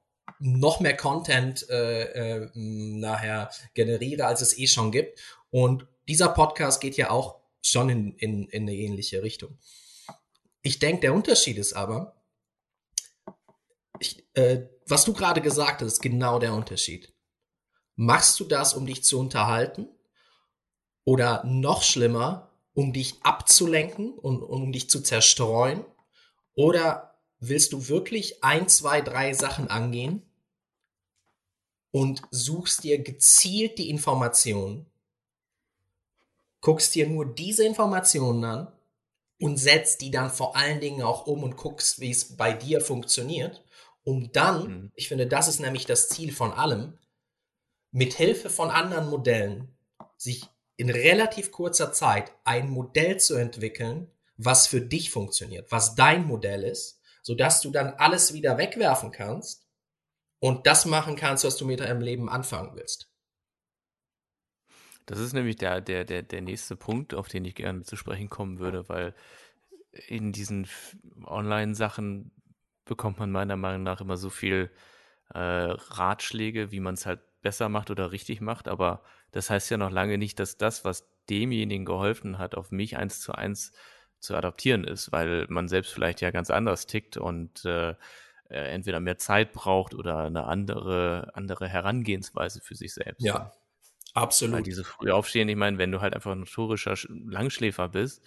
noch 0.43 0.81
mehr 0.81 0.97
Content 0.97 1.67
äh, 1.69 2.41
äh, 2.41 2.49
nachher 2.53 3.49
generiere, 3.73 4.25
als 4.25 4.41
es 4.41 4.57
eh 4.57 4.67
schon 4.67 4.91
gibt. 4.91 5.19
Und 5.51 5.87
dieser 6.09 6.27
Podcast 6.27 6.81
geht 6.81 6.97
ja 6.97 7.11
auch 7.11 7.39
schon 7.61 7.89
in, 7.89 8.11
in, 8.17 8.49
in 8.49 8.63
eine 8.63 8.75
ähnliche 8.75 9.23
Richtung. 9.23 9.57
Ich 10.61 10.79
denke, 10.79 11.01
der 11.01 11.13
Unterschied 11.13 11.57
ist 11.57 11.73
aber, 11.73 12.21
ich, 13.99 14.27
äh, 14.33 14.67
was 14.85 15.05
du 15.05 15.13
gerade 15.13 15.39
gesagt 15.39 15.81
hast, 15.81 15.93
ist 15.93 16.01
genau 16.01 16.39
der 16.39 16.53
Unterschied. 16.53 17.13
Machst 17.95 18.37
du 18.39 18.43
das, 18.43 18.73
um 18.73 18.85
dich 18.85 19.03
zu 19.03 19.19
unterhalten? 19.19 19.87
Oder 21.05 21.43
noch 21.45 21.83
schlimmer, 21.83 22.51
um 22.73 22.91
dich 22.91 23.15
abzulenken 23.23 24.11
und 24.11 24.41
um 24.41 24.73
dich 24.73 24.89
zu 24.89 25.01
zerstreuen? 25.01 25.85
Oder 26.53 27.17
willst 27.39 27.71
du 27.71 27.87
wirklich 27.87 28.43
ein, 28.43 28.67
zwei, 28.67 28.99
drei 28.99 29.33
Sachen 29.33 29.69
angehen 29.69 30.29
und 31.93 32.23
suchst 32.31 32.83
dir 32.83 32.97
gezielt 32.97 33.77
die 33.77 33.91
Informationen, 33.91 34.87
guckst 36.59 36.95
dir 36.95 37.07
nur 37.07 37.25
diese 37.25 37.63
Informationen 37.63 38.43
an 38.43 38.71
und 39.39 39.57
setzt 39.57 40.01
die 40.01 40.09
dann 40.09 40.31
vor 40.31 40.55
allen 40.55 40.79
Dingen 40.79 41.03
auch 41.03 41.27
um 41.27 41.43
und 41.43 41.55
guckst, 41.55 41.99
wie 41.99 42.09
es 42.09 42.35
bei 42.35 42.51
dir 42.51 42.81
funktioniert, 42.81 43.63
um 44.03 44.31
dann, 44.31 44.67
mhm. 44.67 44.91
ich 44.95 45.07
finde, 45.07 45.27
das 45.27 45.47
ist 45.47 45.59
nämlich 45.59 45.85
das 45.85 46.09
Ziel 46.09 46.33
von 46.33 46.51
allem, 46.51 46.97
mit 47.91 48.13
Hilfe 48.13 48.49
von 48.49 48.71
anderen 48.71 49.09
Modellen 49.11 49.77
sich 50.17 50.49
in 50.77 50.89
relativ 50.89 51.51
kurzer 51.51 51.93
Zeit 51.93 52.31
ein 52.43 52.71
Modell 52.71 53.19
zu 53.19 53.35
entwickeln, 53.35 54.09
was 54.35 54.65
für 54.65 54.81
dich 54.81 55.11
funktioniert, 55.11 55.71
was 55.71 55.93
dein 55.93 56.25
Modell 56.25 56.63
ist 56.63 56.99
sodass 57.23 57.61
du 57.61 57.71
dann 57.71 57.93
alles 57.95 58.33
wieder 58.33 58.57
wegwerfen 58.59 59.11
kannst 59.11 59.62
und 60.43 60.67
das 60.67 60.83
machen 60.85 61.15
kannst, 61.15 61.45
was 61.45 61.55
du 61.55 61.65
mit 61.65 61.79
deinem 61.79 62.01
Leben 62.01 62.27
anfangen 62.27 62.75
willst. 62.75 63.09
Das 65.05 65.17
ist 65.17 65.31
nämlich 65.31 65.55
der, 65.55 65.79
der, 65.79 66.03
der, 66.03 66.21
der 66.21 66.41
nächste 66.41 66.75
Punkt, 66.75 67.13
auf 67.13 67.29
den 67.29 67.45
ich 67.45 67.55
gerne 67.55 67.83
zu 67.83 67.95
sprechen 67.95 68.27
kommen 68.29 68.59
würde, 68.59 68.89
weil 68.89 69.15
in 70.07 70.33
diesen 70.33 70.67
Online-Sachen 71.23 72.33
bekommt 72.83 73.19
man 73.19 73.31
meiner 73.31 73.55
Meinung 73.55 73.83
nach 73.83 74.01
immer 74.01 74.17
so 74.17 74.29
viel 74.29 74.69
äh, 75.33 75.39
Ratschläge, 75.39 76.73
wie 76.73 76.81
man 76.81 76.95
es 76.95 77.05
halt 77.05 77.21
besser 77.41 77.69
macht 77.69 77.89
oder 77.89 78.11
richtig 78.11 78.41
macht, 78.41 78.67
aber 78.67 79.01
das 79.31 79.49
heißt 79.49 79.71
ja 79.71 79.77
noch 79.77 79.91
lange 79.91 80.17
nicht, 80.17 80.39
dass 80.39 80.57
das, 80.57 80.83
was 80.83 81.07
demjenigen 81.29 81.85
geholfen 81.85 82.37
hat, 82.37 82.55
auf 82.55 82.69
mich 82.69 82.97
eins 82.97 83.21
zu 83.21 83.31
eins 83.31 83.71
zu 84.19 84.35
adaptieren 84.35 84.83
ist, 84.83 85.13
weil 85.13 85.45
man 85.47 85.69
selbst 85.69 85.93
vielleicht 85.93 86.19
ja 86.19 86.31
ganz 86.31 86.49
anders 86.49 86.85
tickt 86.85 87.15
und 87.15 87.63
äh, 87.63 87.95
äh, 88.53 88.69
entweder 88.69 88.99
mehr 88.99 89.17
Zeit 89.17 89.51
braucht 89.51 89.95
oder 89.95 90.19
eine 90.19 90.45
andere, 90.45 91.31
andere 91.33 91.67
Herangehensweise 91.67 92.61
für 92.61 92.75
sich 92.75 92.93
selbst. 92.93 93.23
Ja, 93.23 93.51
absolut. 94.13 94.57
Weil 94.57 94.63
diese 94.63 94.83
früh 94.83 95.11
aufstehen, 95.11 95.49
ich 95.49 95.55
meine, 95.55 95.77
wenn 95.77 95.91
du 95.91 96.01
halt 96.01 96.13
einfach 96.13 96.31
ein 96.31 96.41
notorischer 96.41 96.95
Langschläfer 97.09 97.89
bist, 97.89 98.23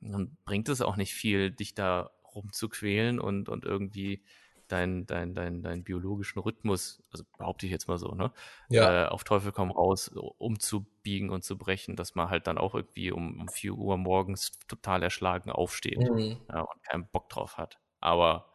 dann 0.00 0.36
bringt 0.44 0.68
es 0.68 0.82
auch 0.82 0.96
nicht 0.96 1.14
viel, 1.14 1.50
dich 1.50 1.74
da 1.74 2.10
rumzuquälen 2.34 3.18
und, 3.18 3.48
und 3.48 3.64
irgendwie 3.64 4.22
deinen 4.68 5.06
dein, 5.06 5.34
dein, 5.34 5.62
dein 5.62 5.84
biologischen 5.84 6.40
Rhythmus, 6.40 7.02
also 7.10 7.24
behaupte 7.38 7.66
ich 7.66 7.72
jetzt 7.72 7.88
mal 7.88 7.98
so, 7.98 8.14
ne? 8.14 8.32
Ja. 8.68 9.04
Äh, 9.04 9.08
auf 9.08 9.24
Teufel 9.24 9.52
komm 9.52 9.70
raus, 9.70 10.08
umzubiegen 10.38 11.30
und 11.30 11.44
zu 11.44 11.56
brechen, 11.56 11.96
dass 11.96 12.14
man 12.14 12.30
halt 12.30 12.46
dann 12.46 12.58
auch 12.58 12.74
irgendwie 12.74 13.12
um, 13.12 13.40
um 13.40 13.48
4 13.48 13.72
Uhr 13.74 13.96
morgens 13.96 14.58
total 14.68 15.02
erschlagen 15.02 15.50
aufsteht 15.50 15.98
mhm. 15.98 16.38
ja, 16.48 16.60
und 16.60 16.82
keinen 16.82 17.06
Bock 17.08 17.28
drauf 17.28 17.56
hat. 17.58 17.78
Aber 18.00 18.50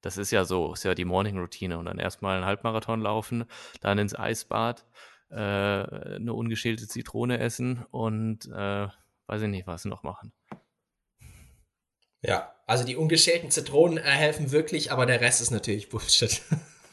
das 0.00 0.16
ist 0.16 0.30
ja 0.30 0.44
so, 0.44 0.72
ist 0.72 0.84
ja 0.84 0.94
die 0.94 1.04
Morning-Routine 1.04 1.78
und 1.78 1.86
dann 1.86 1.98
erstmal 1.98 2.36
einen 2.36 2.46
Halbmarathon 2.46 3.00
laufen, 3.00 3.44
dann 3.80 3.98
ins 3.98 4.18
Eisbad, 4.18 4.86
äh, 5.30 5.34
eine 5.34 6.32
ungeschälte 6.32 6.86
Zitrone 6.88 7.38
essen 7.38 7.84
und 7.90 8.46
äh, 8.46 8.88
weiß 9.26 9.42
ich 9.42 9.48
nicht, 9.48 9.66
was 9.66 9.84
noch 9.84 10.02
machen. 10.02 10.32
Ja, 12.20 12.54
also 12.66 12.84
die 12.84 12.96
ungeschälten 12.96 13.50
Zitronen 13.50 13.98
äh, 13.98 14.02
helfen 14.02 14.50
wirklich, 14.50 14.90
aber 14.90 15.06
der 15.06 15.20
Rest 15.20 15.40
ist 15.40 15.50
natürlich 15.50 15.88
Bullshit. 15.88 16.42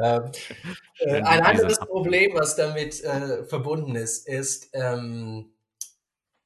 ähm, 0.00 0.30
äh, 0.98 1.22
ein 1.22 1.42
anderes 1.42 1.78
Problem, 1.80 2.34
was 2.34 2.54
damit 2.56 3.02
äh, 3.02 3.44
verbunden 3.44 3.96
ist, 3.96 4.28
ist 4.28 4.70
ähm, 4.74 5.52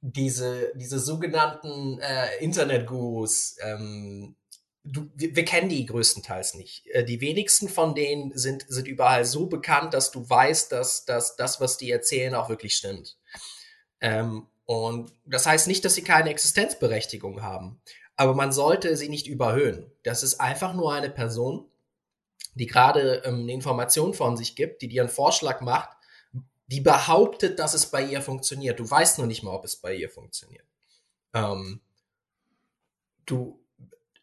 diese, 0.03 0.73
diese 0.75 0.99
sogenannten 0.99 2.01
äh, 2.01 2.37
Internet-Gurus, 2.41 3.57
ähm, 3.63 4.35
du, 4.83 5.09
wir, 5.15 5.37
wir, 5.37 5.45
kennen 5.45 5.69
die 5.69 5.87
größtenteils 5.87 6.55
nicht. 6.55 6.85
Äh, 6.89 7.05
die 7.05 7.21
wenigsten 7.21 7.69
von 7.69 7.95
denen 7.95 8.37
sind, 8.37 8.67
sind 8.69 8.89
überall 8.89 9.25
so 9.25 9.47
bekannt, 9.47 9.95
dass 9.95 10.11
du 10.11 10.29
weißt, 10.29 10.73
dass, 10.73 11.05
dass 11.05 11.37
das, 11.37 11.61
was 11.61 11.79
die 11.79 11.91
erzählen, 11.91 12.35
auch 12.35 12.49
wirklich 12.49 12.75
stimmt. 12.75 13.17
Ähm, 14.01 14.49
und 14.65 15.13
das 15.25 15.47
heißt 15.47 15.69
nicht, 15.69 15.85
dass 15.85 15.95
sie 15.95 16.03
keine 16.03 16.31
Existenzberechtigung 16.31 17.43
haben, 17.43 17.81
aber 18.17 18.35
man 18.35 18.53
sollte 18.53 18.97
sie 18.97 19.09
nicht 19.09 19.29
überhöhen. 19.29 19.93
Das 20.03 20.25
ist 20.25 20.41
einfach 20.41 20.75
nur 20.75 20.93
eine 20.93 21.11
Person, 21.11 21.71
die 22.55 22.67
gerade 22.67 23.23
ähm, 23.25 23.43
eine 23.43 23.53
Information 23.53 24.15
von 24.15 24.37
sich 24.37 24.57
gibt, 24.57 24.83
die 24.83 24.89
dir 24.89 25.03
einen 25.03 25.11
Vorschlag 25.11 25.61
macht, 25.61 25.91
die 26.73 26.81
behauptet, 26.81 27.59
dass 27.59 27.75
es 27.75 27.85
bei 27.85 28.03
ihr 28.03 28.23
funktioniert. 28.23 28.81
Du 28.81 28.91
weißt 28.91 29.19
noch 29.19 29.27
nicht 29.27 29.43
mal, 29.43 29.55
ob 29.55 29.67
es 29.67 29.77
bei 29.77 29.95
ihr 29.95 30.09
funktioniert. 30.09 30.65
Ähm, 31.35 31.83
du, 33.27 33.61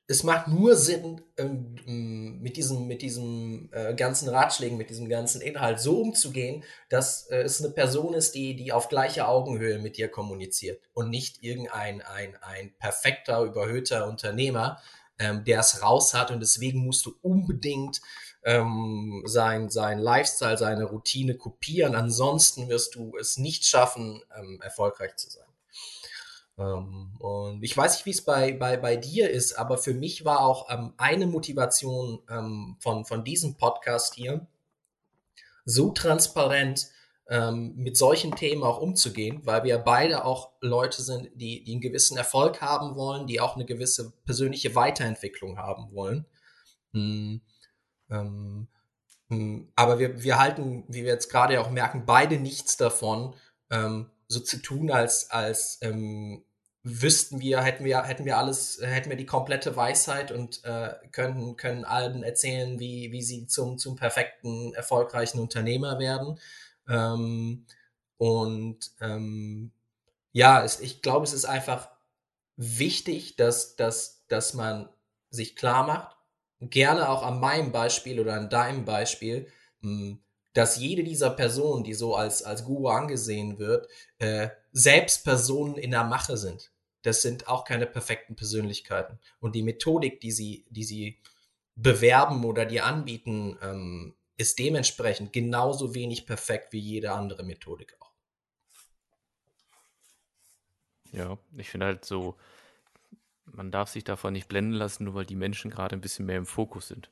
es 0.07 0.23
macht 0.23 0.47
nur 0.47 0.75
Sinn, 0.75 1.21
ähm, 1.37 2.39
mit 2.41 2.57
diesem, 2.57 2.87
mit 2.87 3.03
diesem 3.03 3.69
äh, 3.71 3.93
ganzen 3.93 4.29
Ratschlägen, 4.29 4.79
mit 4.79 4.89
diesem 4.89 5.09
ganzen 5.09 5.41
Inhalt 5.41 5.79
so 5.79 6.01
umzugehen, 6.01 6.63
dass 6.89 7.27
äh, 7.27 7.43
es 7.43 7.63
eine 7.63 7.71
Person 7.71 8.15
ist, 8.15 8.33
die, 8.33 8.55
die 8.55 8.71
auf 8.71 8.89
gleicher 8.89 9.29
Augenhöhe 9.29 9.77
mit 9.77 9.97
dir 9.97 10.07
kommuniziert 10.07 10.81
und 10.93 11.11
nicht 11.11 11.43
irgendein 11.43 12.01
ein, 12.01 12.35
ein 12.41 12.73
perfekter, 12.79 13.43
überhöhter 13.43 14.07
Unternehmer, 14.07 14.81
ähm, 15.19 15.43
der 15.43 15.59
es 15.59 15.83
raus 15.83 16.15
hat 16.15 16.31
und 16.31 16.39
deswegen 16.39 16.83
musst 16.83 17.05
du 17.05 17.13
unbedingt 17.21 18.01
ähm, 18.43 19.23
sein, 19.25 19.69
sein 19.69 19.99
Lifestyle, 19.99 20.57
seine 20.57 20.85
Routine 20.85 21.35
kopieren. 21.35 21.95
Ansonsten 21.95 22.69
wirst 22.69 22.95
du 22.95 23.17
es 23.19 23.37
nicht 23.37 23.65
schaffen, 23.65 24.21
ähm, 24.37 24.61
erfolgreich 24.61 25.15
zu 25.17 25.29
sein. 25.29 25.45
Ähm, 26.57 27.11
und 27.19 27.63
ich 27.63 27.75
weiß 27.75 27.93
nicht, 27.93 28.05
wie 28.05 28.11
es 28.11 28.23
bei, 28.23 28.53
bei, 28.53 28.77
bei 28.77 28.95
dir 28.95 29.29
ist, 29.29 29.53
aber 29.53 29.77
für 29.77 29.93
mich 29.93 30.25
war 30.25 30.41
auch 30.41 30.69
ähm, 30.69 30.93
eine 30.97 31.25
Motivation 31.27 32.21
ähm, 32.29 32.77
von, 32.79 33.05
von 33.05 33.23
diesem 33.23 33.55
Podcast 33.55 34.15
hier, 34.15 34.45
so 35.65 35.91
transparent 35.91 36.87
ähm, 37.29 37.75
mit 37.75 37.95
solchen 37.95 38.35
Themen 38.35 38.63
auch 38.63 38.79
umzugehen, 38.79 39.41
weil 39.45 39.63
wir 39.63 39.77
beide 39.77 40.25
auch 40.25 40.51
Leute 40.61 41.01
sind, 41.01 41.29
die, 41.35 41.63
die 41.63 41.73
einen 41.73 41.81
gewissen 41.81 42.17
Erfolg 42.17 42.61
haben 42.61 42.95
wollen, 42.95 43.27
die 43.27 43.39
auch 43.39 43.55
eine 43.55 43.65
gewisse 43.65 44.11
persönliche 44.25 44.75
Weiterentwicklung 44.75 45.57
haben 45.57 45.91
wollen. 45.93 46.25
Hm, 46.93 47.41
ähm, 48.09 48.67
hm, 49.29 49.71
aber 49.75 49.99
wir, 49.99 50.23
wir 50.23 50.39
halten, 50.39 50.83
wie 50.87 51.03
wir 51.03 51.13
jetzt 51.13 51.29
gerade 51.29 51.61
auch 51.61 51.69
merken, 51.69 52.05
beide 52.05 52.39
nichts 52.39 52.77
davon, 52.77 53.35
ähm, 53.69 54.09
so 54.27 54.39
zu 54.39 54.57
tun, 54.61 54.91
als, 54.91 55.29
als 55.31 55.79
ähm, 55.81 56.43
wüssten 56.83 57.39
wir, 57.39 57.61
hätten 57.61 57.85
wir, 57.85 58.03
hätten 58.03 58.25
wir 58.25 58.37
alles, 58.37 58.79
hätten 58.81 59.09
wir 59.09 59.17
die 59.17 59.25
komplette 59.25 59.75
Weisheit 59.75 60.31
und 60.31 60.63
äh, 60.63 60.93
können, 61.11 61.57
können 61.57 61.85
allen 61.85 62.23
erzählen, 62.23 62.79
wie, 62.79 63.11
wie 63.11 63.21
sie 63.21 63.47
zum, 63.47 63.77
zum 63.77 63.95
perfekten, 63.95 64.73
erfolgreichen 64.73 65.39
Unternehmer 65.39 65.99
werden. 65.99 66.39
Ähm, 66.87 67.65
und 68.17 68.91
ähm, 69.01 69.71
ja, 70.31 70.63
es, 70.63 70.79
ich 70.79 71.01
glaube, 71.01 71.25
es 71.25 71.33
ist 71.33 71.45
einfach 71.45 71.89
wichtig, 72.55 73.35
dass, 73.35 73.75
dass, 73.75 74.25
dass 74.27 74.53
man 74.53 74.89
sich 75.29 75.55
klar 75.55 75.85
macht, 75.85 76.17
gerne 76.61 77.09
auch 77.09 77.23
an 77.23 77.39
meinem 77.39 77.71
Beispiel 77.71 78.19
oder 78.19 78.33
an 78.33 78.49
deinem 78.49 78.85
Beispiel, 78.85 79.47
hm, 79.81 80.19
dass 80.53 80.77
jede 80.77 81.03
dieser 81.03 81.29
Personen, 81.29 81.83
die 81.83 81.93
so 81.93 82.15
als, 82.15 82.43
als 82.43 82.65
Guru 82.65 82.89
angesehen 82.89 83.59
wird, 83.59 83.87
äh, 84.17 84.49
selbst 84.71 85.23
Personen 85.23 85.75
in 85.75 85.91
der 85.91 86.03
Mache 86.03 86.37
sind. 86.37 86.71
Das 87.03 87.21
sind 87.21 87.47
auch 87.47 87.63
keine 87.63 87.85
perfekten 87.85 88.35
Persönlichkeiten. 88.35 89.19
Und 89.39 89.55
die 89.55 89.63
Methodik, 89.63 90.19
die 90.19 90.31
sie, 90.31 90.65
die 90.69 90.83
sie 90.83 91.21
bewerben 91.75 92.43
oder 92.43 92.65
die 92.65 92.81
anbieten, 92.81 93.57
ähm, 93.61 94.15
ist 94.37 94.59
dementsprechend 94.59 95.31
genauso 95.33 95.93
wenig 95.95 96.25
perfekt 96.25 96.73
wie 96.73 96.79
jede 96.79 97.11
andere 97.11 97.43
Methodik 97.43 97.95
auch. 97.99 98.11
Ja, 101.11 101.37
ich 101.57 101.69
finde 101.69 101.87
halt 101.87 102.05
so, 102.05 102.35
man 103.53 103.71
darf 103.71 103.89
sich 103.89 104.03
davon 104.03 104.33
nicht 104.33 104.47
blenden 104.47 104.73
lassen, 104.73 105.05
nur 105.05 105.15
weil 105.15 105.25
die 105.25 105.35
Menschen 105.35 105.71
gerade 105.71 105.95
ein 105.95 106.01
bisschen 106.01 106.25
mehr 106.25 106.37
im 106.37 106.45
Fokus 106.45 106.87
sind. 106.87 107.09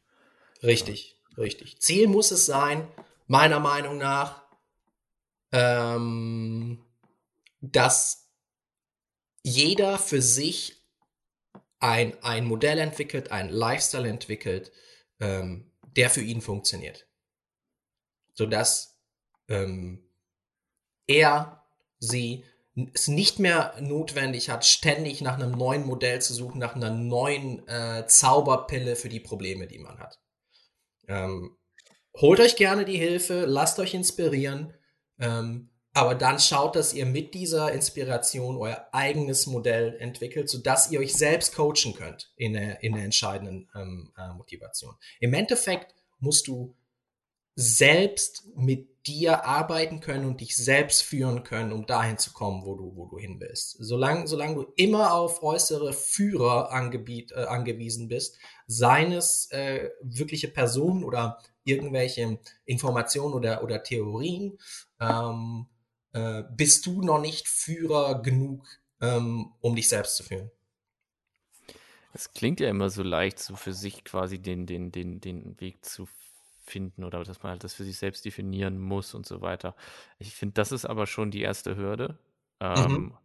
Richtig, 0.63 1.17
ja. 1.31 1.43
richtig. 1.43 1.79
Ziel 1.79 2.07
muss 2.07 2.31
es 2.31 2.45
sein, 2.45 2.87
meiner 3.27 3.59
Meinung 3.59 3.97
nach, 3.97 4.43
ähm, 5.51 6.83
dass 7.61 8.29
jeder 9.43 9.97
für 9.97 10.21
sich 10.21 10.83
ein, 11.79 12.21
ein 12.23 12.45
Modell 12.45 12.79
entwickelt, 12.79 13.31
ein 13.31 13.49
Lifestyle 13.49 14.07
entwickelt, 14.07 14.71
ähm, 15.19 15.71
der 15.95 16.09
für 16.09 16.21
ihn 16.21 16.41
funktioniert. 16.41 17.07
Sodass 18.33 18.99
ähm, 19.47 20.03
er, 21.07 21.63
sie 21.99 22.43
es 22.93 23.07
nicht 23.07 23.39
mehr 23.39 23.73
notwendig 23.79 24.49
hat, 24.49 24.65
ständig 24.65 25.21
nach 25.21 25.35
einem 25.35 25.51
neuen 25.51 25.85
Modell 25.85 26.21
zu 26.21 26.33
suchen, 26.33 26.59
nach 26.59 26.75
einer 26.75 26.91
neuen 26.91 27.67
äh, 27.67 28.05
Zauberpille 28.07 28.95
für 28.95 29.09
die 29.09 29.19
Probleme, 29.19 29.67
die 29.67 29.79
man 29.79 29.99
hat. 29.99 30.19
Ähm, 31.07 31.57
holt 32.15 32.39
euch 32.39 32.55
gerne 32.55 32.85
die 32.85 32.97
Hilfe, 32.97 33.45
lasst 33.45 33.79
euch 33.79 33.93
inspirieren, 33.93 34.73
ähm, 35.19 35.71
aber 35.93 36.13
dann 36.13 36.39
schaut, 36.39 36.75
dass 36.75 36.93
ihr 36.93 37.07
mit 37.07 37.33
dieser 37.33 37.71
Inspiration 37.71 38.57
euer 38.57 38.87
eigenes 38.91 39.47
Modell 39.47 39.97
entwickelt, 39.99 40.47
sodass 40.47 40.91
ihr 40.91 40.99
euch 40.99 41.15
selbst 41.15 41.55
coachen 41.55 41.95
könnt 41.95 42.31
in 42.35 42.53
der, 42.53 42.83
in 42.83 42.93
der 42.93 43.05
entscheidenden 43.05 43.67
ähm, 43.73 44.13
äh, 44.15 44.31
Motivation. 44.33 44.95
Im 45.19 45.33
Endeffekt 45.33 45.95
musst 46.19 46.47
du 46.47 46.75
selbst 47.59 48.43
mit 48.55 49.07
dir 49.07 49.45
arbeiten 49.45 49.99
können 49.99 50.25
und 50.25 50.41
dich 50.41 50.55
selbst 50.55 51.01
führen 51.01 51.43
können, 51.43 51.71
um 51.71 51.87
dahin 51.87 52.19
zu 52.19 52.31
kommen, 52.31 52.63
wo 52.63 52.75
du, 52.75 52.95
wo 52.95 53.07
du 53.07 53.17
hin 53.17 53.39
willst. 53.39 53.77
Solange, 53.79 54.27
solange 54.27 54.55
du 54.55 54.73
immer 54.75 55.13
auf 55.13 55.41
äußere 55.41 55.91
Führer 55.91 56.71
angebiet, 56.71 57.31
äh, 57.31 57.45
angewiesen 57.45 58.09
bist, 58.09 58.37
seines 58.67 59.49
äh, 59.51 59.89
wirkliche 60.01 60.49
Personen 60.49 61.03
oder 61.03 61.39
irgendwelche 61.63 62.37
Informationen 62.65 63.33
oder, 63.33 63.63
oder 63.63 63.81
Theorien, 63.81 64.59
ähm, 64.99 65.65
äh, 66.13 66.43
bist 66.55 66.85
du 66.85 67.01
noch 67.01 67.19
nicht 67.19 67.47
Führer 67.47 68.21
genug, 68.21 68.67
ähm, 69.01 69.53
um 69.61 69.75
dich 69.75 69.89
selbst 69.89 70.17
zu 70.17 70.23
führen. 70.23 70.51
Es 72.13 72.33
klingt 72.33 72.59
ja 72.59 72.69
immer 72.69 72.91
so 72.91 73.01
leicht, 73.01 73.39
so 73.39 73.55
für 73.55 73.73
sich 73.73 74.03
quasi 74.03 74.37
den, 74.37 74.67
den, 74.67 74.91
den, 74.91 75.21
den 75.21 75.59
Weg 75.59 75.83
zu 75.83 76.07
finden 76.69 77.03
oder 77.03 77.23
dass 77.23 77.43
man 77.43 77.51
halt 77.51 77.63
das 77.63 77.73
für 77.73 77.83
sich 77.83 77.97
selbst 77.97 78.25
definieren 78.25 78.79
muss 78.79 79.13
und 79.13 79.25
so 79.25 79.41
weiter. 79.41 79.75
Ich 80.19 80.33
finde, 80.33 80.53
das 80.53 80.71
ist 80.71 80.85
aber 80.85 81.07
schon 81.07 81.31
die 81.31 81.41
erste 81.41 81.75
Hürde. 81.75 82.17
Ähm, 82.59 82.91
mhm. 82.91 83.17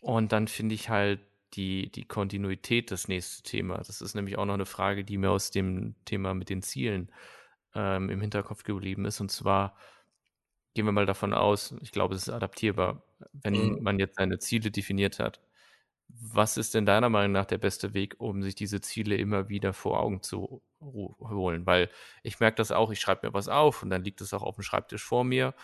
Und 0.00 0.32
dann 0.32 0.48
finde 0.48 0.74
ich 0.74 0.88
halt 0.88 1.20
die, 1.54 1.90
die 1.92 2.04
Kontinuität 2.04 2.90
das 2.90 3.08
nächste 3.08 3.42
Thema. 3.42 3.78
Das 3.78 4.00
ist 4.00 4.14
nämlich 4.14 4.38
auch 4.38 4.46
noch 4.46 4.54
eine 4.54 4.66
Frage, 4.66 5.04
die 5.04 5.18
mir 5.18 5.30
aus 5.30 5.50
dem 5.50 5.94
Thema 6.04 6.34
mit 6.34 6.48
den 6.48 6.62
Zielen 6.62 7.10
ähm, 7.74 8.10
im 8.10 8.20
Hinterkopf 8.20 8.64
geblieben 8.64 9.04
ist. 9.04 9.20
Und 9.20 9.30
zwar 9.30 9.76
gehen 10.74 10.86
wir 10.86 10.92
mal 10.92 11.06
davon 11.06 11.34
aus, 11.34 11.74
ich 11.82 11.92
glaube, 11.92 12.14
es 12.14 12.22
ist 12.22 12.30
adaptierbar, 12.30 13.02
wenn 13.32 13.54
mhm. 13.54 13.82
man 13.82 13.98
jetzt 13.98 14.16
seine 14.16 14.38
Ziele 14.38 14.70
definiert 14.70 15.18
hat 15.18 15.40
was 16.20 16.56
ist 16.56 16.74
denn 16.74 16.86
deiner 16.86 17.08
Meinung 17.08 17.32
nach 17.32 17.46
der 17.46 17.58
beste 17.58 17.94
Weg, 17.94 18.16
um 18.18 18.42
sich 18.42 18.54
diese 18.54 18.80
Ziele 18.80 19.16
immer 19.16 19.48
wieder 19.48 19.72
vor 19.72 20.00
Augen 20.00 20.22
zu 20.22 20.62
holen? 20.80 21.66
Weil 21.66 21.90
ich 22.22 22.40
merke 22.40 22.56
das 22.56 22.72
auch, 22.72 22.90
ich 22.90 23.00
schreibe 23.00 23.26
mir 23.26 23.34
was 23.34 23.48
auf 23.48 23.82
und 23.82 23.90
dann 23.90 24.04
liegt 24.04 24.20
es 24.20 24.34
auch 24.34 24.42
auf 24.42 24.56
dem 24.56 24.62
Schreibtisch 24.62 25.04
vor 25.04 25.24
mir 25.24 25.54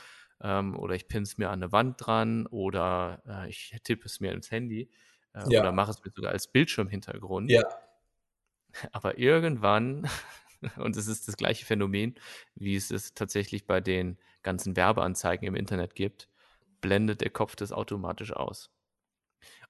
ähm, 0.41 0.77
oder 0.77 0.95
ich 0.95 1.09
pinne 1.09 1.25
es 1.25 1.39
mir 1.39 1.51
an 1.51 1.63
eine 1.63 1.73
Wand 1.73 1.97
dran 1.99 2.47
oder 2.47 3.23
äh, 3.27 3.49
ich 3.49 3.75
tippe 3.85 4.07
es 4.07 4.21
mir 4.21 4.33
ins 4.33 4.51
Handy 4.51 4.91
äh, 5.35 5.45
ja. 5.49 5.61
oder 5.61 5.73
mache 5.73 5.91
es 5.91 6.05
mir 6.05 6.11
sogar 6.15 6.33
als 6.33 6.47
Bildschirmhintergrund. 6.49 7.51
Ja. 7.51 7.63
Aber 8.93 9.19
irgendwann, 9.19 10.09
und 10.77 10.97
es 10.97 11.07
ist 11.07 11.29
das 11.29 11.37
gleiche 11.37 11.65
Phänomen, 11.65 12.19
wie 12.55 12.77
es 12.77 12.91
es 12.91 13.15
tatsächlich 13.15 13.67
bei 13.67 13.81
den 13.81 14.19
ganzen 14.43 14.77
Werbeanzeigen 14.77 15.47
im 15.47 15.55
Internet 15.55 15.95
gibt, 15.95 16.29
blendet 16.81 17.21
der 17.21 17.31
Kopf 17.31 17.57
das 17.57 17.73
automatisch 17.73 18.33
aus. 18.33 18.71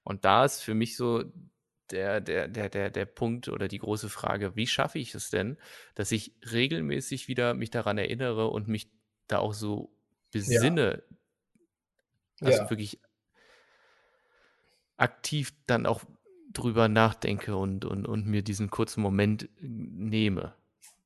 Und 0.03 0.25
da 0.25 0.45
ist 0.45 0.61
für 0.61 0.73
mich 0.73 0.97
so 0.97 1.23
der, 1.91 2.21
der, 2.21 2.47
der, 2.47 2.69
der, 2.69 2.89
der 2.89 3.05
Punkt 3.05 3.47
oder 3.47 3.67
die 3.67 3.79
große 3.79 4.09
Frage, 4.09 4.55
wie 4.55 4.67
schaffe 4.67 4.99
ich 4.99 5.15
es 5.15 5.29
denn, 5.29 5.57
dass 5.95 6.11
ich 6.11 6.33
regelmäßig 6.51 7.27
wieder 7.27 7.53
mich 7.53 7.71
daran 7.71 7.97
erinnere 7.97 8.47
und 8.47 8.67
mich 8.67 8.91
da 9.27 9.39
auch 9.39 9.53
so 9.53 9.91
besinne, 10.31 11.03
ja. 12.39 12.47
also 12.47 12.59
ja. 12.59 12.69
wirklich 12.69 12.99
aktiv 14.97 15.53
dann 15.65 15.85
auch 15.85 16.03
drüber 16.51 16.87
nachdenke 16.87 17.55
und, 17.55 17.85
und, 17.85 18.07
und 18.07 18.25
mir 18.25 18.41
diesen 18.41 18.69
kurzen 18.69 19.01
Moment 19.01 19.49
nehme, 19.59 20.53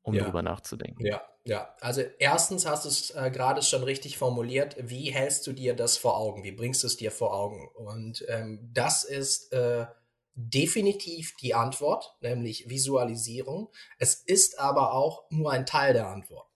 um 0.01 0.15
ja. 0.15 0.23
darüber 0.23 0.41
nachzudenken. 0.41 1.05
Ja, 1.05 1.21
ja, 1.45 1.75
also 1.81 2.01
erstens 2.19 2.65
hast 2.65 2.85
du 2.85 2.89
es 2.89 3.09
äh, 3.11 3.29
gerade 3.29 3.61
schon 3.61 3.83
richtig 3.83 4.17
formuliert. 4.17 4.75
Wie 4.79 5.11
hältst 5.11 5.45
du 5.45 5.51
dir 5.51 5.75
das 5.75 5.97
vor 5.97 6.17
Augen? 6.17 6.43
Wie 6.43 6.53
bringst 6.53 6.83
du 6.83 6.87
es 6.87 6.95
dir 6.95 7.11
vor 7.11 7.33
Augen? 7.33 7.67
Und 7.75 8.25
ähm, 8.29 8.69
das 8.73 9.03
ist 9.03 9.51
äh, 9.51 9.85
definitiv 10.35 11.35
die 11.41 11.53
Antwort, 11.53 12.15
nämlich 12.21 12.69
Visualisierung. 12.69 13.69
Es 13.99 14.15
ist 14.15 14.59
aber 14.59 14.93
auch 14.93 15.25
nur 15.29 15.51
ein 15.51 15.65
Teil 15.65 15.93
der 15.93 16.07
Antwort. 16.07 16.47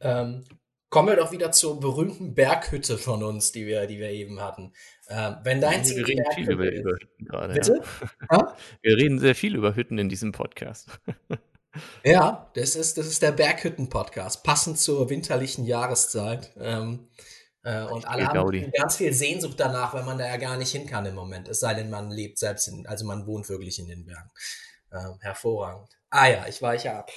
Ähm, 0.00 0.44
kommen 0.90 1.08
wir 1.08 1.16
doch 1.16 1.30
wieder 1.30 1.52
zur 1.52 1.78
berühmten 1.78 2.34
Berghütte 2.34 2.98
von 2.98 3.22
uns, 3.22 3.52
die 3.52 3.66
wir, 3.66 3.86
die 3.86 3.98
wir 3.98 4.10
eben 4.10 4.40
hatten. 4.40 4.72
Ähm, 5.08 5.36
wenn 5.44 5.60
dein 5.60 5.84
Ziel 5.84 5.98
wir 5.98 6.08
reden 6.08 6.24
viel 6.34 6.50
über, 6.50 6.72
über 6.72 6.92
Hütten 6.92 7.24
gerade. 7.24 7.54
Bitte? 7.54 7.82
Ja? 8.32 8.56
Wir 8.82 8.96
reden 8.96 9.20
sehr 9.20 9.36
viel 9.36 9.54
über 9.54 9.76
Hütten 9.76 9.98
in 9.98 10.08
diesem 10.08 10.32
Podcast. 10.32 11.00
Ja, 12.04 12.50
das 12.54 12.76
ist, 12.76 12.98
das 12.98 13.06
ist 13.06 13.22
der 13.22 13.32
Berghütten-Podcast, 13.32 14.42
passend 14.42 14.78
zur 14.78 15.08
winterlichen 15.10 15.64
Jahreszeit. 15.64 16.52
Ähm, 16.58 17.08
äh, 17.62 17.82
und 17.82 18.06
alle 18.06 18.26
haben 18.26 18.34
Gaudi. 18.34 18.70
ganz 18.70 18.96
viel 18.96 19.12
Sehnsucht 19.12 19.58
danach, 19.58 19.92
wenn 19.94 20.04
man 20.04 20.18
da 20.18 20.26
ja 20.26 20.36
gar 20.36 20.56
nicht 20.56 20.70
hin 20.70 20.86
kann 20.86 21.04
im 21.06 21.14
Moment. 21.14 21.48
Es 21.48 21.60
sei 21.60 21.74
denn, 21.74 21.90
man 21.90 22.10
lebt 22.10 22.38
selbst 22.38 22.68
in, 22.68 22.86
also 22.86 23.04
man 23.04 23.26
wohnt 23.26 23.48
wirklich 23.48 23.78
in 23.78 23.88
den 23.88 24.04
Bergen. 24.04 24.30
Ähm, 24.92 25.18
hervorragend. 25.20 25.88
Ah 26.10 26.28
ja, 26.28 26.46
ich 26.46 26.62
weiche 26.62 26.92
ab. 26.94 27.10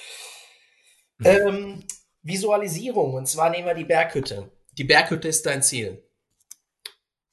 Ähm, 1.24 1.84
Visualisierung, 2.22 3.14
und 3.14 3.26
zwar 3.26 3.50
nehmen 3.50 3.66
wir 3.66 3.74
die 3.74 3.84
Berghütte. 3.84 4.50
Die 4.72 4.84
Berghütte 4.84 5.28
ist 5.28 5.46
dein 5.46 5.62
Ziel. 5.62 6.02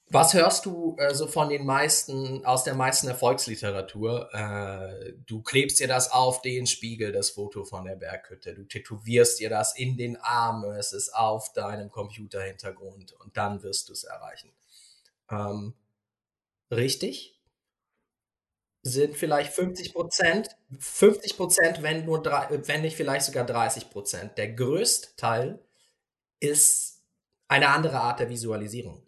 Was 0.10 0.34
hörst 0.34 0.66
du 0.66 0.96
äh, 1.00 1.14
so 1.14 1.28
von 1.28 1.50
den 1.50 1.66
meisten, 1.66 2.46
aus 2.46 2.64
der 2.64 2.76
meisten 2.76 3.10
Erfolgsliteratur? 3.10 4.34
Äh, 4.34 5.14
du 5.26 5.42
klebst 5.42 5.82
dir 5.82 5.90
das 5.90 6.12
auf 6.12 6.42
den 6.42 6.66
Spiegel, 6.66 7.12
das 7.12 7.32
Foto 7.32 7.66
von 7.66 7.84
der 7.84 7.98
Berghütte. 7.98 8.54
Du 8.54 8.64
tätowierst 8.64 9.40
dir 9.42 9.50
das 9.50 9.78
in 9.78 9.98
den 9.98 10.16
Arm, 10.16 10.64
es 10.64 10.94
ist 10.94 11.14
auf 11.14 11.52
deinem 11.52 11.90
Computerhintergrund 11.90 13.12
und 13.20 13.36
dann 13.36 13.64
wirst 13.64 13.90
du 13.90 13.94
es 13.94 14.06
erreichen. 14.06 14.54
Ähm, 15.30 15.74
richtig? 16.72 17.38
Sind 18.84 19.18
vielleicht 19.18 19.52
50 19.52 19.94
Prozent, 19.94 20.48
50 20.80 21.36
Prozent, 21.36 21.84
wenn 21.84 22.06
nur 22.06 22.24
drei, 22.24 22.48
wenn 22.66 22.82
nicht 22.82 22.96
vielleicht 22.96 23.26
sogar 23.26 23.46
30 23.46 23.90
Prozent. 23.90 24.38
Der 24.38 24.54
größte 24.54 25.18
Teil 25.18 25.60
ist 26.40 27.04
eine 27.50 27.68
andere 27.70 28.00
Art 28.00 28.22
der 28.22 28.30
Visualisierung. 28.30 29.07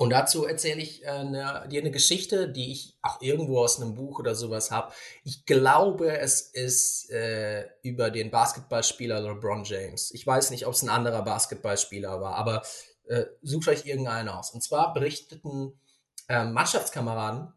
Und 0.00 0.08
dazu 0.08 0.46
erzähle 0.46 0.80
ich 0.80 1.04
äh, 1.04 1.24
ne, 1.24 1.68
dir 1.70 1.82
eine 1.82 1.90
Geschichte, 1.90 2.48
die 2.48 2.72
ich 2.72 2.96
auch 3.02 3.20
irgendwo 3.20 3.58
aus 3.58 3.78
einem 3.78 3.94
Buch 3.94 4.18
oder 4.18 4.34
sowas 4.34 4.70
habe. 4.70 4.94
Ich 5.24 5.44
glaube, 5.44 6.16
es 6.16 6.40
ist 6.40 7.10
äh, 7.10 7.68
über 7.82 8.10
den 8.10 8.30
Basketballspieler 8.30 9.20
LeBron 9.20 9.62
James. 9.64 10.10
Ich 10.12 10.26
weiß 10.26 10.52
nicht, 10.52 10.66
ob 10.66 10.72
es 10.72 10.80
ein 10.80 10.88
anderer 10.88 11.20
Basketballspieler 11.20 12.18
war, 12.18 12.36
aber 12.36 12.62
äh, 13.08 13.26
sucht 13.42 13.68
euch 13.68 13.84
irgendeinen 13.84 14.30
aus. 14.30 14.52
Und 14.52 14.62
zwar 14.62 14.94
berichteten 14.94 15.78
äh, 16.30 16.46
Mannschaftskameraden 16.46 17.52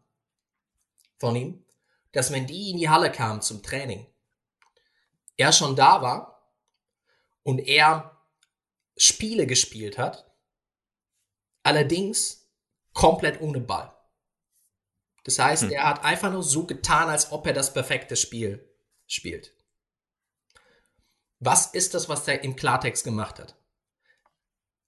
von 1.16 1.36
ihm, 1.36 1.64
dass 2.12 2.30
wenn 2.30 2.46
die 2.46 2.72
in 2.72 2.76
die 2.76 2.90
Halle 2.90 3.10
kamen 3.10 3.40
zum 3.40 3.62
Training, 3.62 4.06
er 5.38 5.50
schon 5.50 5.76
da 5.76 6.02
war 6.02 6.52
und 7.42 7.60
er 7.60 8.18
Spiele 8.98 9.46
gespielt 9.46 9.96
hat, 9.96 10.30
Allerdings 11.64 12.48
komplett 12.92 13.40
ohne 13.40 13.60
Ball. 13.60 13.92
Das 15.24 15.38
heißt, 15.38 15.64
hm. 15.64 15.70
er 15.70 15.88
hat 15.88 16.04
einfach 16.04 16.30
nur 16.30 16.42
so 16.42 16.66
getan, 16.66 17.08
als 17.08 17.32
ob 17.32 17.46
er 17.46 17.52
das 17.54 17.72
perfekte 17.72 18.14
Spiel 18.14 18.70
spielt. 19.06 19.52
Was 21.40 21.66
ist 21.66 21.94
das, 21.94 22.08
was 22.08 22.28
er 22.28 22.44
im 22.44 22.54
Klartext 22.54 23.02
gemacht 23.02 23.38
hat? 23.38 23.56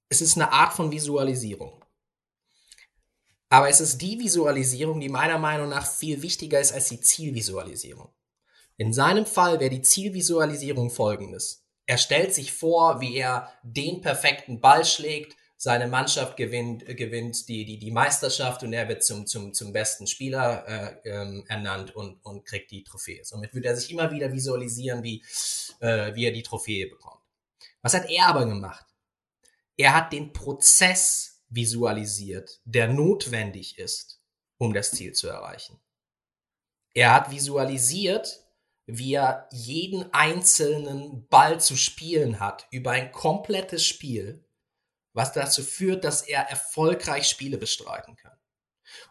Es 0.09 0.21
ist 0.21 0.37
eine 0.37 0.53
Art 0.53 0.73
von 0.73 0.93
Visualisierung. 0.93 1.85
Aber 3.49 3.69
es 3.69 3.81
ist 3.81 3.99
die 3.99 4.19
Visualisierung, 4.19 5.01
die 5.01 5.09
meiner 5.09 5.39
Meinung 5.39 5.69
nach 5.69 5.87
viel 5.87 6.23
wichtiger 6.23 6.61
ist 6.61 6.73
als 6.73 6.89
die 6.89 7.01
Zielvisualisierung. 7.01 8.13
In 8.77 8.93
seinem 8.93 9.25
Fall 9.25 9.61
wäre 9.61 9.71
die 9.71 9.83
Zielvisualisierung 9.83 10.91
folgendes. 10.91 11.67
Er 11.87 11.99
stellt 11.99 12.35
sich 12.35 12.53
vor, 12.53 13.01
wie 13.01 13.17
er 13.17 13.53
den 13.63 14.03
perfekten 14.03 14.61
Ball 14.61 14.85
schlägt, 14.85 15.37
seine 15.57 15.87
Mannschaft 15.87 16.37
gewinnt, 16.37 16.85
gewinnt 16.85 17.49
die, 17.49 17.65
die, 17.65 17.79
die 17.79 17.91
Meisterschaft 17.91 18.63
und 18.63 18.73
er 18.73 18.89
wird 18.89 19.03
zum, 19.03 19.27
zum, 19.27 19.55
zum 19.55 19.73
besten 19.73 20.07
Spieler 20.07 20.67
äh, 20.69 21.09
ähm, 21.09 21.45
ernannt 21.49 21.97
und, 21.97 22.25
und 22.25 22.45
kriegt 22.45 22.71
die 22.71 22.85
Trophäe. 22.85 23.25
Somit 23.25 23.55
wird 23.55 23.65
er 23.65 23.77
sich 23.77 23.91
immer 23.91 24.11
wieder 24.11 24.33
visualisieren, 24.33 25.03
wie, 25.03 25.23
äh, 25.81 26.15
wie 26.15 26.27
er 26.27 26.33
die 26.33 26.43
Trophäe 26.43 26.89
bekommt. 26.89 27.23
Was 27.81 27.95
hat 27.95 28.11
er 28.11 28.27
aber 28.27 28.45
gemacht? 28.47 28.85
Er 29.77 29.95
hat 29.95 30.13
den 30.13 30.33
Prozess 30.33 31.43
visualisiert, 31.49 32.61
der 32.65 32.89
notwendig 32.89 33.79
ist, 33.79 34.21
um 34.59 34.75
das 34.75 34.91
Ziel 34.91 35.13
zu 35.13 35.29
erreichen. 35.29 35.81
Er 36.93 37.15
hat 37.15 37.31
visualisiert, 37.31 38.43
wie 38.87 39.15
er 39.15 39.49
jeden 39.53 40.13
einzelnen 40.13 41.27
Ball 41.29 41.61
zu 41.61 41.77
spielen 41.77 42.41
hat 42.41 42.67
über 42.71 42.93
ein 42.93 43.13
komplettes 43.13 43.85
Spiel 43.85 44.46
was 45.17 45.33
dazu 45.33 45.63
führt, 45.63 46.05
dass 46.05 46.21
er 46.21 46.43
erfolgreich 46.43 47.27
Spiele 47.27 47.57
bestreiten 47.57 48.17
kann. 48.17 48.37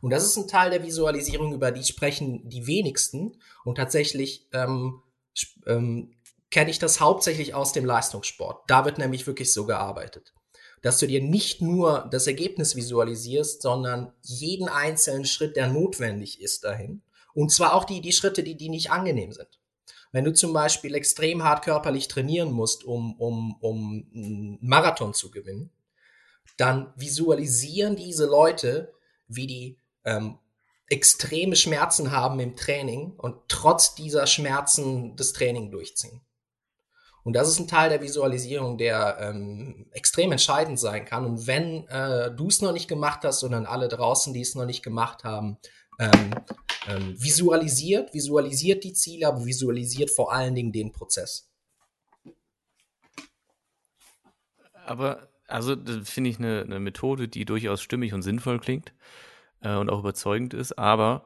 Und 0.02 0.12
das 0.12 0.24
ist 0.24 0.38
ein 0.38 0.48
Teil 0.48 0.70
der 0.70 0.84
Visualisierung, 0.84 1.52
über 1.52 1.72
die 1.72 1.84
sprechen 1.84 2.48
die 2.48 2.68
wenigsten. 2.68 3.42
Und 3.64 3.76
tatsächlich 3.76 4.48
ähm, 4.54 5.02
ähm, 5.66 6.16
kenne 6.52 6.70
ich 6.70 6.78
das 6.78 7.00
hauptsächlich 7.00 7.56
aus 7.56 7.74
dem 7.74 7.86
Leistungssport. 7.86 8.64
Da 8.68 8.86
wird 8.86 9.00
nämlich 9.00 9.26
wirklich 9.26 9.52
so 9.52 9.66
gearbeitet. 9.66 10.34
Dass 10.84 11.00
du 11.00 11.08
dir 11.08 11.24
nicht 11.24 11.62
nur 11.62 12.08
das 12.12 12.28
Ergebnis 12.28 12.76
visualisierst, 12.76 13.64
sondern 13.64 14.14
jeden 14.22 14.70
einzelnen 14.70 15.26
Schritt, 15.26 15.56
der 15.56 15.70
notwendig 15.70 16.40
ist 16.40 16.66
dahin. 16.66 17.02
Und 17.34 17.52
zwar 17.52 17.74
auch 17.74 17.84
die, 17.84 18.02
die 18.02 18.14
Schritte, 18.14 18.44
die, 18.44 18.56
die 18.56 18.70
nicht 18.70 18.92
angenehm 18.92 19.32
sind. 19.32 19.50
Wenn 20.12 20.24
du 20.24 20.34
zum 20.34 20.54
Beispiel 20.54 20.94
extrem 20.94 21.44
hart 21.44 21.66
körperlich 21.66 22.08
trainieren 22.08 22.52
musst, 22.52 22.84
um, 22.84 23.20
um, 23.20 23.56
um 23.60 24.08
einen 24.14 24.60
Marathon 24.62 25.16
zu 25.16 25.32
gewinnen, 25.32 25.72
dann 26.58 26.94
visualisieren 26.96 27.96
diese 27.96 28.26
Leute, 28.26 28.94
wie 29.28 29.48
die 29.48 29.80
ähm, 30.04 30.40
extreme 30.88 31.56
Schmerzen 31.56 32.12
haben 32.12 32.40
im 32.40 32.56
Training 32.56 33.14
und 33.18 33.36
trotz 33.48 33.96
dieser 33.96 34.28
Schmerzen 34.28 35.16
das 35.16 35.34
Training 35.34 35.72
durchziehen. 35.72 36.22
Und 37.24 37.34
das 37.34 37.50
ist 37.50 37.60
ein 37.60 37.68
Teil 37.68 37.90
der 37.90 38.04
Visualisierung, 38.04 38.78
der 38.78 39.18
ähm, 39.20 39.88
extrem 39.92 40.32
entscheidend 40.32 40.80
sein 40.80 41.06
kann. 41.06 41.26
Und 41.26 41.48
wenn 41.48 41.88
äh, 41.88 42.30
du 42.32 42.48
es 42.48 42.62
noch 42.62 42.72
nicht 42.72 42.88
gemacht 42.88 43.22
hast, 43.24 43.40
sondern 43.40 43.66
alle 43.66 43.88
draußen, 43.88 44.32
die 44.32 44.42
es 44.42 44.54
noch 44.54 44.68
nicht 44.68 44.84
gemacht 44.84 45.24
haben, 45.24 45.58
ähm, 45.98 46.36
ähm, 46.88 47.16
visualisiert, 47.20 48.14
visualisiert 48.14 48.84
die 48.84 48.94
Ziele, 48.94 49.28
aber 49.28 49.44
visualisiert 49.44 50.12
vor 50.12 50.32
allen 50.32 50.54
Dingen 50.54 50.72
den 50.72 50.92
Prozess. 50.92 51.50
Aber 54.86 55.28
also, 55.48 55.76
finde 56.04 56.30
ich 56.30 56.40
eine, 56.40 56.62
eine 56.62 56.80
Methode, 56.80 57.28
die 57.28 57.46
durchaus 57.46 57.82
stimmig 57.82 58.14
und 58.14 58.22
sinnvoll 58.22 58.60
klingt 58.60 58.94
äh, 59.62 59.76
und 59.76 59.90
auch 59.90 60.00
überzeugend 60.00 60.54
ist, 60.54 60.78
aber 60.78 61.26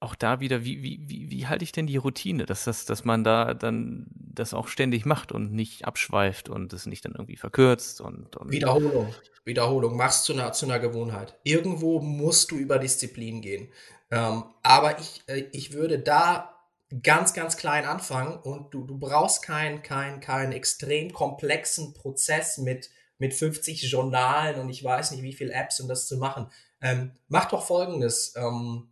auch 0.00 0.14
da 0.14 0.40
wieder, 0.40 0.64
wie, 0.64 0.82
wie, 0.82 1.00
wie, 1.08 1.30
wie 1.30 1.46
halte 1.46 1.64
ich 1.64 1.72
denn 1.72 1.86
die 1.86 1.96
Routine, 1.96 2.44
dass, 2.44 2.64
das, 2.64 2.84
dass 2.84 3.04
man 3.04 3.24
da 3.24 3.54
dann 3.54 4.06
das 4.14 4.52
auch 4.52 4.68
ständig 4.68 5.06
macht 5.06 5.32
und 5.32 5.52
nicht 5.52 5.86
abschweift 5.86 6.48
und 6.48 6.72
es 6.72 6.86
nicht 6.86 7.04
dann 7.04 7.12
irgendwie 7.12 7.36
verkürzt 7.36 8.00
und, 8.00 8.36
und 8.36 8.52
Wiederholung. 8.52 9.14
Wiederholung, 9.44 9.96
machst 9.96 10.24
zu 10.24 10.32
einer, 10.34 10.52
zu 10.52 10.66
einer 10.66 10.78
Gewohnheit. 10.78 11.38
Irgendwo 11.42 12.00
musst 12.00 12.50
du 12.50 12.56
über 12.56 12.78
Disziplin 12.78 13.40
gehen. 13.40 13.68
Ähm, 14.10 14.44
aber 14.62 14.98
ich, 14.98 15.22
äh, 15.26 15.44
ich 15.52 15.72
würde 15.72 15.98
da 15.98 16.53
ganz, 17.02 17.34
ganz 17.34 17.56
klein 17.56 17.84
anfangen 17.84 18.38
und 18.38 18.72
du, 18.72 18.84
du 18.84 18.98
brauchst 18.98 19.42
keinen 19.42 19.82
kein, 19.82 20.20
kein 20.20 20.52
extrem 20.52 21.12
komplexen 21.12 21.94
Prozess 21.94 22.58
mit, 22.58 22.90
mit 23.18 23.34
50 23.34 23.90
Journalen 23.90 24.60
und 24.60 24.68
ich 24.68 24.84
weiß 24.84 25.10
nicht 25.10 25.22
wie 25.22 25.32
viele 25.32 25.52
Apps, 25.52 25.80
um 25.80 25.88
das 25.88 26.06
zu 26.06 26.18
machen. 26.18 26.50
Ähm, 26.80 27.12
mach 27.28 27.46
doch 27.46 27.66
folgendes. 27.66 28.34
Ähm, 28.36 28.90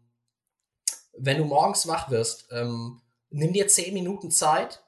wenn 1.17 1.39
du 1.39 1.45
morgens 1.45 1.87
wach 1.87 2.11
wirst, 2.11 2.49
ähm, 2.51 3.03
nimm 3.31 3.53
dir 3.53 3.69
10 3.69 3.95
Minuten 3.95 4.31
Zeit 4.31 4.83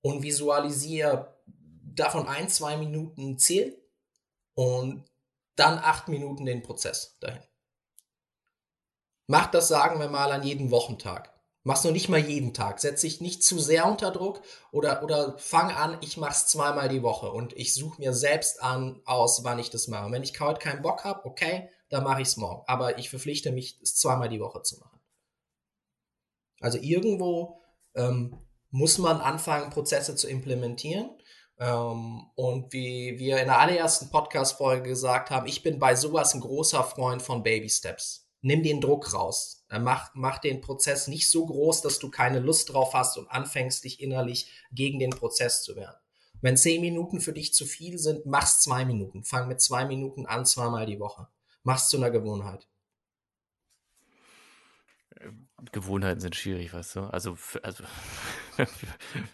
und 0.00 0.22
visualisiere 0.22 1.36
davon 1.82 2.26
ein, 2.26 2.48
zwei 2.48 2.76
Minuten 2.76 3.38
Ziel 3.38 3.76
und 4.54 5.04
dann 5.56 5.78
acht 5.78 6.08
Minuten 6.08 6.46
den 6.46 6.62
Prozess 6.62 7.16
dahin. 7.20 7.42
Mach 9.26 9.50
das, 9.50 9.68
sagen 9.68 9.98
wir 9.98 10.08
mal, 10.08 10.30
an 10.30 10.42
jedem 10.42 10.70
Wochentag. 10.70 11.35
Mach's 11.66 11.82
nur 11.82 11.92
nicht 11.92 12.08
mal 12.08 12.20
jeden 12.20 12.54
Tag. 12.54 12.78
Setz 12.78 13.00
dich 13.00 13.20
nicht 13.20 13.42
zu 13.42 13.58
sehr 13.58 13.86
unter 13.86 14.12
Druck 14.12 14.40
oder, 14.70 15.02
oder 15.02 15.36
fang 15.36 15.72
an, 15.72 15.98
ich 16.00 16.16
mach's 16.16 16.46
zweimal 16.46 16.88
die 16.88 17.02
Woche 17.02 17.32
und 17.32 17.54
ich 17.54 17.74
suche 17.74 18.00
mir 18.00 18.12
selbst 18.12 18.62
an, 18.62 19.00
aus, 19.04 19.42
wann 19.42 19.58
ich 19.58 19.68
das 19.68 19.88
mache. 19.88 20.06
Und 20.06 20.12
wenn 20.12 20.22
ich 20.22 20.38
heute 20.38 20.60
keinen 20.60 20.82
Bock 20.82 21.02
habe, 21.02 21.24
okay, 21.24 21.68
dann 21.88 22.04
mache 22.04 22.22
ich's 22.22 22.36
morgen. 22.36 22.62
Aber 22.68 23.00
ich 23.00 23.10
verpflichte 23.10 23.50
mich, 23.50 23.80
es 23.82 23.96
zweimal 23.96 24.28
die 24.28 24.38
Woche 24.38 24.62
zu 24.62 24.78
machen. 24.78 25.00
Also 26.60 26.78
irgendwo 26.78 27.60
ähm, 27.96 28.38
muss 28.70 28.98
man 28.98 29.20
anfangen, 29.20 29.70
Prozesse 29.70 30.14
zu 30.14 30.28
implementieren. 30.28 31.10
Ähm, 31.58 32.30
und 32.36 32.72
wie 32.72 33.18
wir 33.18 33.40
in 33.40 33.46
der 33.46 33.58
allerersten 33.58 34.10
Podcast-Folge 34.10 34.88
gesagt 34.90 35.30
haben, 35.30 35.48
ich 35.48 35.64
bin 35.64 35.80
bei 35.80 35.96
sowas 35.96 36.32
ein 36.32 36.42
großer 36.42 36.84
Freund 36.84 37.22
von 37.22 37.42
Baby 37.42 37.70
Steps 37.70 38.26
nimm 38.46 38.62
den 38.62 38.80
Druck 38.80 39.12
raus. 39.12 39.55
Äh, 39.68 39.78
mach, 39.78 40.10
mach 40.14 40.38
den 40.38 40.60
Prozess 40.60 41.08
nicht 41.08 41.28
so 41.28 41.46
groß, 41.46 41.82
dass 41.82 41.98
du 41.98 42.10
keine 42.10 42.40
Lust 42.40 42.72
drauf 42.72 42.94
hast 42.94 43.16
und 43.18 43.28
anfängst, 43.30 43.84
dich 43.84 44.00
innerlich 44.00 44.50
gegen 44.72 44.98
den 44.98 45.10
Prozess 45.10 45.62
zu 45.62 45.76
wehren. 45.76 45.96
Wenn 46.40 46.56
zehn 46.56 46.80
Minuten 46.80 47.20
für 47.20 47.32
dich 47.32 47.54
zu 47.54 47.64
viel 47.64 47.98
sind, 47.98 48.26
mach's 48.26 48.60
zwei 48.60 48.84
Minuten. 48.84 49.24
Fang 49.24 49.48
mit 49.48 49.60
zwei 49.60 49.84
Minuten 49.84 50.26
an, 50.26 50.44
zweimal 50.44 50.86
die 50.86 51.00
Woche. 51.00 51.28
Mach's 51.62 51.88
zu 51.88 51.96
einer 51.96 52.10
Gewohnheit. 52.10 52.68
Gewohnheiten 55.72 56.20
sind 56.20 56.36
schwierig, 56.36 56.72
weißt 56.72 56.96
du? 56.96 57.00
Also, 57.00 57.34
für, 57.34 57.64
also 57.64 57.84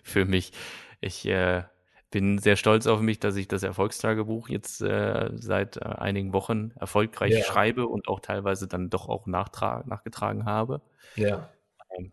für 0.03 0.25
mich. 0.25 0.53
Ich 1.01 1.27
äh, 1.27 1.65
bin 2.13 2.39
sehr 2.39 2.57
stolz 2.57 2.87
auf 2.87 3.01
mich, 3.01 3.19
dass 3.19 3.35
ich 3.37 3.49
das 3.49 3.65
Erfolgstagebuch 3.65 4.49
jetzt 4.49 4.83
äh, 4.83 5.31
seit 5.35 5.79
äh, 5.79 5.81
einigen 5.81 6.33
Wochen 6.33 6.71
erfolgreich 6.77 7.33
ja. 7.33 7.43
schreibe 7.43 7.89
und 7.89 8.07
auch 8.07 8.21
teilweise 8.21 8.69
dann 8.69 8.91
doch 8.91 9.09
auch 9.09 9.27
nachgetragen 9.27 10.45
habe. 10.45 10.83
Ja. 11.17 11.51
Ähm, 11.97 12.13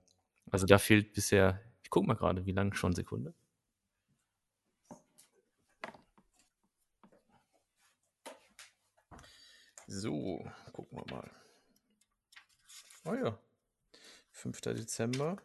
also 0.49 0.65
da 0.65 0.79
fehlt 0.79 1.13
bisher, 1.13 1.61
ich 1.83 1.89
gucke 1.89 2.07
mal 2.07 2.15
gerade, 2.15 2.45
wie 2.45 2.53
lange 2.53 2.73
schon 2.73 2.95
Sekunde. 2.95 3.33
So, 9.85 10.49
gucken 10.71 10.97
wir 10.97 11.15
mal. 11.15 11.29
Oh 13.03 13.15
ja, 13.15 13.37
5. 14.31 14.61
Dezember. 14.61 15.37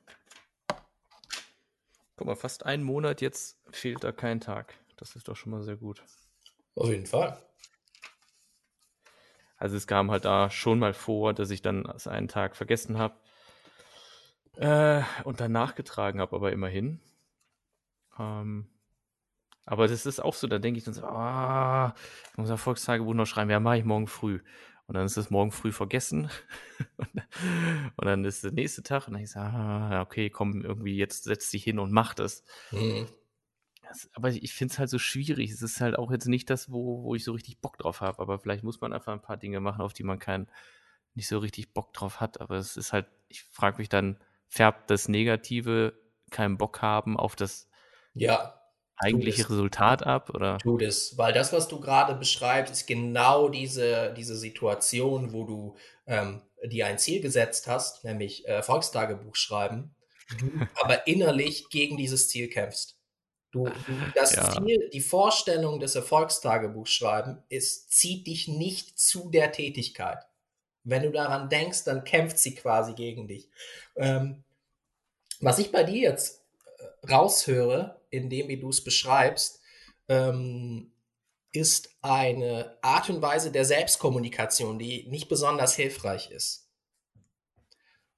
Guck 2.25 2.29
mal, 2.31 2.37
fast 2.37 2.64
einen 2.64 2.85
Monat 2.85 3.20
jetzt 3.20 3.59
fehlt 3.70 4.03
da 4.03 4.11
kein 4.11 4.41
Tag. 4.41 4.72
Das 4.97 5.14
ist 5.14 5.29
doch 5.29 5.37
schon 5.37 5.53
mal 5.53 5.62
sehr 5.62 5.77
gut. 5.77 6.03
Auf 6.75 6.89
jeden 6.89 7.05
Fall. 7.05 7.37
Also 9.59 9.77
es 9.77 9.87
kam 9.87 10.11
halt 10.11 10.25
da 10.25 10.49
schon 10.49 10.79
mal 10.79 10.95
vor, 10.95 11.35
dass 11.35 11.51
ich 11.51 11.61
dann 11.61 11.85
einen 11.85 12.29
Tag 12.29 12.57
vergessen 12.57 12.97
habe 12.97 13.14
äh, 14.57 15.03
und 15.25 15.41
dann 15.41 15.53
nachgetragen 15.53 16.18
habe, 16.18 16.35
aber 16.35 16.51
immerhin. 16.51 16.99
Ähm, 18.18 18.70
aber 19.66 19.87
das 19.87 20.07
ist 20.07 20.18
auch 20.18 20.33
so, 20.33 20.47
da 20.47 20.59
denke 20.59 20.79
ich 20.79 20.85
dann 20.85 20.95
so, 20.95 21.05
ah, 21.05 21.95
ich 22.31 22.39
muss 22.39 22.49
Erfolgstagebuch 22.49 23.12
noch 23.12 23.27
schreiben, 23.27 23.51
ja, 23.51 23.61
mache 23.61 23.77
ich 23.77 23.85
morgen 23.85 24.07
früh. 24.07 24.41
Und 24.87 24.95
dann 24.95 25.07
ist 25.07 25.16
es 25.16 25.30
morgen 25.30 25.51
früh 25.51 25.72
vergessen. 25.72 26.30
und 27.97 28.05
dann 28.05 28.24
ist 28.24 28.45
der 28.45 28.53
nächste 28.53 28.82
Tag 28.82 29.07
und 29.07 29.14
dann 29.14 29.22
ich 29.22 29.30
sage, 29.30 29.57
ah, 29.57 30.03
okay, 30.03 30.28
komm, 30.28 30.62
irgendwie 30.62 30.97
jetzt 30.97 31.24
setz 31.24 31.51
dich 31.51 31.64
hin 31.64 31.78
und 31.78 31.91
mach 31.91 32.14
das. 32.14 32.45
Mhm. 32.70 33.07
das 33.82 34.11
aber 34.12 34.28
ich 34.28 34.53
finde 34.53 34.72
es 34.72 34.78
halt 34.78 34.91
so 34.91 34.99
schwierig. 34.99 35.51
Es 35.51 35.62
ist 35.62 35.80
halt 35.80 35.97
auch 35.99 36.11
jetzt 36.11 36.26
nicht 36.26 36.51
das, 36.51 36.70
wo, 36.70 37.03
wo 37.03 37.14
ich 37.14 37.24
so 37.24 37.32
richtig 37.32 37.61
Bock 37.61 37.78
drauf 37.78 38.03
habe. 38.03 38.20
Aber 38.20 38.39
vielleicht 38.39 38.64
muss 38.64 38.80
man 38.80 38.93
einfach 38.93 39.12
ein 39.12 39.22
paar 39.22 39.39
Dinge 39.39 39.61
machen, 39.61 39.80
auf 39.80 39.95
die 39.95 40.05
man 40.05 40.18
keinen 40.18 40.49
nicht 41.14 41.28
so 41.28 41.39
richtig 41.39 41.72
Bock 41.72 41.93
drauf 41.95 42.20
hat. 42.20 42.41
Aber 42.41 42.57
es 42.57 42.76
ist 42.76 42.93
halt, 42.93 43.07
ich 43.28 43.45
frage 43.45 43.78
mich 43.78 43.89
dann, 43.89 44.18
färbt 44.49 44.91
das 44.91 45.09
Negative 45.09 45.99
keinen 46.30 46.59
Bock 46.59 46.82
haben 46.82 47.16
auf 47.16 47.37
das 47.37 47.68
ja 48.12 48.61
eigentliche 48.97 49.49
Resultat 49.49 50.07
ab? 50.07 50.31
Oder? 50.35 50.59
Tu 50.59 50.79
das, 50.79 51.17
weil 51.19 51.33
das, 51.33 51.53
was 51.53 51.69
du 51.69 51.81
gerade 51.81 52.15
beschreibst, 52.15 52.73
ist 52.73 52.87
genau 52.87 53.49
diese, 53.49 54.15
diese 54.17 54.37
Situation, 54.37 55.33
wo 55.33 55.45
du 55.45 55.77
ähm, 56.07 56.43
dir 56.65 56.87
ein 56.87 56.99
Ziel 56.99 57.21
gesetzt 57.21 57.67
hast, 57.67 58.05
nämlich 58.05 58.47
äh, 58.49 58.63
Volkstagebuch 58.63 59.37
schreiben, 59.37 59.95
du 60.39 60.51
aber 60.83 61.07
innerlich 61.07 61.69
gegen 61.71 61.97
dieses 61.97 62.29
Ziel 62.29 62.49
kämpfst. 62.49 62.97
Du, 63.55 63.71
das 64.17 64.35
ja. 64.35 64.51
Ziel, 64.51 64.91
die 64.93 65.01
Vorstellung 65.01 65.79
des 65.79 65.95
Erfolgstagebuch 65.95 66.89
schreiben, 66.89 67.41
ist, 67.49 67.93
zieht 67.93 68.27
dich 68.27 68.49
nicht 68.49 68.99
zu 68.99 69.31
der 69.31 69.53
Tätigkeit. 69.53 70.19
Wenn 70.83 71.05
du 71.05 71.13
daran 71.13 71.49
denkst, 71.49 71.85
dann 71.85 72.03
kämpft 72.03 72.39
sie 72.39 72.57
quasi 72.57 72.95
gegen 72.95 73.29
dich. 73.29 73.49
Ähm, 73.95 74.43
was 75.41 75.61
ich 75.61 75.71
bei 75.71 75.85
dir 75.85 76.01
jetzt 76.01 76.44
raushöre, 77.09 78.01
in 78.11 78.31
dem, 78.31 78.49
wie 78.49 78.59
du 78.59 78.69
es 78.69 78.83
beschreibst, 78.83 79.61
ähm, 80.09 80.93
ist 81.53 81.97
eine 82.03 82.79
Art 82.83 83.09
und 83.11 83.23
Weise 83.23 83.53
der 83.53 83.65
Selbstkommunikation, 83.65 84.79
die 84.79 85.09
nicht 85.09 85.29
besonders 85.29 85.77
hilfreich 85.77 86.31
ist. 86.31 86.69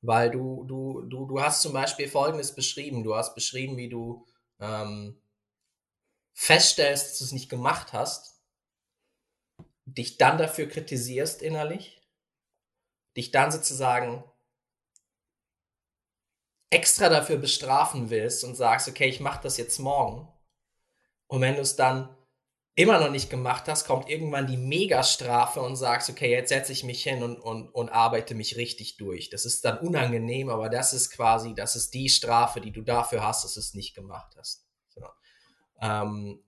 Weil 0.01 0.31
du, 0.31 0.65
du, 0.65 1.03
du, 1.03 1.27
du 1.27 1.41
hast 1.41 1.63
zum 1.63 1.73
Beispiel 1.73 2.09
Folgendes 2.09 2.55
beschrieben. 2.55 3.05
Du 3.05 3.15
hast 3.15 3.35
beschrieben, 3.35 3.77
wie 3.77 3.89
du 3.89 4.27
ähm, 4.61 5.21
feststellst, 6.33 7.11
dass 7.11 7.19
du 7.19 7.25
es 7.25 7.33
nicht 7.33 7.49
gemacht 7.49 7.93
hast, 7.93 8.41
dich 9.85 10.19
dann 10.19 10.39
dafür 10.39 10.69
kritisierst 10.69 11.43
innerlich, 11.43 12.01
dich 13.17 13.31
dann 13.31 13.51
sozusagen 13.51 14.25
extra 16.71 17.09
dafür 17.09 17.37
bestrafen 17.37 18.11
willst 18.11 18.45
und 18.45 18.57
sagst, 18.57 18.89
okay, 18.89 19.09
ich 19.09 19.21
mache 19.21 19.43
das 19.43 19.57
jetzt 19.57 19.79
morgen. 19.79 20.29
Und 21.29 21.41
wenn 21.41 21.55
du 21.55 21.61
es 21.61 21.77
dann 21.77 22.17
immer 22.75 23.01
noch 23.01 23.11
nicht 23.11 23.31
gemacht 23.31 23.65
hast, 23.69 23.87
kommt 23.87 24.09
irgendwann 24.11 24.47
die 24.47 24.59
Megastrafe 24.59 25.61
und 25.61 25.77
sagst, 25.77 26.11
okay, 26.11 26.31
jetzt 26.31 26.51
setze 26.51 26.73
ich 26.73 26.85
mich 26.85 27.03
hin 27.03 27.23
und, 27.23 27.39
und, 27.41 27.71
und 27.71 27.89
arbeite 27.89 28.35
mich 28.35 28.57
richtig 28.57 28.99
durch. 28.99 29.31
Das 29.31 29.47
ist 29.47 29.65
dann 29.65 29.79
unangenehm, 29.79 30.51
aber 30.51 30.69
das 30.69 30.93
ist 30.93 31.11
quasi, 31.11 31.55
das 31.55 31.75
ist 31.75 31.95
die 31.95 32.11
Strafe, 32.11 32.61
die 32.61 32.73
du 32.73 32.83
dafür 32.83 33.27
hast, 33.27 33.45
dass 33.45 33.55
du 33.55 33.61
es 33.61 33.75
nicht 33.75 33.95
gemacht 33.95 34.35
hast. 34.37 34.67
So. 34.89 35.03
Ähm, 35.81 36.45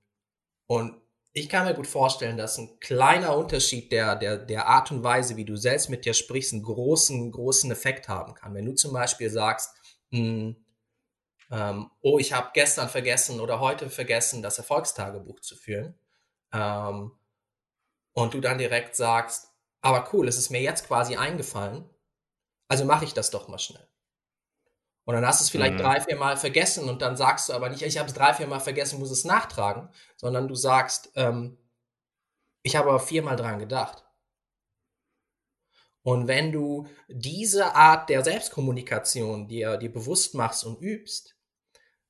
und 0.66 1.00
ich 1.32 1.48
kann 1.48 1.66
mir 1.66 1.74
gut 1.74 1.86
vorstellen, 1.86 2.36
dass 2.36 2.58
ein 2.58 2.78
kleiner 2.80 3.34
Unterschied 3.36 3.90
der, 3.90 4.14
der, 4.16 4.36
der 4.36 4.66
Art 4.66 4.90
und 4.90 5.02
Weise, 5.02 5.36
wie 5.36 5.44
du 5.44 5.56
selbst 5.56 5.88
mit 5.88 6.04
dir 6.04 6.14
sprichst, 6.14 6.52
einen 6.52 6.62
großen, 6.62 7.32
großen 7.32 7.70
Effekt 7.70 8.08
haben 8.08 8.34
kann. 8.34 8.54
Wenn 8.54 8.66
du 8.66 8.74
zum 8.74 8.92
Beispiel 8.92 9.30
sagst, 9.30 9.77
mh, 10.10 10.54
ähm, 11.50 11.90
oh, 12.02 12.18
ich 12.18 12.32
habe 12.32 12.50
gestern 12.52 12.88
vergessen 12.88 13.40
oder 13.40 13.60
heute 13.60 13.90
vergessen, 13.90 14.42
das 14.42 14.58
Erfolgstagebuch 14.58 15.40
zu 15.40 15.56
führen. 15.56 15.98
Ähm, 16.52 17.12
und 18.12 18.34
du 18.34 18.40
dann 18.40 18.58
direkt 18.58 18.96
sagst, 18.96 19.52
aber 19.80 20.08
cool, 20.12 20.28
es 20.28 20.38
ist 20.38 20.50
mir 20.50 20.60
jetzt 20.60 20.86
quasi 20.86 21.16
eingefallen, 21.16 21.88
also 22.68 22.84
mache 22.84 23.04
ich 23.04 23.14
das 23.14 23.30
doch 23.30 23.48
mal 23.48 23.58
schnell. 23.58 23.86
Und 25.04 25.14
dann 25.14 25.26
hast 25.26 25.40
du 25.40 25.44
es 25.44 25.50
vielleicht 25.50 25.74
mhm. 25.74 25.78
drei, 25.78 26.00
vier 26.02 26.16
Mal 26.16 26.36
vergessen 26.36 26.88
und 26.88 27.00
dann 27.00 27.16
sagst 27.16 27.48
du 27.48 27.54
aber 27.54 27.70
nicht, 27.70 27.82
ich 27.82 27.96
habe 27.96 28.08
es 28.08 28.14
drei, 28.14 28.34
vier 28.34 28.46
Mal 28.46 28.60
vergessen, 28.60 28.98
muss 28.98 29.10
es 29.10 29.24
nachtragen, 29.24 29.88
sondern 30.16 30.48
du 30.48 30.54
sagst, 30.54 31.10
ähm, 31.14 31.56
ich 32.62 32.76
habe 32.76 32.90
aber 32.90 33.00
viermal 33.00 33.36
dran 33.36 33.58
gedacht. 33.58 34.04
Und 36.02 36.26
wenn 36.28 36.52
du 36.52 36.86
diese 37.08 37.74
Art 37.74 38.08
der 38.08 38.24
Selbstkommunikation 38.24 39.48
dir, 39.48 39.76
dir 39.76 39.92
bewusst 39.92 40.34
machst 40.34 40.64
und 40.64 40.80
übst, 40.80 41.36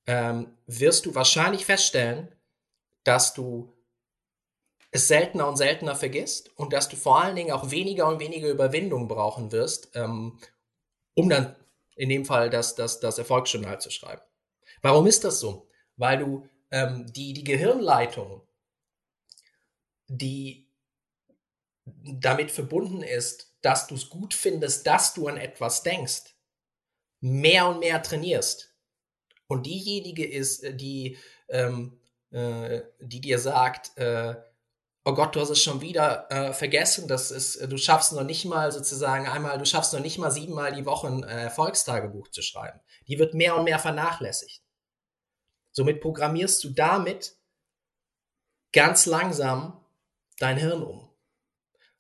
ähm, 0.07 0.57
wirst 0.67 1.07
du 1.07 1.15
wahrscheinlich 1.15 1.65
feststellen, 1.65 2.35
dass 3.05 3.35
du 3.35 3.75
es 4.91 5.09
seltener 5.09 5.49
und 5.49 5.57
seltener 5.57 5.95
vergisst 5.95 6.51
und 6.57 6.73
dass 6.73 6.89
du 6.89 6.97
vor 6.97 7.23
allen 7.23 7.37
Dingen 7.37 7.53
auch 7.53 7.71
weniger 7.71 8.09
und 8.09 8.21
weniger 8.21 8.49
Überwindung 8.49 9.09
brauchen 9.09 9.53
wirst, 9.53 9.91
ähm, 9.95 10.39
um 11.15 11.29
dann 11.29 11.57
in 11.97 12.09
dem 12.09 12.25
Fall 12.25 12.49
das, 12.49 12.75
das, 12.75 13.01
das 13.01 13.19
Erfolgsjournal 13.19 13.81
zu 13.81 13.91
schreiben. 13.91 14.23
Warum 14.81 15.07
ist 15.07 15.25
das 15.25 15.41
so? 15.41 15.69
Weil 15.97 16.19
du 16.19 16.49
ähm, 16.71 17.07
die, 17.13 17.33
die 17.33 17.45
Gehirnleitung, 17.45 18.47
die 20.07 20.71
damit 21.85 22.51
verbunden 22.51 23.03
ist, 23.03 23.48
dass 23.63 23.87
du 23.87 23.95
es 23.95 24.09
gut 24.09 24.35
findest, 24.35 24.87
dass 24.87 25.15
du 25.15 25.29
an 25.29 25.37
etwas 25.37 25.83
denkst, 25.83 26.35
mehr 27.21 27.69
und 27.69 27.81
mehr 27.81 28.03
trainierst. 28.03 28.75
Und 29.47 29.67
diejenige 29.67 30.27
ist, 30.27 30.63
äh, 30.63 30.75
die, 30.75 31.19
ähm, 31.49 32.01
äh, 32.31 32.83
die 33.01 33.21
dir 33.21 33.39
sagt, 33.39 33.97
äh, 33.97 34.35
oh 35.05 35.15
Gott, 35.15 35.35
du 35.35 35.41
hast 35.41 35.51
es 35.51 35.63
schon 35.63 35.81
wieder 35.81 36.31
äh, 36.31 36.53
vergessen, 36.53 37.09
das 37.09 37.31
ist, 37.31 37.57
äh, 37.57 37.67
du 37.67 37.79
schaffst 37.79 38.13
noch 38.13 38.25
nicht 38.25 38.45
mal 38.45 38.71
sozusagen 38.71 39.27
einmal, 39.27 39.59
du 39.59 39.65
schaffst 39.65 39.95
noch 39.95 40.01
nicht 40.01 40.19
mal 40.19 40.31
siebenmal 40.31 40.75
die 40.75 40.85
Woche 40.85 41.09
ein 41.09 41.25
äh, 41.25 41.45
Erfolgstagebuch 41.45 42.29
zu 42.29 42.43
schreiben. 42.43 42.79
Die 43.07 43.19
wird 43.19 43.35
mehr 43.35 43.57
und 43.57 43.65
mehr 43.65 43.79
vernachlässigt. 43.79 44.63
Somit 45.73 46.01
programmierst 46.01 46.63
du 46.63 46.71
damit 46.71 47.37
ganz 48.73 49.07
langsam 49.07 49.83
dein 50.39 50.59
Hirn 50.59 50.83
um. 50.83 51.08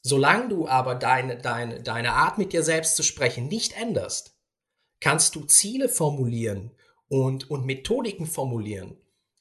Solange 0.08 0.48
du 0.48 0.66
aber 0.66 0.94
deine, 0.94 1.36
deine, 1.36 1.82
deine 1.82 2.14
Art 2.14 2.38
mit 2.38 2.54
dir 2.54 2.62
selbst 2.62 2.96
zu 2.96 3.02
sprechen 3.02 3.46
nicht 3.48 3.78
änderst, 3.78 4.38
kannst 5.00 5.34
du 5.34 5.44
Ziele 5.44 5.90
formulieren 5.90 6.70
und, 7.08 7.50
und 7.50 7.66
Methodiken 7.66 8.24
formulieren, 8.24 8.96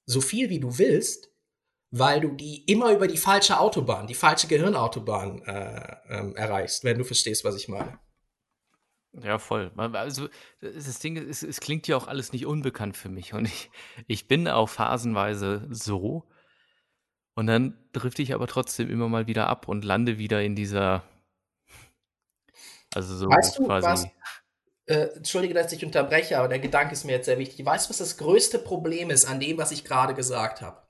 so 0.05 0.19
viel 0.19 0.49
wie 0.49 0.59
du 0.59 0.77
willst, 0.77 1.31
weil 1.89 2.19
du 2.19 2.33
die 2.33 2.65
immer 2.65 2.91
über 2.91 3.07
die 3.07 3.15
falsche 3.15 3.61
Autobahn, 3.61 4.07
die 4.07 4.13
falsche 4.13 4.47
Gehirnautobahn 4.47 5.41
äh, 5.43 5.95
ähm, 6.09 6.35
erreichst, 6.35 6.83
wenn 6.83 6.97
du 6.97 7.05
verstehst, 7.05 7.45
was 7.45 7.55
ich 7.55 7.69
meine. 7.69 7.97
Ja, 9.13 9.39
voll. 9.39 9.71
Also 9.77 10.27
das 10.59 10.99
Ding 10.99 11.15
ist, 11.15 11.43
es 11.43 11.61
klingt 11.61 11.87
ja 11.87 11.95
auch 11.95 12.07
alles 12.07 12.33
nicht 12.33 12.45
unbekannt 12.45 12.97
für 12.97 13.07
mich. 13.07 13.33
Und 13.33 13.45
ich, 13.45 13.71
ich 14.07 14.27
bin 14.27 14.49
auch 14.49 14.67
phasenweise 14.67 15.65
so, 15.69 16.25
und 17.37 17.45
dann 17.45 17.77
drifte 17.93 18.23
ich 18.23 18.33
aber 18.33 18.47
trotzdem 18.47 18.89
immer 18.89 19.09
mal 19.09 19.27
wieder 19.27 19.47
ab 19.47 19.67
und 19.67 19.85
lande 19.85 20.17
wieder 20.17 20.41
in 20.41 20.55
dieser, 20.55 21.03
Also 22.95 23.15
so 23.15 23.27
weißt 23.27 23.59
du, 23.59 23.65
quasi. 23.65 23.85
Was, 23.85 24.07
äh, 24.87 25.15
Entschuldige, 25.17 25.53
dass 25.53 25.71
ich 25.71 25.85
unterbreche, 25.85 26.39
aber 26.39 26.47
der 26.47 26.57
Gedanke 26.57 26.93
ist 26.93 27.03
mir 27.03 27.11
jetzt 27.11 27.25
sehr 27.25 27.37
wichtig. 27.37 27.63
Weißt 27.63 27.85
du, 27.85 27.89
was 27.91 27.99
das 27.99 28.17
größte 28.17 28.57
Problem 28.57 29.11
ist 29.11 29.25
an 29.25 29.39
dem, 29.39 29.59
was 29.59 29.71
ich 29.71 29.83
gerade 29.83 30.15
gesagt 30.15 30.61
habe? 30.61 30.81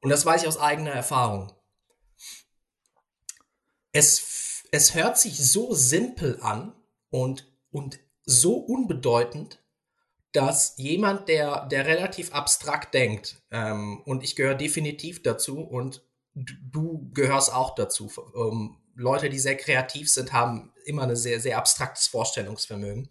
Und 0.00 0.10
das 0.10 0.26
weiß 0.26 0.42
ich 0.42 0.48
aus 0.48 0.58
eigener 0.58 0.90
Erfahrung. 0.90 1.52
Es, 3.92 4.64
es 4.72 4.96
hört 4.96 5.16
sich 5.16 5.38
so 5.38 5.74
simpel 5.74 6.40
an 6.42 6.74
und, 7.10 7.46
und 7.70 8.00
so 8.24 8.56
unbedeutend, 8.56 9.62
dass 10.34 10.74
jemand, 10.76 11.28
der, 11.28 11.66
der 11.66 11.86
relativ 11.86 12.32
abstrakt 12.32 12.92
denkt, 12.92 13.42
ähm, 13.50 14.02
und 14.04 14.22
ich 14.22 14.36
gehöre 14.36 14.54
definitiv 14.54 15.22
dazu 15.22 15.60
und 15.60 16.02
du, 16.34 17.10
gehörst 17.14 17.52
auch 17.52 17.74
dazu. 17.74 18.12
Ähm, 18.36 18.76
Leute, 18.94 19.30
die 19.30 19.38
sehr 19.38 19.56
kreativ 19.56 20.10
sind, 20.10 20.32
haben 20.32 20.72
immer 20.84 21.04
ein 21.04 21.16
sehr, 21.16 21.40
sehr 21.40 21.56
abstraktes 21.56 22.08
Vorstellungsvermögen. 22.08 23.08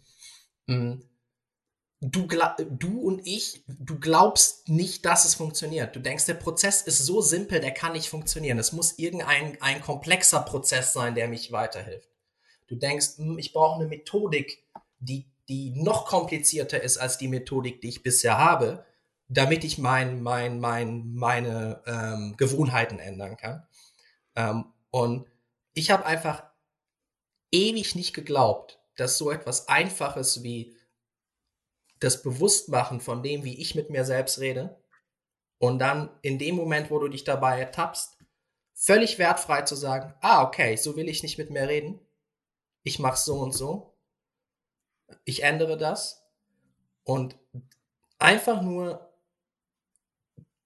Mhm 0.66 1.08
du, 2.10 2.28
du 2.70 3.00
und 3.00 3.26
ich, 3.26 3.64
du 3.66 3.98
glaubst 3.98 4.68
nicht, 4.68 5.04
dass 5.04 5.24
es 5.24 5.34
funktioniert. 5.34 5.94
Du 5.96 6.00
denkst, 6.00 6.26
der 6.26 6.34
Prozess 6.34 6.82
ist 6.82 6.98
so 6.98 7.20
simpel, 7.20 7.60
der 7.60 7.72
kann 7.72 7.92
nicht 7.92 8.08
funktionieren. 8.08 8.58
Es 8.58 8.72
muss 8.72 8.98
irgendein 8.98 9.60
ein 9.60 9.80
komplexer 9.80 10.40
Prozess 10.40 10.92
sein, 10.92 11.14
der 11.14 11.28
mich 11.28 11.52
weiterhilft. 11.52 12.08
Du 12.66 12.76
denkst, 12.76 13.16
hm, 13.16 13.38
ich 13.38 13.52
brauche 13.52 13.80
eine 13.80 13.88
Methodik, 13.88 14.64
die, 14.98 15.30
die 15.48 15.70
noch 15.70 16.06
komplizierter 16.06 16.82
ist 16.82 16.98
als 16.98 17.18
die 17.18 17.28
Methodik, 17.28 17.80
die 17.80 17.88
ich 17.88 18.02
bisher 18.02 18.38
habe, 18.38 18.84
damit 19.28 19.64
ich 19.64 19.78
mein, 19.78 20.22
mein, 20.22 20.60
mein, 20.60 21.12
meine 21.14 21.82
ähm, 21.86 22.34
Gewohnheiten 22.36 22.98
ändern 22.98 23.36
kann. 23.36 23.66
Ähm, 24.36 24.72
und 24.90 25.26
ich 25.74 25.90
habe 25.90 26.06
einfach 26.06 26.44
ewig 27.50 27.94
nicht 27.94 28.14
geglaubt, 28.14 28.80
dass 28.96 29.18
so 29.18 29.30
etwas 29.30 29.68
Einfaches 29.68 30.42
wie 30.42 30.76
das 32.00 32.22
Bewusstmachen 32.22 33.00
von 33.00 33.22
dem, 33.22 33.44
wie 33.44 33.60
ich 33.60 33.74
mit 33.74 33.90
mir 33.90 34.04
selbst 34.04 34.40
rede 34.40 34.78
und 35.58 35.78
dann 35.78 36.10
in 36.22 36.38
dem 36.38 36.56
Moment, 36.56 36.90
wo 36.90 36.98
du 36.98 37.08
dich 37.08 37.24
dabei 37.24 37.58
ertappst, 37.58 38.18
völlig 38.74 39.18
wertfrei 39.18 39.62
zu 39.62 39.76
sagen, 39.76 40.14
ah, 40.20 40.42
okay, 40.42 40.76
so 40.76 40.96
will 40.96 41.08
ich 41.08 41.22
nicht 41.22 41.38
mit 41.38 41.50
mir 41.50 41.68
reden. 41.68 42.00
Ich 42.82 42.98
mache 42.98 43.16
so 43.16 43.38
und 43.38 43.52
so. 43.52 43.93
Ich 45.24 45.42
ändere 45.42 45.76
das. 45.76 46.22
Und 47.04 47.36
einfach 48.18 48.62
nur 48.62 49.12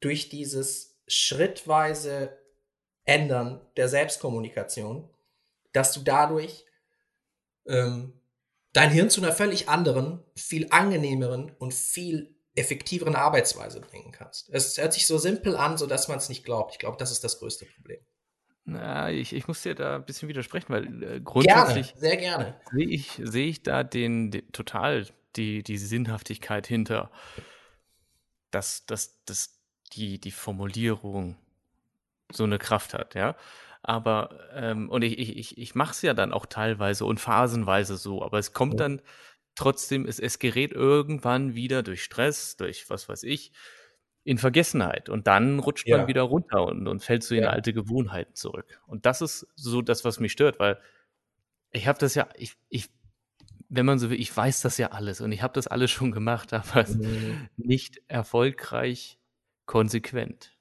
durch 0.01 0.29
dieses 0.29 1.01
schrittweise 1.07 2.39
Ändern 3.05 3.61
der 3.77 3.89
Selbstkommunikation, 3.89 5.09
dass 5.73 5.93
du 5.93 6.01
dadurch 6.01 6.65
ähm, 7.67 8.21
dein 8.73 8.91
Hirn 8.91 9.11
zu 9.11 9.23
einer 9.23 9.33
völlig 9.33 9.69
anderen, 9.69 10.23
viel 10.37 10.69
angenehmeren 10.71 11.51
und 11.59 11.75
viel 11.75 12.35
effektiveren 12.55 13.17
Arbeitsweise 13.17 13.81
bringen 13.81 14.13
kannst. 14.13 14.51
Es 14.51 14.77
hört 14.79 14.93
sich 14.93 15.07
so 15.07 15.17
simpel 15.19 15.57
an, 15.57 15.79
so 15.79 15.87
dass 15.87 16.09
man 16.09 16.19
es 16.19 16.29
nicht 16.29 16.45
glaubt. 16.45 16.73
Ich 16.73 16.79
glaube, 16.79 16.97
das 16.97 17.11
ist 17.11 17.25
das 17.25 17.39
größte 17.39 17.67
Problem. 17.67 18.01
Na, 18.71 19.11
ich, 19.11 19.33
ich 19.33 19.49
muss 19.49 19.63
dir 19.63 19.75
da 19.75 19.97
ein 19.97 20.05
bisschen 20.05 20.29
widersprechen, 20.29 20.67
weil 20.69 21.03
äh, 21.03 21.21
grundsätzlich 21.21 21.95
gerne, 21.95 22.01
sehr 22.01 22.17
gerne. 22.19 22.61
sehe 22.71 22.87
ich, 22.87 23.19
seh 23.25 23.49
ich 23.49 23.63
da 23.63 23.83
den, 23.83 24.31
den, 24.31 24.53
total 24.53 25.07
die, 25.37 25.63
die 25.63 25.79
Sinnhaftigkeit 25.79 26.67
hinter, 26.67 27.11
dass, 28.51 28.85
dass, 28.85 29.25
dass 29.25 29.59
die, 29.95 30.21
die 30.21 30.31
Formulierung 30.31 31.39
so 32.31 32.45
eine 32.45 32.59
Kraft 32.59 32.93
hat, 32.93 33.15
ja. 33.15 33.37
Aber, 33.83 34.39
ähm, 34.53 34.91
und 34.91 35.01
ich, 35.01 35.19
ich, 35.19 35.57
ich 35.57 35.75
mache 35.75 35.93
es 35.93 36.03
ja 36.03 36.13
dann 36.13 36.35
auch 36.35 36.45
teilweise 36.45 37.07
und 37.07 37.21
phasenweise 37.21 37.97
so, 37.97 38.23
aber 38.23 38.39
es 38.39 38.53
kommt 38.53 38.81
dann 38.81 39.01
trotzdem, 39.55 40.05
es, 40.05 40.19
es 40.19 40.39
gerät 40.39 40.73
irgendwann 40.73 41.55
wieder 41.55 41.83
durch 41.83 42.05
Stress, 42.05 42.59
durch 42.59 42.91
was 42.91 43.09
weiß 43.09 43.23
ich, 43.23 43.53
in 44.29 44.37
Vergessenheit. 44.37 45.09
Und 45.09 45.27
dann 45.27 45.59
rutscht 45.59 45.89
ja. 45.89 45.97
man 45.97 46.07
wieder 46.07 46.21
runter 46.21 46.67
und, 46.67 46.87
und 46.87 47.03
fällt 47.03 47.23
so 47.23 47.35
in 47.35 47.45
ja. 47.45 47.49
alte 47.49 47.73
Gewohnheiten 47.73 48.35
zurück. 48.35 48.79
Und 48.87 49.07
das 49.07 49.23
ist 49.23 49.47
so 49.57 49.81
das, 49.81 50.05
was 50.05 50.21
mich 50.21 50.33
stört, 50.33 50.59
weil 50.59 50.79
ich 51.71 51.87
habe 51.87 51.99
das 51.99 52.15
ja, 52.15 52.29
ich, 52.37 52.53
ich, 52.69 52.91
wenn 53.71 53.87
man 53.87 53.99
so 53.99 54.11
will, 54.11 54.21
ich 54.21 54.37
weiß 54.37 54.61
das 54.61 54.77
ja 54.77 54.89
alles 54.89 55.23
und 55.23 55.33
ich 55.33 55.41
habe 55.41 55.55
das 55.55 55.67
alles 55.67 55.91
schon 55.91 56.13
gemacht, 56.13 56.53
aber 56.53 56.87
mhm. 56.87 57.49
nicht 57.57 58.03
erfolgreich 58.07 59.19
konsequent. 59.65 60.55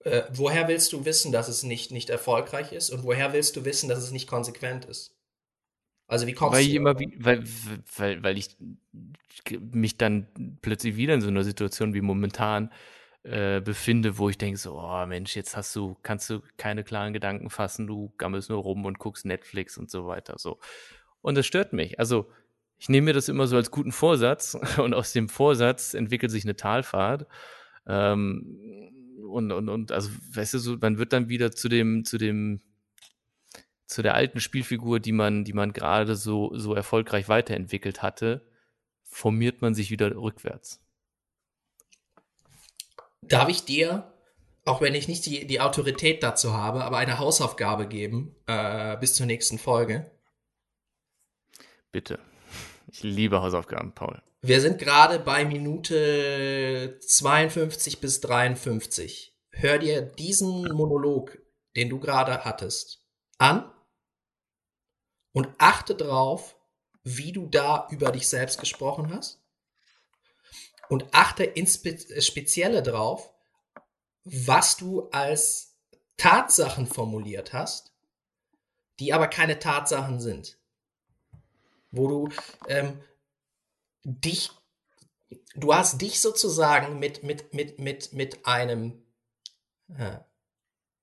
Äh, 0.00 0.22
woher 0.30 0.66
willst 0.66 0.92
du 0.92 1.04
wissen, 1.04 1.30
dass 1.30 1.46
es 1.46 1.62
nicht, 1.62 1.92
nicht 1.92 2.10
erfolgreich 2.10 2.72
ist? 2.72 2.90
Und 2.90 3.04
woher 3.04 3.32
willst 3.32 3.54
du 3.54 3.64
wissen, 3.64 3.88
dass 3.88 4.02
es 4.02 4.10
nicht 4.10 4.26
konsequent 4.26 4.84
ist? 4.84 5.16
Also 6.08 6.26
wie 6.26 6.32
kommst 6.32 6.56
weil 6.56 6.64
du? 6.64 6.70
Ich 6.70 6.74
immer 6.74 6.98
wie, 6.98 7.14
weil, 7.18 7.44
weil, 7.96 8.22
weil 8.22 8.38
ich 8.38 8.56
mich 9.72 9.96
dann 9.96 10.26
plötzlich 10.62 10.96
wieder 10.96 11.14
in 11.14 11.20
so 11.20 11.28
einer 11.28 11.44
Situation 11.44 11.94
wie 11.94 12.00
momentan 12.00 12.70
äh, 13.22 13.60
befinde, 13.60 14.18
wo 14.18 14.28
ich 14.28 14.38
denke 14.38 14.58
so, 14.58 14.80
oh 14.80 15.06
Mensch, 15.06 15.36
jetzt 15.36 15.56
hast 15.56 15.76
du, 15.76 15.96
kannst 16.02 16.30
du 16.30 16.40
keine 16.56 16.82
klaren 16.82 17.12
Gedanken 17.12 17.50
fassen, 17.50 17.86
du 17.86 18.12
gammelst 18.16 18.48
nur 18.48 18.62
rum 18.62 18.84
und 18.84 18.98
guckst 18.98 19.26
Netflix 19.26 19.76
und 19.76 19.90
so 19.90 20.06
weiter. 20.06 20.34
So. 20.38 20.58
Und 21.20 21.36
das 21.36 21.46
stört 21.46 21.72
mich. 21.72 21.98
Also 21.98 22.30
ich 22.78 22.88
nehme 22.88 23.06
mir 23.06 23.12
das 23.12 23.28
immer 23.28 23.46
so 23.46 23.56
als 23.56 23.70
guten 23.70 23.92
Vorsatz 23.92 24.56
und 24.78 24.94
aus 24.94 25.12
dem 25.12 25.28
Vorsatz 25.28 25.94
entwickelt 25.94 26.32
sich 26.32 26.44
eine 26.44 26.56
Talfahrt. 26.56 27.26
Ähm, 27.86 28.94
und, 29.28 29.52
und, 29.52 29.68
und, 29.68 29.92
also, 29.92 30.10
weißt 30.32 30.54
du, 30.54 30.58
so, 30.58 30.76
man 30.80 30.96
wird 30.98 31.12
dann 31.12 31.28
wieder 31.28 31.52
zu 31.52 31.68
dem, 31.68 32.04
zu 32.04 32.16
dem, 32.16 32.60
zu 33.88 34.02
der 34.02 34.14
alten 34.14 34.38
Spielfigur, 34.38 35.00
die 35.00 35.12
man, 35.12 35.44
die 35.44 35.54
man 35.54 35.72
gerade 35.72 36.14
so, 36.14 36.54
so 36.54 36.74
erfolgreich 36.74 37.28
weiterentwickelt 37.28 38.02
hatte, 38.02 38.46
formiert 39.02 39.62
man 39.62 39.74
sich 39.74 39.90
wieder 39.90 40.14
rückwärts. 40.14 40.80
Darf 43.22 43.48
ich 43.48 43.64
dir, 43.64 44.12
auch 44.66 44.82
wenn 44.82 44.94
ich 44.94 45.08
nicht 45.08 45.24
die, 45.24 45.46
die 45.46 45.60
Autorität 45.60 46.22
dazu 46.22 46.52
habe, 46.52 46.84
aber 46.84 46.98
eine 46.98 47.18
Hausaufgabe 47.18 47.88
geben 47.88 48.36
äh, 48.46 48.96
bis 48.98 49.14
zur 49.14 49.26
nächsten 49.26 49.58
Folge? 49.58 50.10
Bitte. 51.90 52.18
Ich 52.92 53.02
liebe 53.02 53.40
Hausaufgaben, 53.40 53.92
Paul. 53.92 54.20
Wir 54.42 54.60
sind 54.60 54.78
gerade 54.78 55.18
bei 55.18 55.46
Minute 55.46 56.98
52 57.00 58.00
bis 58.00 58.20
53. 58.20 59.34
Hör 59.50 59.78
dir 59.78 60.02
diesen 60.02 60.72
Monolog, 60.72 61.38
den 61.74 61.88
du 61.88 61.98
gerade 61.98 62.44
hattest, 62.44 63.02
an 63.38 63.70
und 65.38 65.54
achte 65.58 65.94
drauf, 65.94 66.56
wie 67.04 67.30
du 67.30 67.46
da 67.46 67.86
über 67.92 68.10
dich 68.10 68.28
selbst 68.28 68.58
gesprochen 68.58 69.14
hast. 69.14 69.40
Und 70.88 71.14
achte 71.14 71.44
inspezielle 71.44 72.82
drauf, 72.82 73.32
was 74.24 74.76
du 74.76 75.08
als 75.10 75.76
Tatsachen 76.16 76.88
formuliert 76.88 77.52
hast, 77.52 77.94
die 78.98 79.12
aber 79.12 79.28
keine 79.28 79.60
Tatsachen 79.60 80.18
sind. 80.18 80.58
Wo 81.92 82.08
du 82.08 82.28
ähm, 82.66 83.00
dich, 84.02 84.50
du 85.54 85.72
hast 85.72 86.00
dich 86.02 86.20
sozusagen 86.20 86.98
mit, 86.98 87.22
mit, 87.22 87.54
mit, 87.54 87.78
mit, 87.78 88.12
mit 88.12 88.44
einem, 88.44 89.06
äh, 89.96 90.18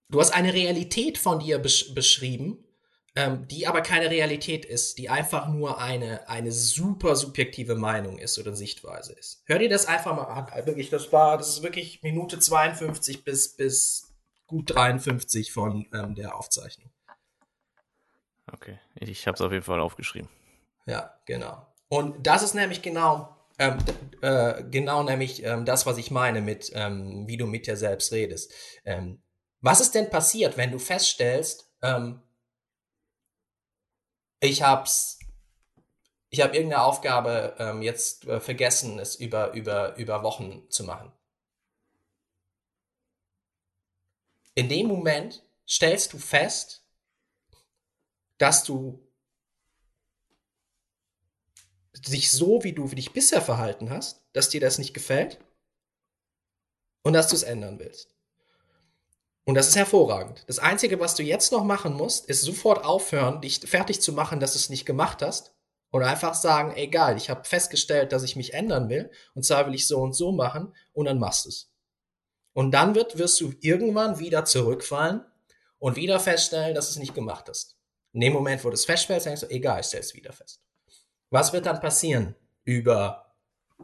du 0.09 0.19
hast 0.19 0.31
eine 0.31 0.53
Realität 0.53 1.17
von 1.17 1.39
dir 1.39 1.57
besch 1.57 1.95
beschrieben, 1.95 2.64
ähm, 3.15 3.47
die 3.47 3.65
aber 3.65 3.81
keine 3.81 4.09
Realität 4.09 4.65
ist, 4.65 4.97
die 4.97 5.09
einfach 5.09 5.47
nur 5.47 5.79
eine, 5.79 6.27
eine 6.27 6.51
super 6.51 7.15
subjektive 7.15 7.75
Meinung 7.75 8.19
ist 8.19 8.37
oder 8.37 8.53
Sichtweise 8.55 9.13
ist. 9.13 9.41
Hör 9.45 9.57
dir 9.57 9.69
das 9.69 9.85
einfach 9.85 10.15
mal 10.15 10.25
an. 10.25 10.47
Also 10.51 10.67
wirklich, 10.67 10.89
das 10.89 11.11
war, 11.13 11.37
das 11.37 11.49
ist 11.49 11.63
wirklich 11.63 12.03
Minute 12.03 12.39
52 12.39 13.23
bis, 13.23 13.55
bis 13.55 14.13
gut 14.47 14.75
53 14.75 15.53
von 15.53 15.87
ähm, 15.93 16.15
der 16.15 16.35
Aufzeichnung. 16.35 16.91
Okay, 18.51 18.79
ich 18.95 19.25
habe 19.27 19.35
es 19.35 19.41
auf 19.41 19.51
jeden 19.51 19.63
Fall 19.63 19.79
aufgeschrieben. 19.79 20.29
Ja, 20.85 21.17
genau. 21.25 21.65
Und 21.87 22.27
das 22.27 22.43
ist 22.43 22.53
nämlich 22.53 22.81
genau, 22.81 23.35
ähm, 23.57 23.77
äh, 24.21 24.63
genau 24.69 25.03
nämlich 25.03 25.43
ähm, 25.43 25.65
das, 25.65 25.85
was 25.85 25.97
ich 25.97 26.11
meine 26.11 26.41
mit, 26.41 26.71
ähm, 26.75 27.27
wie 27.27 27.37
du 27.37 27.47
mit 27.47 27.65
dir 27.65 27.77
selbst 27.77 28.11
redest. 28.11 28.51
Ähm, 28.83 29.21
was 29.61 29.79
ist 29.79 29.95
denn 29.95 30.09
passiert, 30.09 30.57
wenn 30.57 30.71
du 30.71 30.79
feststellst, 30.79 31.71
ähm, 31.81 32.21
ich 34.45 34.61
hab's, 34.61 35.19
ich 36.29 36.41
habe 36.41 36.55
irgendeine 36.55 36.83
Aufgabe 36.83 37.55
ähm, 37.59 37.81
jetzt 37.81 38.25
äh, 38.25 38.39
vergessen, 38.39 38.99
es 38.99 39.15
über, 39.15 39.53
über, 39.53 39.95
über 39.95 40.23
Wochen 40.23 40.69
zu 40.69 40.83
machen? 40.83 41.11
In 44.55 44.69
dem 44.69 44.87
Moment 44.87 45.43
stellst 45.67 46.13
du 46.13 46.17
fest, 46.17 46.85
dass 48.37 48.63
du 48.63 49.05
dich 51.93 52.31
so, 52.31 52.63
wie 52.63 52.73
du 52.73 52.87
dich 52.87 53.13
bisher 53.13 53.41
verhalten 53.41 53.89
hast, 53.89 54.23
dass 54.33 54.49
dir 54.49 54.61
das 54.61 54.77
nicht 54.77 54.93
gefällt 54.93 55.39
und 57.03 57.13
dass 57.13 57.27
du 57.27 57.35
es 57.35 57.43
ändern 57.43 57.79
willst. 57.79 58.14
Und 59.45 59.53
das 59.53 59.67
ist 59.67 59.75
hervorragend. 59.75 60.43
Das 60.47 60.59
Einzige, 60.59 60.99
was 60.99 61.15
du 61.15 61.21
jetzt 61.21 61.51
noch 61.51 61.63
machen 61.63 61.93
musst, 61.93 62.25
ist 62.27 62.41
sofort 62.41 62.83
aufhören, 62.83 63.41
dich 63.41 63.59
fertig 63.59 64.01
zu 64.01 64.11
machen, 64.11 64.39
dass 64.39 64.53
du 64.53 64.57
es 64.57 64.69
nicht 64.69 64.85
gemacht 64.85 65.21
hast. 65.21 65.53
Oder 65.91 66.07
einfach 66.07 66.33
sagen, 66.33 66.75
egal, 66.75 67.15
ich 67.15 67.29
habe 67.29 67.45
festgestellt, 67.45 68.11
dass 68.11 68.23
ich 68.23 68.35
mich 68.35 68.53
ändern 68.55 68.89
will. 68.89 69.11
Und 69.35 69.45
zwar 69.45 69.67
will 69.67 69.75
ich 69.75 69.87
so 69.87 69.99
und 70.01 70.13
so 70.13 70.31
machen. 70.31 70.73
Und 70.93 71.05
dann 71.05 71.19
machst 71.19 71.45
du 71.45 71.49
es. 71.49 71.71
Und 72.53 72.71
dann 72.71 72.95
wird, 72.95 73.17
wirst 73.17 73.39
du 73.39 73.53
irgendwann 73.61 74.17
wieder 74.17 74.45
zurückfallen 74.45 75.23
und 75.77 75.95
wieder 75.95 76.19
feststellen, 76.19 76.73
dass 76.73 76.87
du 76.87 76.91
es 76.93 76.99
nicht 76.99 77.13
gemacht 77.13 77.47
hast. 77.47 77.77
In 78.13 78.21
dem 78.21 78.33
Moment, 78.33 78.63
wo 78.63 78.69
du 78.69 78.73
es 78.73 78.85
feststellst, 78.85 79.25
denkst 79.25 79.41
du, 79.41 79.49
egal, 79.49 79.81
ich 79.81 79.87
stelle 79.87 80.03
es 80.03 80.13
wieder 80.15 80.33
fest. 80.33 80.61
Was 81.29 81.53
wird 81.53 81.65
dann 81.65 81.81
passieren 81.81 82.33
über 82.63 83.35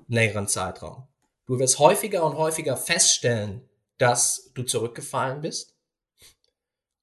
längeren 0.07 0.47
Zeitraum? 0.47 1.07
Du 1.45 1.59
wirst 1.59 1.79
häufiger 1.79 2.23
und 2.23 2.37
häufiger 2.37 2.77
feststellen, 2.77 3.69
dass 4.01 4.51
du 4.55 4.63
zurückgefallen 4.63 5.41
bist. 5.41 5.75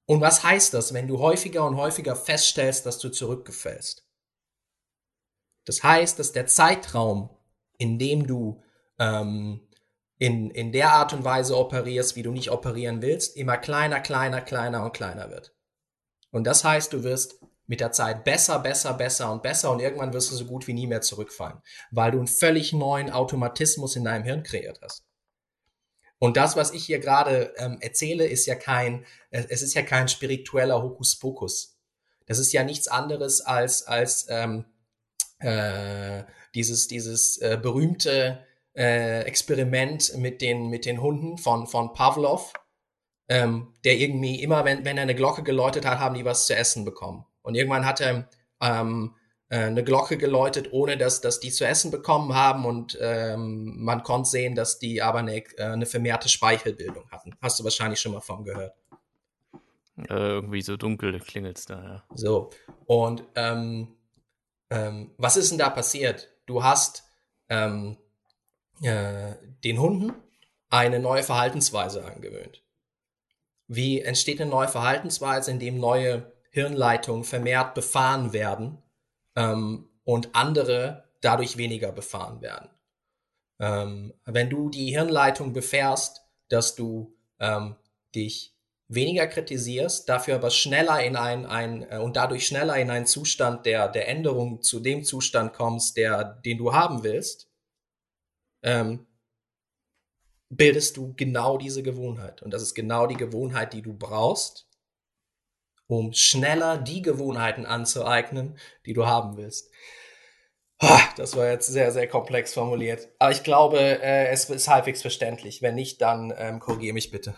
Und 0.05 0.19
was 0.19 0.43
heißt 0.43 0.73
das, 0.73 0.93
wenn 0.93 1.07
du 1.07 1.19
häufiger 1.19 1.65
und 1.65 1.77
häufiger 1.77 2.15
feststellst, 2.15 2.85
dass 2.85 2.99
du 2.99 3.09
zurückgefällst? 3.09 4.05
Das 5.65 5.83
heißt, 5.83 6.19
dass 6.19 6.33
der 6.33 6.47
Zeitraum, 6.47 7.29
in 7.77 7.99
dem 7.99 8.27
du 8.27 8.61
ähm, 8.97 9.61
in, 10.17 10.51
in 10.51 10.73
der 10.73 10.91
Art 10.91 11.13
und 11.13 11.23
Weise 11.23 11.57
operierst, 11.57 12.17
wie 12.17 12.23
du 12.23 12.31
nicht 12.31 12.51
operieren 12.51 13.01
willst, 13.01 13.37
immer 13.37 13.57
kleiner, 13.57 14.01
kleiner, 14.01 14.41
kleiner 14.41 14.83
und 14.83 14.93
kleiner 14.93 15.29
wird. 15.29 15.55
Und 16.31 16.43
das 16.45 16.65
heißt, 16.65 16.91
du 16.91 17.03
wirst 17.03 17.39
mit 17.65 17.79
der 17.79 17.93
Zeit 17.93 18.25
besser, 18.25 18.59
besser, 18.59 18.93
besser 18.93 19.31
und 19.31 19.41
besser 19.41 19.71
und 19.71 19.79
irgendwann 19.79 20.11
wirst 20.11 20.31
du 20.31 20.35
so 20.35 20.45
gut 20.45 20.67
wie 20.67 20.73
nie 20.73 20.87
mehr 20.87 21.01
zurückfallen, 21.01 21.61
weil 21.91 22.11
du 22.11 22.17
einen 22.17 22.27
völlig 22.27 22.73
neuen 22.73 23.09
Automatismus 23.09 23.95
in 23.95 24.03
deinem 24.03 24.25
Hirn 24.25 24.43
kreiert 24.43 24.81
hast. 24.81 25.08
Und 26.19 26.37
das, 26.37 26.55
was 26.55 26.71
ich 26.71 26.85
hier 26.85 26.99
gerade 26.99 27.53
ähm, 27.57 27.77
erzähle, 27.81 28.27
ist 28.27 28.45
ja 28.45 28.55
kein, 28.55 29.05
es 29.31 29.61
ist 29.61 29.73
ja 29.73 29.81
kein 29.81 30.07
spiritueller 30.07 30.81
Hokuspokus. 30.81 31.77
Das 32.25 32.39
ist 32.39 32.51
ja 32.51 32.63
nichts 32.63 32.87
anderes 32.87 33.41
als 33.41 33.83
als 33.87 34.27
ähm, 34.29 34.65
äh, 35.39 36.23
dieses 36.53 36.87
dieses 36.87 37.37
äh, 37.37 37.57
berühmte 37.59 38.45
äh, 38.79 39.23
Experiment 39.23 40.15
mit 40.17 40.41
den, 40.41 40.69
mit 40.69 40.85
den 40.85 41.01
Hunden 41.01 41.37
von, 41.37 41.67
von 41.67 41.93
Pavlov, 41.93 42.53
ähm, 43.27 43.73
der 43.83 43.97
irgendwie 43.97 44.41
immer, 44.41 44.65
wenn, 44.65 44.85
wenn 44.85 44.97
er 44.97 45.03
eine 45.03 45.15
Glocke 45.15 45.43
geläutet 45.43 45.85
hat, 45.85 45.99
haben 45.99 46.15
die 46.15 46.25
was 46.25 46.45
zu 46.45 46.55
essen 46.55 46.85
bekommen. 46.85 47.25
Und 47.41 47.55
irgendwann 47.55 47.85
hat 47.85 47.99
er 47.99 48.29
ähm, 48.61 49.15
äh, 49.15 49.18
eine 49.55 49.83
Glocke 49.83 50.17
geläutet, 50.17 50.71
ohne 50.71 50.95
dass, 50.95 51.21
dass 51.21 51.39
die 51.39 51.51
zu 51.51 51.65
essen 51.65 51.89
bekommen 51.89 52.35
haben 52.35 52.65
und 52.65 52.97
ähm, 53.01 53.83
man 53.83 54.03
konnte 54.03 54.29
sehen, 54.29 54.53
dass 54.53 54.77
die 54.77 55.01
aber 55.01 55.19
eine, 55.19 55.37
äh, 55.37 55.63
eine 55.63 55.87
vermehrte 55.87 56.29
Speichelbildung 56.29 57.09
hatten. 57.09 57.35
Hast 57.41 57.59
du 57.59 57.63
wahrscheinlich 57.63 57.99
schon 57.99 58.13
mal 58.13 58.21
von 58.21 58.43
gehört. 58.43 58.75
Äh, 59.97 60.13
irgendwie 60.13 60.61
so 60.61 60.77
dunkel 60.77 61.19
klingelt's 61.19 61.65
da, 61.65 61.83
ja. 61.83 62.03
So. 62.13 62.51
Und 62.85 63.23
ähm, 63.35 63.95
ähm, 64.69 65.11
was 65.17 65.35
ist 65.35 65.49
denn 65.49 65.57
da 65.57 65.71
passiert? 65.71 66.29
Du 66.45 66.63
hast 66.63 67.03
ähm, 67.49 67.97
äh, 68.83 69.33
den 69.63 69.79
Hunden 69.79 70.13
eine 70.69 70.99
neue 70.99 71.23
Verhaltensweise 71.23 72.05
angewöhnt. 72.05 72.63
Wie 73.67 74.01
entsteht 74.01 74.39
eine 74.41 74.49
neue 74.49 74.67
Verhaltensweise, 74.67 75.49
indem 75.49 75.79
neue 75.79 76.31
Hirnleitungen 76.51 77.23
vermehrt 77.23 77.73
befahren 77.73 78.31
werden 78.31 78.81
ähm, 79.39 79.89
und 80.03 80.35
andere 80.35 81.05
dadurch 81.21 81.57
weniger 81.57 81.91
befahren 81.91 82.41
werden? 82.41 82.69
Ähm, 83.59 84.13
wenn 84.25 84.49
du 84.49 84.69
die 84.69 84.91
Hirnleitung 84.91 85.53
befährst, 85.53 86.21
dass 86.49 86.75
du 86.75 87.15
ähm, 87.39 87.75
dich 88.15 88.55
weniger 88.87 89.27
kritisierst, 89.27 90.09
dafür 90.09 90.35
aber 90.35 90.49
schneller 90.49 91.01
in 91.03 91.15
ein, 91.15 91.45
ein 91.45 91.89
äh, 91.89 91.97
und 91.97 92.15
dadurch 92.15 92.47
schneller 92.47 92.75
in 92.77 92.89
einen 92.89 93.05
Zustand 93.05 93.65
der, 93.65 93.87
der 93.87 94.07
Änderung 94.07 94.61
zu 94.61 94.79
dem 94.79 95.03
Zustand 95.03 95.53
kommst, 95.53 95.95
der, 95.95 96.23
den 96.23 96.57
du 96.57 96.73
haben 96.73 97.03
willst, 97.03 97.49
ähm, 98.63 99.05
bildest 100.49 100.97
du 100.97 101.13
genau 101.15 101.57
diese 101.57 101.83
Gewohnheit. 101.83 102.41
Und 102.41 102.51
das 102.51 102.63
ist 102.63 102.73
genau 102.73 103.05
die 103.05 103.17
Gewohnheit, 103.17 103.73
die 103.73 103.83
du 103.83 103.93
brauchst, 103.93 104.67
um 105.89 106.13
schneller 106.13 106.77
die 106.77 107.01
Gewohnheiten 107.01 107.65
anzueignen, 107.65 108.57
die 108.85 108.93
du 108.93 109.07
haben 109.07 109.37
willst. 109.37 109.71
Das 111.17 111.35
war 111.35 111.47
jetzt 111.47 111.67
sehr, 111.67 111.91
sehr 111.91 112.07
komplex 112.07 112.53
formuliert. 112.53 113.09
Aber 113.19 113.31
ich 113.31 113.43
glaube, 113.43 113.79
äh, 113.79 114.27
es 114.27 114.49
ist 114.49 114.69
halbwegs 114.69 115.01
verständlich. 115.01 115.61
Wenn 115.61 115.75
nicht, 115.75 116.01
dann 116.01 116.33
ähm, 116.37 116.59
korrigiere 116.59 116.93
mich 116.93 117.11
bitte. 117.11 117.35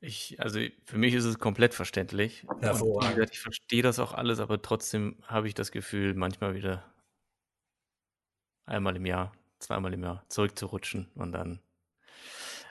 Ich, 0.00 0.40
also 0.40 0.58
für 0.84 0.98
mich 0.98 1.14
ist 1.14 1.24
es 1.24 1.38
komplett 1.38 1.74
verständlich. 1.74 2.44
Hervorragend. 2.60 3.30
Ich 3.30 3.38
verstehe 3.38 3.82
das 3.82 4.00
auch 4.00 4.14
alles, 4.14 4.40
aber 4.40 4.60
trotzdem 4.60 5.16
habe 5.22 5.46
ich 5.46 5.54
das 5.54 5.70
Gefühl, 5.70 6.14
manchmal 6.14 6.54
wieder 6.54 6.82
einmal 8.66 8.96
im 8.96 9.06
Jahr 9.06 9.32
zweimal 9.58 9.92
im 9.94 10.02
Jahr 10.02 10.24
zurückzurutschen 10.28 11.08
und 11.14 11.32
dann. 11.32 11.60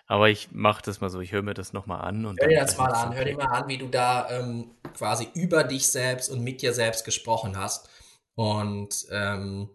Aber 0.08 0.30
ich 0.30 0.52
mache 0.52 0.82
das 0.84 1.02
mal 1.02 1.10
so, 1.10 1.20
ich 1.20 1.34
höre 1.34 1.42
mir 1.42 1.54
das 1.54 1.74
nochmal 1.74 2.02
an. 2.02 2.26
Und 2.26 2.40
hör 2.40 2.48
dir 2.48 2.62
das 2.62 2.78
mal 2.78 2.92
an, 2.92 3.14
hör 3.14 3.26
dir 3.26 3.36
mal 3.36 3.48
an, 3.48 3.68
wie 3.68 3.78
du 3.78 3.88
da 3.88 4.30
ähm, 4.30 4.72
quasi 4.94 5.28
über 5.34 5.66
dich 5.66 5.88
selbst 5.90 6.30
und 6.30 6.44
mit 6.44 6.62
dir 6.62 6.74
selbst 6.74 7.04
gesprochen 7.04 7.58
hast. 7.58 7.90
Und 8.36 9.06
ähm, 9.12 9.70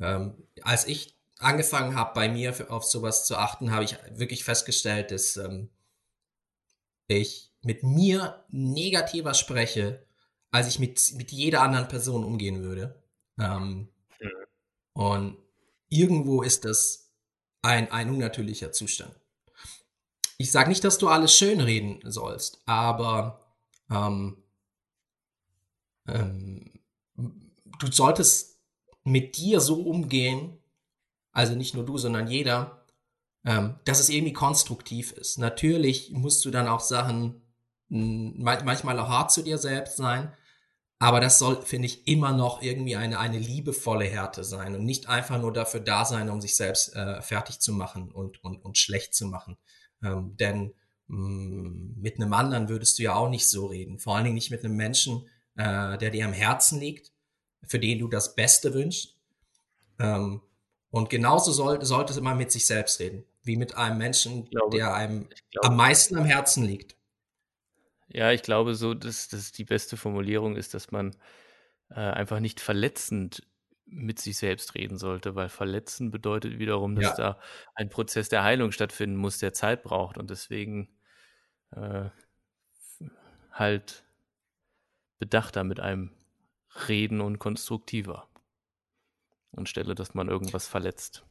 ähm, 0.00 0.42
als 0.62 0.86
ich 0.86 1.14
angefangen 1.38 1.94
habe, 1.94 2.12
bei 2.14 2.30
mir 2.30 2.54
für, 2.54 2.70
auf 2.70 2.84
sowas 2.84 3.26
zu 3.26 3.36
achten, 3.36 3.70
habe 3.70 3.84
ich 3.84 3.96
wirklich 4.14 4.42
festgestellt, 4.42 5.10
dass 5.10 5.36
ähm, 5.36 5.68
ich 7.06 7.52
mit 7.62 7.82
mir 7.82 8.44
negativer 8.48 9.34
spreche, 9.34 10.02
als 10.50 10.68
ich 10.68 10.78
mit, 10.78 11.12
mit 11.16 11.30
jeder 11.30 11.60
anderen 11.60 11.88
Person 11.88 12.24
umgehen 12.24 12.62
würde. 12.62 13.02
Ähm, 13.38 13.88
mhm. 14.18 14.30
Und 14.94 15.36
irgendwo 15.90 16.42
ist 16.42 16.64
das 16.64 17.10
ein, 17.60 17.90
ein 17.92 18.08
unnatürlicher 18.08 18.72
Zustand. 18.72 19.14
Ich 20.38 20.52
sage 20.52 20.68
nicht, 20.68 20.84
dass 20.84 20.98
du 20.98 21.08
alles 21.08 21.34
schön 21.34 21.60
reden 21.60 22.00
sollst, 22.04 22.62
aber 22.64 23.40
ähm, 23.90 24.42
ähm, 26.06 26.80
du 27.16 27.90
solltest 27.90 28.60
mit 29.02 29.36
dir 29.36 29.60
so 29.60 29.82
umgehen, 29.82 30.58
also 31.32 31.54
nicht 31.54 31.74
nur 31.74 31.84
du, 31.84 31.98
sondern 31.98 32.28
jeder, 32.28 32.86
ähm, 33.44 33.80
dass 33.84 33.98
es 33.98 34.08
irgendwie 34.10 34.32
konstruktiv 34.32 35.10
ist. 35.12 35.38
Natürlich 35.38 36.12
musst 36.12 36.44
du 36.44 36.50
dann 36.50 36.68
auch 36.68 36.80
Sachen 36.80 37.42
manchmal 37.88 38.98
auch 39.00 39.08
hart 39.08 39.32
zu 39.32 39.42
dir 39.42 39.58
selbst 39.58 39.96
sein, 39.96 40.32
aber 41.00 41.20
das 41.20 41.38
soll, 41.38 41.62
finde 41.62 41.86
ich, 41.86 42.06
immer 42.06 42.32
noch 42.32 42.62
irgendwie 42.62 42.96
eine, 42.96 43.18
eine 43.18 43.38
liebevolle 43.38 44.04
Härte 44.04 44.44
sein 44.44 44.74
und 44.74 44.84
nicht 44.84 45.08
einfach 45.08 45.40
nur 45.40 45.52
dafür 45.52 45.80
da 45.80 46.04
sein, 46.04 46.28
um 46.28 46.40
sich 46.40 46.54
selbst 46.54 46.94
äh, 46.94 47.22
fertig 47.22 47.60
zu 47.60 47.72
machen 47.72 48.12
und, 48.12 48.44
und, 48.44 48.64
und 48.64 48.78
schlecht 48.78 49.14
zu 49.14 49.26
machen. 49.26 49.56
Ähm, 50.02 50.36
denn 50.36 50.74
mh, 51.08 51.18
mm, 51.18 51.94
mit 52.00 52.16
einem 52.16 52.32
anderen 52.32 52.68
würdest 52.68 52.98
du 52.98 53.02
ja 53.02 53.14
auch 53.14 53.28
nicht 53.28 53.48
so 53.48 53.66
reden. 53.66 53.98
Vor 53.98 54.14
allen 54.14 54.24
Dingen 54.24 54.34
nicht 54.34 54.50
mit 54.50 54.64
einem 54.64 54.76
Menschen, 54.76 55.28
äh, 55.56 55.98
der 55.98 56.10
dir 56.10 56.24
am 56.24 56.32
Herzen 56.32 56.80
liegt, 56.80 57.12
für 57.64 57.78
den 57.78 57.98
du 57.98 58.08
das 58.08 58.34
Beste 58.34 58.74
wünschst. 58.74 59.16
Ähm, 59.98 60.42
und 60.90 61.10
genauso 61.10 61.52
soll, 61.52 61.84
sollte 61.84 62.18
man 62.20 62.38
mit 62.38 62.50
sich 62.50 62.66
selbst 62.66 63.00
reden, 63.00 63.24
wie 63.42 63.56
mit 63.56 63.76
einem 63.76 63.98
Menschen, 63.98 64.46
glaube, 64.46 64.76
der 64.76 64.94
einem 64.94 65.28
am 65.60 65.76
meisten 65.76 66.16
am 66.16 66.24
Herzen 66.24 66.64
liegt. 66.64 66.96
Ja, 68.08 68.32
ich 68.32 68.42
glaube 68.42 68.74
so, 68.74 68.94
dass 68.94 69.28
das 69.28 69.52
die 69.52 69.64
beste 69.64 69.98
Formulierung 69.98 70.56
ist, 70.56 70.72
dass 70.72 70.90
man 70.90 71.14
äh, 71.90 72.00
einfach 72.00 72.40
nicht 72.40 72.60
verletzend 72.60 73.46
mit 73.90 74.18
sich 74.18 74.36
selbst 74.36 74.74
reden 74.74 74.98
sollte, 74.98 75.34
weil 75.34 75.48
verletzen 75.48 76.10
bedeutet 76.10 76.58
wiederum, 76.58 76.94
dass 76.94 77.16
ja. 77.16 77.16
da 77.16 77.40
ein 77.74 77.88
Prozess 77.88 78.28
der 78.28 78.44
Heilung 78.44 78.72
stattfinden 78.72 79.16
muss, 79.16 79.38
der 79.38 79.52
Zeit 79.52 79.82
braucht 79.82 80.18
und 80.18 80.30
deswegen 80.30 80.88
äh, 81.72 82.10
halt 83.50 84.04
bedachter 85.18 85.64
mit 85.64 85.80
einem 85.80 86.12
reden 86.88 87.20
und 87.20 87.38
konstruktiver 87.38 88.28
anstelle, 89.56 89.94
dass 89.94 90.14
man 90.14 90.28
irgendwas 90.28 90.68
verletzt. 90.68 91.24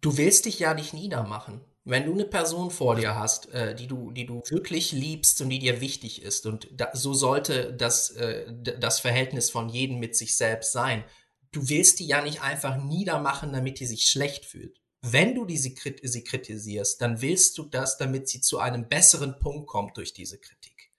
Du 0.00 0.16
willst 0.16 0.46
dich 0.46 0.58
ja 0.58 0.74
nicht 0.74 0.94
niedermachen 0.94 1.60
wenn 1.84 2.06
du 2.06 2.12
eine 2.12 2.24
Person 2.24 2.70
vor 2.70 2.96
dir 2.96 3.14
hast, 3.14 3.50
äh, 3.50 3.74
die 3.74 3.86
du, 3.86 4.10
die 4.10 4.24
du 4.24 4.42
wirklich 4.48 4.92
liebst 4.92 5.40
und 5.42 5.50
die 5.50 5.58
dir 5.58 5.80
wichtig 5.80 6.22
ist, 6.22 6.46
und 6.46 6.68
da, 6.72 6.90
so 6.94 7.12
sollte 7.12 7.74
das, 7.74 8.10
äh, 8.10 8.52
das 8.78 9.00
Verhältnis 9.00 9.50
von 9.50 9.68
jedem 9.68 9.98
mit 9.98 10.16
sich 10.16 10.36
selbst 10.36 10.72
sein. 10.72 11.04
Du 11.52 11.68
willst 11.68 12.00
die 12.00 12.06
ja 12.06 12.22
nicht 12.22 12.42
einfach 12.42 12.82
niedermachen, 12.82 13.52
damit 13.52 13.80
die 13.80 13.86
sich 13.86 14.08
schlecht 14.08 14.46
fühlt. 14.46 14.80
Wenn 15.02 15.34
du 15.34 15.44
diese, 15.44 15.74
sie 16.02 16.24
kritisierst, 16.24 17.00
dann 17.02 17.20
willst 17.20 17.58
du 17.58 17.64
das, 17.64 17.98
damit 17.98 18.28
sie 18.28 18.40
zu 18.40 18.58
einem 18.58 18.88
besseren 18.88 19.38
Punkt 19.38 19.68
kommt 19.68 19.98
durch 19.98 20.14
diese 20.14 20.38
Kritik. 20.38 20.90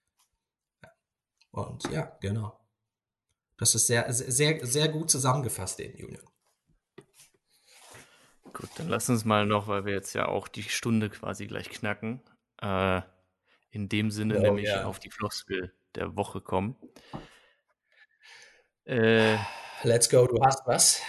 Und 1.50 1.90
ja, 1.90 2.16
genau. 2.20 2.60
Das 3.56 3.74
ist 3.74 3.88
sehr, 3.88 4.12
sehr, 4.12 4.64
sehr 4.64 4.88
gut 4.88 5.10
zusammengefasst, 5.10 5.80
den 5.80 5.96
Julian. 5.96 6.22
Gut, 8.52 8.70
dann 8.76 8.88
lass 8.88 9.08
uns 9.10 9.24
mal 9.24 9.44
noch, 9.46 9.68
weil 9.68 9.84
wir 9.84 9.92
jetzt 9.92 10.14
ja 10.14 10.26
auch 10.28 10.48
die 10.48 10.62
Stunde 10.62 11.10
quasi 11.10 11.46
gleich 11.46 11.68
knacken, 11.68 12.20
äh, 12.62 13.02
in 13.70 13.88
dem 13.88 14.10
Sinne 14.10 14.38
Oh, 14.38 14.42
nämlich 14.42 14.66
ja. 14.68 14.84
auf 14.84 14.98
die 14.98 15.10
Floskel 15.10 15.72
der 15.94 16.16
Woche 16.16 16.40
kommen. 16.40 16.76
Äh, 18.84 19.36
Let's 19.82 20.08
go, 20.08 20.26
du 20.26 20.40
hast 20.42 20.66
was. 20.66 21.02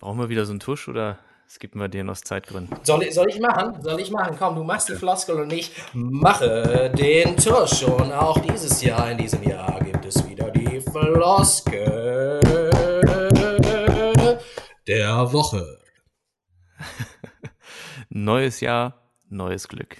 brauchen 0.00 0.18
wir 0.18 0.28
wieder 0.28 0.44
so 0.46 0.52
einen 0.52 0.60
Tusch 0.60 0.88
oder 0.88 1.18
skippen 1.48 1.80
wir 1.80 1.88
den 1.88 2.08
aus 2.08 2.20
Zeitgründen? 2.22 2.78
Soll, 2.84 3.02
ich- 3.02 3.14
soll 3.14 3.28
ich 3.28 3.40
machen? 3.40 3.82
Soll 3.82 4.00
ich 4.00 4.10
machen? 4.10 4.36
Komm, 4.38 4.54
du 4.54 4.64
machst 4.64 4.88
die 4.88 4.94
Floskel 4.94 5.40
und 5.40 5.52
ich 5.52 5.72
mache 5.92 6.90
den 6.96 7.36
Tusch. 7.36 7.82
Und 7.82 8.12
auch 8.12 8.38
dieses 8.38 8.80
Jahr, 8.82 9.10
in 9.10 9.18
diesem 9.18 9.42
Jahr 9.42 9.78
gibt 9.80 10.04
es 10.04 10.26
wieder 10.26 10.50
die 10.50 10.80
Floskel 10.80 12.40
der 14.88 15.32
Woche. 15.32 15.78
Neues 18.08 18.60
Jahr, 18.60 19.12
neues 19.28 19.68
Glück. 19.68 19.98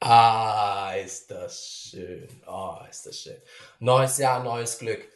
Ah, 0.00 0.92
ist 0.94 1.30
das 1.30 1.90
schön. 1.90 2.28
Oh, 2.46 2.76
ist 2.88 3.06
das 3.06 3.20
schön. 3.20 3.40
Neues 3.78 4.18
Jahr, 4.18 4.42
neues 4.42 4.78
Glück. 4.78 5.08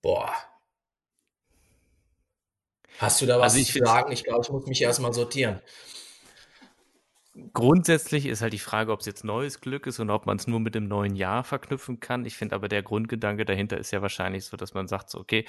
Boah. 0.00 0.32
Hast 2.98 3.20
du 3.20 3.26
da 3.26 3.38
was 3.38 3.54
Also 3.54 3.58
ich 3.58 3.72
zu 3.72 3.78
sagen? 3.84 4.12
Ich 4.12 4.22
glaube, 4.24 4.42
ich 4.44 4.50
muss 4.50 4.66
mich 4.66 4.82
erstmal 4.82 5.12
sortieren. 5.12 5.60
Grundsätzlich 7.54 8.26
ist 8.26 8.42
halt 8.42 8.52
die 8.52 8.58
Frage, 8.58 8.92
ob 8.92 9.00
es 9.00 9.06
jetzt 9.06 9.24
neues 9.24 9.62
Glück 9.62 9.86
ist 9.86 9.98
und 10.00 10.10
ob 10.10 10.26
man 10.26 10.36
es 10.36 10.46
nur 10.46 10.60
mit 10.60 10.74
dem 10.74 10.86
neuen 10.86 11.16
Jahr 11.16 11.44
verknüpfen 11.44 11.98
kann. 11.98 12.26
Ich 12.26 12.36
finde 12.36 12.54
aber 12.54 12.68
der 12.68 12.82
Grundgedanke 12.82 13.46
dahinter 13.46 13.78
ist 13.78 13.90
ja 13.90 14.02
wahrscheinlich 14.02 14.44
so, 14.44 14.58
dass 14.58 14.74
man 14.74 14.86
sagt, 14.86 15.08
so, 15.08 15.18
okay, 15.18 15.46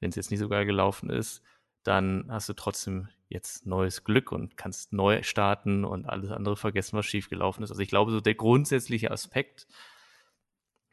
wenn 0.00 0.10
es 0.10 0.16
jetzt 0.16 0.32
nicht 0.32 0.40
so 0.40 0.48
geil 0.48 0.66
gelaufen 0.66 1.08
ist, 1.08 1.42
dann 1.84 2.26
hast 2.28 2.48
du 2.48 2.54
trotzdem 2.54 3.08
jetzt 3.28 3.64
neues 3.64 4.02
Glück 4.02 4.32
und 4.32 4.56
kannst 4.56 4.92
neu 4.92 5.22
starten 5.22 5.84
und 5.84 6.06
alles 6.06 6.32
andere 6.32 6.56
vergessen, 6.56 6.96
was 6.98 7.06
schiefgelaufen 7.06 7.62
ist. 7.62 7.70
Also 7.70 7.80
ich 7.80 7.88
glaube, 7.88 8.10
so 8.10 8.20
der 8.20 8.34
grundsätzliche 8.34 9.12
Aspekt 9.12 9.68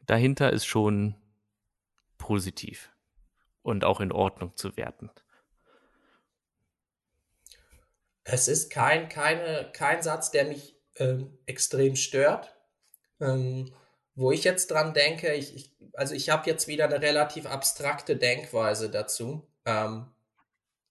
dahinter 0.06 0.52
ist 0.52 0.66
schon 0.66 1.16
positiv 2.16 2.92
und 3.62 3.84
auch 3.84 4.00
in 4.00 4.12
Ordnung 4.12 4.56
zu 4.56 4.76
werten. 4.76 5.10
Es 8.30 8.46
ist 8.46 8.70
kein, 8.70 9.08
keine, 9.08 9.70
kein 9.72 10.02
Satz, 10.02 10.30
der 10.30 10.44
mich 10.44 10.76
ähm, 10.96 11.38
extrem 11.46 11.96
stört. 11.96 12.54
Ähm, 13.20 13.72
wo 14.14 14.32
ich 14.32 14.44
jetzt 14.44 14.70
dran 14.70 14.94
denke, 14.94 15.32
ich, 15.32 15.54
ich, 15.54 15.76
also 15.94 16.14
ich 16.14 16.28
habe 16.28 16.48
jetzt 16.48 16.68
wieder 16.68 16.84
eine 16.84 17.00
relativ 17.00 17.46
abstrakte 17.46 18.16
Denkweise 18.16 18.90
dazu. 18.90 19.48
Ähm, 19.64 20.08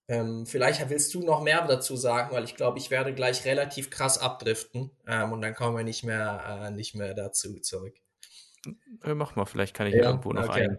ähm, 0.08 0.46
vielleicht 0.46 0.88
willst 0.88 1.14
du 1.14 1.22
noch 1.22 1.42
mehr 1.42 1.64
dazu 1.66 1.94
sagen, 1.94 2.34
weil 2.34 2.44
ich 2.44 2.56
glaube, 2.56 2.78
ich 2.78 2.90
werde 2.90 3.14
gleich 3.14 3.44
relativ 3.44 3.90
krass 3.90 4.18
abdriften 4.18 4.90
ähm, 5.06 5.32
und 5.32 5.42
dann 5.42 5.54
kommen 5.54 5.76
wir 5.76 5.84
nicht 5.84 6.04
mehr, 6.04 6.62
äh, 6.64 6.70
nicht 6.70 6.94
mehr 6.94 7.14
dazu 7.14 7.60
zurück. 7.60 7.94
Äh, 9.04 9.14
mach 9.14 9.36
mal, 9.36 9.44
vielleicht 9.44 9.74
kann 9.74 9.86
ich 9.86 9.94
Ja, 9.94 10.04
irgendwo 10.04 10.32
noch 10.32 10.48
okay. 10.48 10.68
ein. 10.68 10.78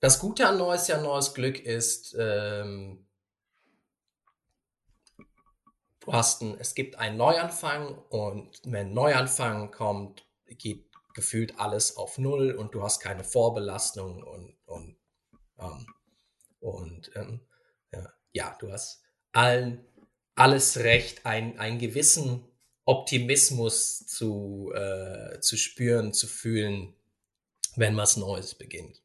Das 0.00 0.18
Gute 0.18 0.46
an 0.46 0.58
Neues 0.58 0.88
Jahr, 0.88 1.00
neues 1.02 1.34
Glück 1.34 1.60
ist, 1.60 2.16
ähm, 2.18 3.03
du 6.04 6.12
hast 6.12 6.42
ein, 6.42 6.56
es 6.58 6.74
gibt 6.74 6.96
einen 6.96 7.16
Neuanfang 7.16 7.98
und 8.10 8.60
wenn 8.64 8.92
Neuanfang 8.92 9.70
kommt, 9.70 10.26
geht 10.46 10.90
gefühlt 11.14 11.58
alles 11.58 11.96
auf 11.96 12.18
Null 12.18 12.52
und 12.52 12.74
du 12.74 12.82
hast 12.82 13.00
keine 13.00 13.24
Vorbelastung 13.24 14.22
und, 14.22 14.56
und, 14.66 14.96
ähm, 15.58 15.86
und 16.60 17.10
ähm, 17.14 17.40
ja, 17.92 18.12
ja, 18.32 18.56
du 18.58 18.70
hast 18.70 19.02
allen 19.32 19.84
alles 20.34 20.78
recht, 20.78 21.24
ein, 21.26 21.58
einen 21.58 21.78
gewissen 21.78 22.44
Optimismus 22.84 24.04
zu, 24.06 24.72
äh, 24.74 25.40
zu 25.40 25.56
spüren, 25.56 26.12
zu 26.12 26.26
fühlen, 26.26 26.94
wenn 27.76 27.96
was 27.96 28.16
Neues 28.16 28.54
beginnt. 28.56 29.00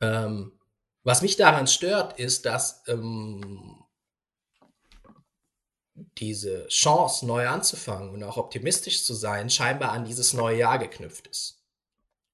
Ähm, 0.00 0.52
was 1.02 1.22
mich 1.22 1.36
daran 1.36 1.66
stört, 1.66 2.18
ist, 2.18 2.44
dass 2.44 2.82
ähm, 2.88 3.85
diese 6.18 6.66
Chance, 6.68 7.26
neu 7.26 7.48
anzufangen 7.48 8.10
und 8.10 8.22
auch 8.22 8.36
optimistisch 8.36 9.04
zu 9.04 9.14
sein, 9.14 9.50
scheinbar 9.50 9.92
an 9.92 10.04
dieses 10.04 10.32
neue 10.34 10.58
Jahr 10.58 10.78
geknüpft 10.78 11.26
ist. 11.28 11.62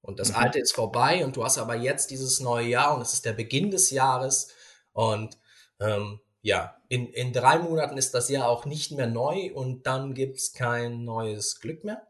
Und 0.01 0.19
das 0.19 0.31
Mhm. 0.31 0.35
alte 0.35 0.59
ist 0.59 0.73
vorbei 0.75 1.25
und 1.25 1.35
du 1.37 1.43
hast 1.45 1.57
aber 1.57 1.75
jetzt 1.75 2.11
dieses 2.11 2.39
neue 2.41 2.67
Jahr 2.67 2.95
und 2.95 3.01
es 3.01 3.13
ist 3.13 3.25
der 3.25 3.33
Beginn 3.33 3.71
des 3.71 3.89
Jahres 3.91 4.49
und 4.93 5.37
ähm, 5.79 6.19
ja, 6.41 6.77
in, 6.89 7.07
in 7.07 7.31
drei 7.33 7.57
Monaten 7.59 7.97
ist 7.97 8.13
das 8.13 8.29
Jahr 8.29 8.49
auch 8.49 8.65
nicht 8.65 8.91
mehr 8.91 9.07
neu 9.07 9.53
und 9.53 9.87
dann 9.87 10.13
gibt 10.13 10.37
es 10.37 10.53
kein 10.53 11.05
neues 11.05 11.59
Glück 11.61 11.83
mehr. 11.85 12.05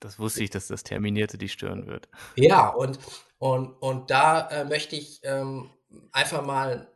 Das 0.00 0.18
wusste 0.18 0.42
ich, 0.42 0.50
dass 0.50 0.66
das 0.66 0.82
Terminierte 0.82 1.38
dich 1.38 1.52
stören 1.52 1.86
wird. 1.86 2.08
Ja, 2.36 2.68
und, 2.68 2.98
und, 3.38 3.72
und 3.74 4.10
da 4.10 4.48
äh, 4.48 4.64
möchte 4.64 4.96
ich 4.96 5.20
ähm, 5.24 5.70
einfach 6.12 6.42
mal 6.42 6.92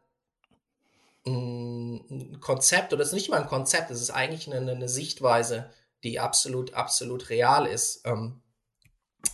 ein, 1.26 2.38
Konzept, 2.40 2.92
oder 2.92 3.02
es 3.02 3.08
ist 3.08 3.14
nicht 3.14 3.30
mal 3.30 3.40
ein 3.40 3.48
Konzept, 3.48 3.90
es 3.90 4.00
ist 4.00 4.10
eigentlich 4.10 4.52
eine, 4.52 4.70
eine 4.70 4.88
Sichtweise, 4.88 5.70
die 6.02 6.20
absolut, 6.20 6.74
absolut 6.74 7.30
real 7.30 7.66
ist, 7.66 8.06
ähm, 8.06 8.42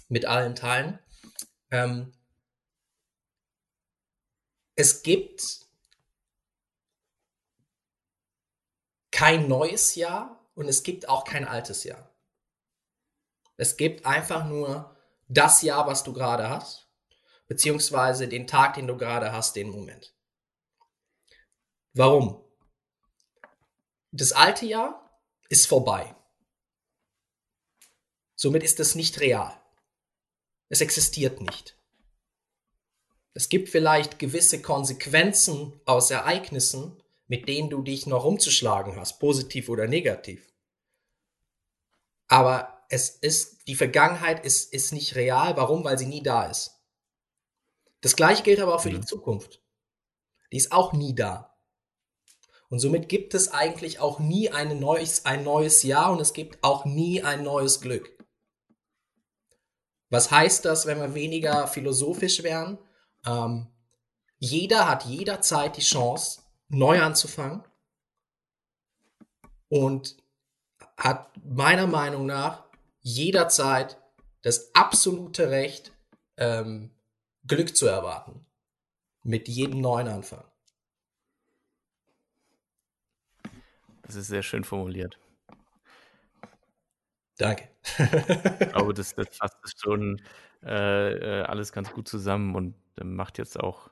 mit 0.09 0.25
allen 0.27 0.55
Teilen. 0.55 0.99
Ähm, 1.71 2.13
es 4.77 5.03
gibt 5.03 5.67
kein 9.11 9.49
neues 9.49 9.97
Jahr 9.97 10.49
und 10.55 10.69
es 10.69 10.83
gibt 10.83 11.09
auch 11.09 11.25
kein 11.25 11.47
altes 11.47 11.85
Jahr. 11.85 12.11
Es 13.57 13.77
gibt 13.77 14.07
einfach 14.07 14.47
nur 14.47 14.97
das 15.29 15.61
Jahr, 15.63 15.87
was 15.87 16.03
du 16.03 16.13
gerade 16.13 16.49
hast, 16.49 16.89
beziehungsweise 17.47 18.29
den 18.29 18.47
Tag, 18.47 18.75
den 18.75 18.87
du 18.87 18.97
gerade 18.97 19.33
hast, 19.33 19.57
den 19.57 19.71
Moment. 19.71 20.15
Warum? 21.93 22.43
Das 24.13 24.33
alte 24.33 24.67
Jahr 24.67 25.11
ist 25.49 25.67
vorbei. 25.67 26.15
Somit 28.35 28.63
ist 28.63 28.81
es 28.81 28.95
nicht 28.95 29.21
real. 29.21 29.61
Es 30.69 30.81
existiert 30.81 31.41
nicht. 31.41 31.77
Es 33.35 33.49
gibt 33.49 33.69
vielleicht 33.69 34.19
gewisse 34.19 34.63
Konsequenzen 34.63 35.81
aus 35.85 36.11
Ereignissen, 36.11 37.01
mit 37.27 37.49
denen 37.49 37.71
du 37.71 37.83
dich 37.83 38.07
noch 38.07 38.25
rumzuschlagen 38.25 38.97
hast, 38.97 39.19
positiv 39.21 39.69
oder 39.69 39.87
negativ. 39.87 40.53
Aber 42.27 42.85
es 42.89 43.11
ist, 43.11 43.67
die 43.69 43.77
Vergangenheit 43.77 44.45
ist, 44.45 44.73
ist 44.73 44.93
nicht 44.93 45.15
real. 45.15 45.57
Warum? 45.57 45.85
Weil 45.85 45.99
sie 45.99 46.07
nie 46.07 46.23
da 46.23 46.47
ist. 46.47 46.81
Das 48.01 48.17
gleiche 48.17 48.43
gilt 48.43 48.61
aber 48.61 48.75
auch 48.77 48.81
für 48.81 48.91
Mhm. 48.91 49.01
die 49.03 49.07
Zukunft. 49.07 49.61
Die 50.53 50.57
ist 50.57 50.73
auch 50.73 50.93
nie 50.93 51.15
da. 51.15 51.50
Und 52.71 52.79
somit 52.79 53.09
gibt 53.09 53.35
es 53.35 53.53
eigentlich 53.53 53.99
auch 53.99 54.21
nie 54.21 54.51
ein 54.51 54.79
neues, 54.79 55.27
ein 55.27 55.43
neues 55.43 55.83
Jahr 55.83 56.13
und 56.13 56.21
es 56.21 56.33
gibt 56.33 56.63
auch 56.63 56.85
nie 56.85 57.23
ein 57.23 57.43
neues 57.43 57.81
Glück. 57.81 58.17
Was 60.09 60.31
heißt 60.31 60.65
das, 60.65 60.87
wenn 60.87 60.99
wir 60.99 61.15
weniger 61.15 61.67
philosophisch 61.67 62.45
wären? 62.45 62.79
Ähm, 63.27 63.67
jeder 64.39 64.89
hat 64.89 65.05
jederzeit 65.05 65.77
die 65.77 65.83
Chance, 65.83 66.43
neu 66.69 67.03
anzufangen 67.03 67.65
und 69.69 70.17
hat 70.97 71.31
meiner 71.45 71.89
Meinung 71.89 72.25
nach 72.25 72.65
jederzeit 73.01 73.99
das 74.43 74.75
absolute 74.75 75.51
Recht, 75.51 75.93
ähm, 76.37 76.91
Glück 77.47 77.77
zu 77.77 77.87
erwarten. 77.87 78.47
Mit 79.23 79.49
jedem 79.49 79.81
neuen 79.81 80.09
Anfang. 80.09 80.50
Das 84.11 84.17
ist 84.17 84.27
sehr 84.27 84.43
schön 84.43 84.65
formuliert. 84.65 85.21
Danke. 87.39 87.69
Ich 87.85 87.97
glaube, 88.73 88.93
das, 88.93 89.15
das 89.15 89.37
fasst 89.37 89.81
schon 89.81 90.21
äh, 90.65 91.13
äh, 91.13 91.43
alles 91.43 91.71
ganz 91.71 91.93
gut 91.93 92.09
zusammen 92.09 92.57
und 92.57 92.75
äh, 93.01 93.05
macht 93.05 93.39
jetzt 93.39 93.61
auch 93.61 93.89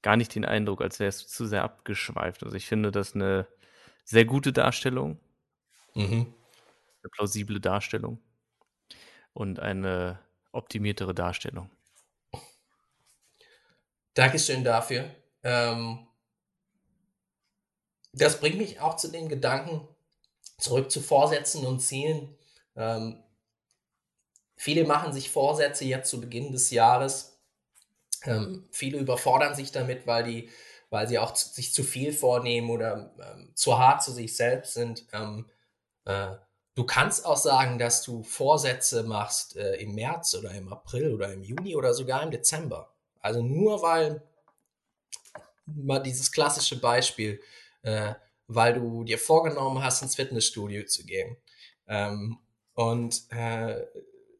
gar 0.00 0.16
nicht 0.16 0.34
den 0.34 0.46
Eindruck, 0.46 0.80
als 0.80 0.98
wäre 0.98 1.10
es 1.10 1.28
zu 1.28 1.44
sehr 1.44 1.62
abgeschweift. 1.62 2.42
Also 2.42 2.56
ich 2.56 2.66
finde 2.66 2.90
das 2.90 3.14
eine 3.14 3.46
sehr 4.02 4.24
gute 4.24 4.50
Darstellung, 4.50 5.20
mhm. 5.94 6.32
eine 7.02 7.10
plausible 7.10 7.60
Darstellung 7.60 8.22
und 9.34 9.60
eine 9.60 10.20
optimiertere 10.52 11.14
Darstellung. 11.14 11.68
Dankeschön 14.14 14.64
dafür. 14.64 15.14
Ähm, 15.42 16.07
das 18.12 18.40
bringt 18.40 18.58
mich 18.58 18.80
auch 18.80 18.96
zu 18.96 19.08
den 19.08 19.28
Gedanken 19.28 19.86
zurück 20.58 20.90
zu 20.90 21.00
Vorsätzen 21.00 21.66
und 21.66 21.80
Zielen. 21.80 22.36
Ähm, 22.76 23.22
viele 24.56 24.84
machen 24.84 25.12
sich 25.12 25.30
Vorsätze 25.30 25.84
jetzt 25.84 26.10
zu 26.10 26.20
Beginn 26.20 26.52
des 26.52 26.70
Jahres 26.70 27.34
Ähm, 28.24 28.68
viele 28.72 28.98
überfordern 28.98 29.54
sich 29.54 29.72
damit, 29.72 30.06
weil 30.06 30.24
die, 30.24 30.50
weil 30.90 31.08
sie 31.08 31.18
auch 31.18 31.36
sich 31.36 31.72
zu 31.72 31.84
viel 31.84 32.12
vornehmen 32.12 32.70
oder 32.70 33.14
ähm, 33.20 33.52
zu 33.54 33.78
hart 33.78 34.02
zu 34.02 34.12
sich 34.12 34.36
selbst 34.36 34.74
sind. 34.74 35.06
Ähm, 35.12 35.46
äh, 36.04 36.36
du 36.74 36.84
kannst 36.84 37.24
auch 37.26 37.36
sagen, 37.36 37.78
dass 37.78 38.02
du 38.02 38.22
Vorsätze 38.24 39.04
machst 39.04 39.56
äh, 39.56 39.76
im 39.76 39.94
März 39.94 40.34
oder 40.34 40.52
im 40.52 40.72
April 40.72 41.14
oder 41.14 41.32
im 41.32 41.42
Juni 41.44 41.76
oder 41.76 41.94
sogar 41.94 42.22
im 42.22 42.30
Dezember. 42.30 42.92
Also 43.20 43.42
nur 43.42 43.82
weil 43.82 44.22
mal 45.66 46.00
dieses 46.00 46.32
klassische 46.32 46.80
Beispiel, 46.80 47.40
äh, 47.88 48.14
weil 48.46 48.74
du 48.74 49.04
dir 49.04 49.18
vorgenommen 49.18 49.82
hast, 49.82 50.02
ins 50.02 50.16
Fitnessstudio 50.16 50.84
zu 50.86 51.04
gehen 51.04 51.36
ähm, 51.86 52.38
und 52.74 53.24
äh, 53.30 53.84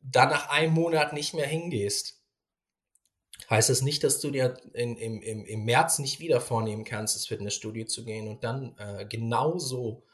dann 0.02 0.30
nach 0.30 0.48
einem 0.48 0.72
Monat 0.72 1.12
nicht 1.12 1.34
mehr 1.34 1.46
hingehst, 1.46 2.22
heißt 3.50 3.70
es 3.70 3.78
das 3.78 3.84
nicht, 3.84 4.04
dass 4.04 4.20
du 4.20 4.30
dir 4.30 4.56
in, 4.72 4.96
im, 4.96 5.22
im, 5.22 5.44
im 5.44 5.64
März 5.64 5.98
nicht 5.98 6.20
wieder 6.20 6.40
vornehmen 6.40 6.84
kannst, 6.84 7.16
ins 7.16 7.26
Fitnessstudio 7.26 7.86
zu 7.86 8.04
gehen 8.04 8.28
und 8.28 8.44
dann 8.44 8.76
äh, 8.78 9.06
genauso 9.06 10.04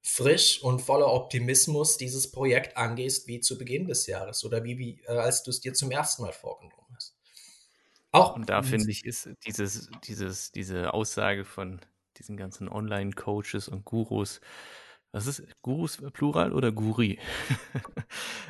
frisch 0.00 0.62
und 0.62 0.80
voller 0.80 1.12
Optimismus 1.12 1.96
dieses 1.96 2.30
Projekt 2.30 2.76
angehst 2.76 3.26
wie 3.26 3.40
zu 3.40 3.58
Beginn 3.58 3.88
des 3.88 4.06
Jahres 4.06 4.44
oder 4.44 4.64
wie, 4.64 4.78
wie 4.78 5.00
äh, 5.06 5.18
als 5.18 5.42
du 5.42 5.50
es 5.50 5.60
dir 5.60 5.74
zum 5.74 5.90
ersten 5.90 6.22
Mal 6.22 6.32
vorgenommen 6.32 6.86
hast. 6.94 7.16
Auch 8.10 8.36
und 8.36 8.48
da 8.48 8.62
finde 8.62 8.90
ich, 8.90 9.04
ist 9.04 9.28
dieses, 9.46 9.90
dieses, 10.04 10.50
diese 10.52 10.94
Aussage 10.94 11.44
von 11.44 11.80
diesen 12.18 12.36
ganzen 12.36 12.68
Online-Coaches 12.68 13.68
und 13.68 13.84
Gurus, 13.84 14.40
was 15.12 15.26
ist 15.26 15.42
Gurus 15.62 15.98
Plural 16.12 16.52
oder 16.52 16.70
Guri? 16.70 17.18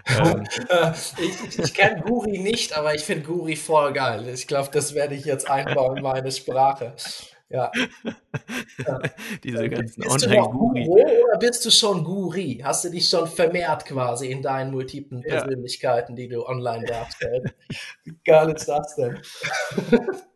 ähm. 0.18 0.44
ich 1.18 1.58
ich 1.58 1.74
kenne 1.74 2.02
Guri 2.02 2.38
nicht, 2.38 2.76
aber 2.76 2.94
ich 2.94 3.02
finde 3.02 3.26
Guri 3.26 3.54
voll 3.54 3.92
geil. 3.92 4.26
Ich 4.28 4.48
glaube, 4.48 4.68
das 4.72 4.94
werde 4.94 5.14
ich 5.14 5.24
jetzt 5.24 5.48
einbauen 5.48 5.98
in 5.98 6.02
meine 6.02 6.32
Sprache. 6.32 6.94
Ja. 7.48 7.70
Diese 9.44 9.64
äh, 9.64 9.68
ganzen 9.68 10.04
Online-Guri. 10.06 10.88
Oder 10.88 11.38
bist 11.38 11.64
du 11.64 11.70
schon 11.70 12.02
Guri? 12.02 12.60
Hast 12.62 12.84
du 12.84 12.90
dich 12.90 13.08
schon 13.08 13.28
vermehrt 13.28 13.84
quasi 13.86 14.30
in 14.30 14.42
deinen 14.42 14.72
multiplen 14.72 15.22
ja. 15.22 15.40
Persönlichkeiten, 15.40 16.16
die 16.16 16.28
du 16.28 16.44
online 16.44 16.84
darstellst? 16.84 17.54
Wie 18.04 18.18
geil 18.24 18.50
ist 18.50 18.68
das 18.68 18.96
denn? 18.96 19.22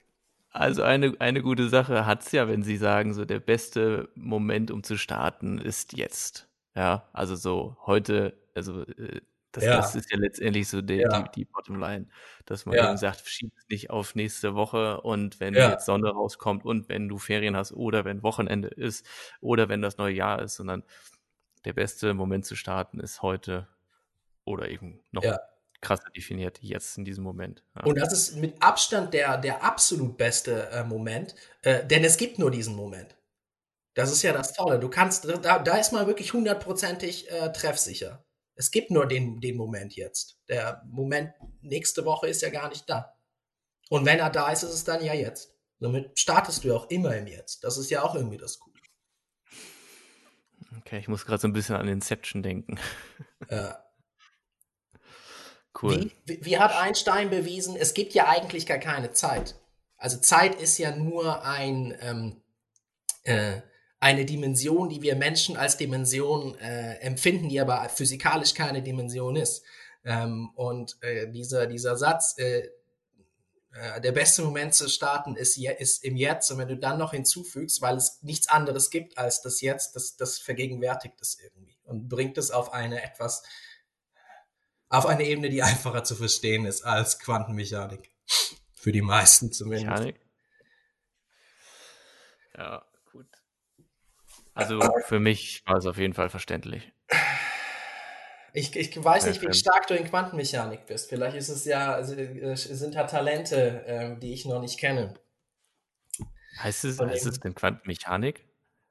Also 0.52 0.82
eine, 0.82 1.14
eine 1.18 1.42
gute 1.42 1.68
Sache 1.68 2.04
hat 2.04 2.24
es 2.24 2.32
ja, 2.32 2.46
wenn 2.46 2.62
Sie 2.62 2.76
sagen, 2.76 3.14
so 3.14 3.24
der 3.24 3.40
beste 3.40 4.10
Moment, 4.14 4.70
um 4.70 4.82
zu 4.82 4.98
starten, 4.98 5.58
ist 5.58 5.96
jetzt. 5.96 6.48
Ja, 6.74 7.08
also 7.12 7.36
so 7.36 7.76
heute, 7.86 8.34
also 8.54 8.82
äh, 8.82 9.22
das, 9.52 9.64
ja. 9.64 9.76
das, 9.76 9.94
ist 9.94 10.10
ja 10.10 10.18
letztendlich 10.18 10.68
so 10.68 10.80
die, 10.80 10.96
ja. 10.96 11.22
die, 11.22 11.30
die 11.36 11.44
Bottomline, 11.44 12.06
dass 12.46 12.64
man 12.64 12.74
ja. 12.74 12.88
eben 12.88 12.96
sagt, 12.96 13.26
schieb 13.26 13.52
es 13.58 13.68
nicht 13.68 13.90
auf 13.90 14.14
nächste 14.14 14.54
Woche 14.54 15.00
und 15.02 15.40
wenn 15.40 15.54
jetzt 15.54 15.86
Sonne 15.86 16.10
rauskommt 16.10 16.64
und 16.64 16.88
wenn 16.88 17.08
du 17.08 17.18
Ferien 17.18 17.56
hast 17.56 17.72
oder 17.72 18.04
wenn 18.04 18.22
Wochenende 18.22 18.68
ist 18.68 19.06
oder 19.40 19.68
wenn 19.68 19.82
das 19.82 19.98
neue 19.98 20.14
Jahr 20.14 20.40
ist, 20.40 20.56
sondern 20.56 20.84
der 21.66 21.74
beste 21.74 22.14
Moment 22.14 22.46
zu 22.46 22.56
starten 22.56 22.98
ist 22.98 23.20
heute 23.20 23.68
oder 24.44 24.68
eben 24.70 25.00
noch 25.12 25.22
krasser 25.82 26.10
definiert 26.16 26.58
jetzt 26.62 26.96
in 26.96 27.04
diesem 27.04 27.24
Moment. 27.24 27.62
Und 27.84 27.98
das 27.98 28.12
ist 28.12 28.36
mit 28.36 28.62
Abstand 28.62 29.12
der, 29.12 29.36
der 29.36 29.62
absolut 29.62 30.16
beste 30.16 30.70
äh, 30.70 30.84
Moment, 30.84 31.34
äh, 31.62 31.84
denn 31.84 32.04
es 32.04 32.16
gibt 32.16 32.38
nur 32.38 32.50
diesen 32.50 32.74
Moment. 32.74 33.16
Das 33.94 34.10
ist 34.10 34.22
ja 34.22 34.32
das 34.32 34.54
Tolle. 34.54 34.78
Du 34.78 34.88
kannst, 34.88 35.26
da, 35.26 35.58
da 35.58 35.76
ist 35.76 35.92
man 35.92 36.06
wirklich 36.06 36.32
hundertprozentig 36.32 37.30
äh, 37.30 37.52
treffsicher. 37.52 38.24
Es 38.54 38.70
gibt 38.70 38.90
nur 38.90 39.06
den, 39.06 39.40
den 39.40 39.56
Moment 39.56 39.94
jetzt. 39.96 40.38
Der 40.48 40.82
Moment 40.86 41.32
nächste 41.60 42.04
Woche 42.04 42.28
ist 42.28 42.40
ja 42.42 42.48
gar 42.48 42.68
nicht 42.68 42.88
da. 42.88 43.14
Und 43.90 44.06
wenn 44.06 44.18
er 44.18 44.30
da 44.30 44.50
ist, 44.50 44.62
ist 44.62 44.72
es 44.72 44.84
dann 44.84 45.04
ja 45.04 45.12
jetzt. 45.12 45.54
Somit 45.78 46.18
startest 46.18 46.64
du 46.64 46.74
auch 46.74 46.88
immer 46.90 47.16
im 47.16 47.26
Jetzt. 47.26 47.64
Das 47.64 47.76
ist 47.76 47.90
ja 47.90 48.02
auch 48.02 48.14
irgendwie 48.14 48.38
das 48.38 48.60
Coole. 48.60 48.78
Okay, 50.78 50.98
ich 50.98 51.08
muss 51.08 51.26
gerade 51.26 51.40
so 51.40 51.48
ein 51.48 51.52
bisschen 51.52 51.74
an 51.74 51.88
Inception 51.88 52.42
denken. 52.42 52.78
Ja. 53.50 53.81
Cool. 55.80 56.10
Wie, 56.26 56.44
wie 56.44 56.58
hat 56.58 56.74
Einstein 56.74 57.30
bewiesen, 57.30 57.76
es 57.76 57.94
gibt 57.94 58.14
ja 58.14 58.28
eigentlich 58.28 58.66
gar 58.66 58.78
keine 58.78 59.12
Zeit. 59.12 59.56
Also 59.96 60.18
Zeit 60.18 60.60
ist 60.60 60.78
ja 60.78 60.94
nur 60.94 61.44
ein, 61.44 61.96
ähm, 62.00 62.42
äh, 63.24 63.60
eine 64.00 64.24
Dimension, 64.24 64.88
die 64.88 65.00
wir 65.00 65.14
Menschen 65.16 65.56
als 65.56 65.76
Dimension 65.76 66.58
äh, 66.58 66.96
empfinden, 66.96 67.48
die 67.48 67.60
aber 67.60 67.88
physikalisch 67.88 68.54
keine 68.54 68.82
Dimension 68.82 69.36
ist. 69.36 69.62
Ähm, 70.04 70.50
und 70.56 70.96
äh, 71.02 71.28
dieser, 71.30 71.66
dieser 71.66 71.96
Satz, 71.96 72.36
äh, 72.38 72.68
äh, 73.74 74.00
der 74.00 74.12
beste 74.12 74.42
Moment 74.42 74.74
zu 74.74 74.88
starten 74.88 75.36
ist, 75.36 75.56
ist 75.56 76.04
im 76.04 76.16
Jetzt. 76.16 76.50
Und 76.50 76.58
wenn 76.58 76.68
du 76.68 76.76
dann 76.76 76.98
noch 76.98 77.12
hinzufügst, 77.12 77.80
weil 77.80 77.96
es 77.96 78.18
nichts 78.22 78.48
anderes 78.48 78.90
gibt 78.90 79.16
als 79.16 79.40
das 79.40 79.60
Jetzt, 79.60 79.96
das, 79.96 80.16
das 80.16 80.38
vergegenwärtigt 80.38 81.20
es 81.20 81.38
irgendwie 81.40 81.78
und 81.84 82.08
bringt 82.08 82.38
es 82.38 82.50
auf 82.50 82.72
eine 82.72 83.02
etwas, 83.02 83.42
auf 84.92 85.06
eine 85.06 85.24
Ebene, 85.24 85.48
die 85.48 85.62
einfacher 85.62 86.04
zu 86.04 86.14
verstehen 86.14 86.66
ist 86.66 86.82
als 86.82 87.18
Quantenmechanik. 87.18 88.12
Für 88.74 88.92
die 88.92 89.02
meisten 89.02 89.50
zumindest. 89.50 89.86
Mechanik? 89.86 90.20
Ja. 92.56 92.84
Also 94.54 94.80
für 95.06 95.18
mich 95.18 95.62
war 95.64 95.76
es 95.76 95.86
auf 95.86 95.96
jeden 95.96 96.12
Fall 96.12 96.28
verständlich. 96.28 96.92
Ich, 98.52 98.76
ich 98.76 99.02
weiß 99.02 99.26
nicht, 99.26 99.40
wie 99.40 99.54
stark 99.54 99.86
du 99.86 99.94
in 99.94 100.04
Quantenmechanik 100.04 100.84
bist. 100.84 101.08
Vielleicht 101.08 101.38
ist 101.38 101.48
es 101.48 101.64
ja, 101.64 101.94
also, 101.94 102.14
äh, 102.14 102.54
sind 102.54 102.94
da 102.94 103.04
Talente, 103.04 103.86
äh, 103.86 104.18
die 104.18 104.34
ich 104.34 104.44
noch 104.44 104.60
nicht 104.60 104.78
kenne. 104.78 105.14
Heißt 106.58 106.84
es, 106.84 107.00
heißt 107.00 107.26
es 107.26 107.40
denn 107.40 107.54
Quantenmechanik? 107.54 108.44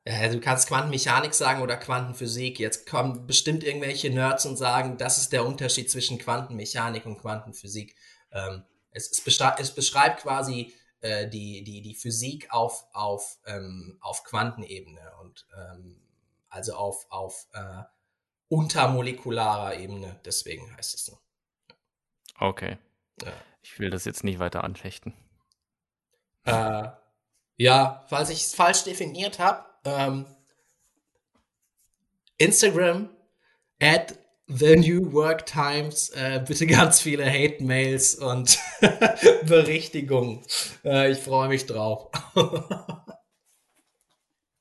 Ja, 0.06 0.28
du 0.30 0.40
kannst 0.40 0.68
Quantenmechanik 0.68 1.34
sagen 1.34 1.62
oder 1.62 1.78
Quantenphysik. 1.78 2.60
Jetzt 2.60 2.90
kommen 2.90 3.28
bestimmt 3.28 3.64
irgendwelche 3.64 4.10
Nerds 4.10 4.46
und 4.46 4.58
sagen, 4.58 4.98
das 4.98 5.20
ist 5.20 5.32
der 5.32 5.46
Unterschied 5.46 5.92
zwischen 5.92 6.18
Quantenmechanik 6.18 7.06
und 7.06 7.20
Quantenphysik. 7.20 7.96
Ähm, 8.32 8.64
es, 8.92 9.12
es, 9.12 9.40
es, 9.60 9.72
beschreibt 9.76 10.22
quasi 10.22 10.74
äh, 11.02 11.28
die, 11.28 11.64
die, 11.64 11.82
die 11.82 11.94
Physik 11.94 12.52
auf, 12.52 12.88
auf, 12.94 13.38
ähm, 13.46 13.98
auf 14.02 14.24
Quantenebene 14.24 15.12
und 15.22 15.46
ähm, 15.56 16.02
also 16.50 16.74
auf, 16.74 17.06
auf 17.10 17.48
äh, 17.54 17.84
untermolekularer 18.50 19.76
Ebene, 19.78 20.20
deswegen 20.26 20.76
heißt 20.76 20.96
es 20.96 21.06
so. 21.06 21.20
Okay. 22.40 22.78
Ja. 23.22 23.32
Ich 23.62 23.80
will 23.80 23.92
das 23.92 24.06
jetzt 24.06 24.24
nicht 24.24 24.40
weiter 24.40 24.64
anfechten. 24.64 25.14
Äh, 26.44 26.90
ja, 27.56 28.04
falls 28.08 28.30
ich 28.32 28.42
es 28.42 28.56
falsch 28.56 28.84
definiert 28.84 29.40
habe, 29.40 29.71
ähm, 29.86 30.26
Instagram 32.38 33.10
at 33.80 34.18
The 34.48 34.76
New 34.76 35.14
Work 35.14 35.46
Times, 35.46 36.10
äh, 36.10 36.44
bitte 36.46 36.68
ganz 36.68 37.00
viele 37.00 37.26
Hate-Mails 37.26 38.16
und 38.16 38.60
Berichtigungen. 39.46 40.44
Äh, 40.84 41.12
ich 41.12 41.20
freue 41.20 41.48
mich 41.48 41.66
drauf. 41.66 42.10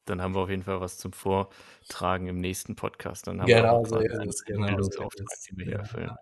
Dann 0.04 0.22
haben 0.22 0.34
wir 0.34 0.40
auf 0.40 0.50
jeden 0.50 0.62
Fall 0.62 0.80
was 0.80 0.98
zum 0.98 1.12
Vortragen 1.12 2.26
im 2.26 2.40
nächsten 2.40 2.76
Podcast. 2.76 3.26
Dann 3.26 3.40
haben 3.40 3.46
genau, 3.46 3.82
wir 3.82 3.88
so 3.88 3.98
ist 3.98 4.44
genau 4.44 4.66
Meldungsauftrag, 4.66 5.26
den 5.48 5.58
wir 5.58 5.66
hier 5.66 5.76
erfüllen. 5.76 6.16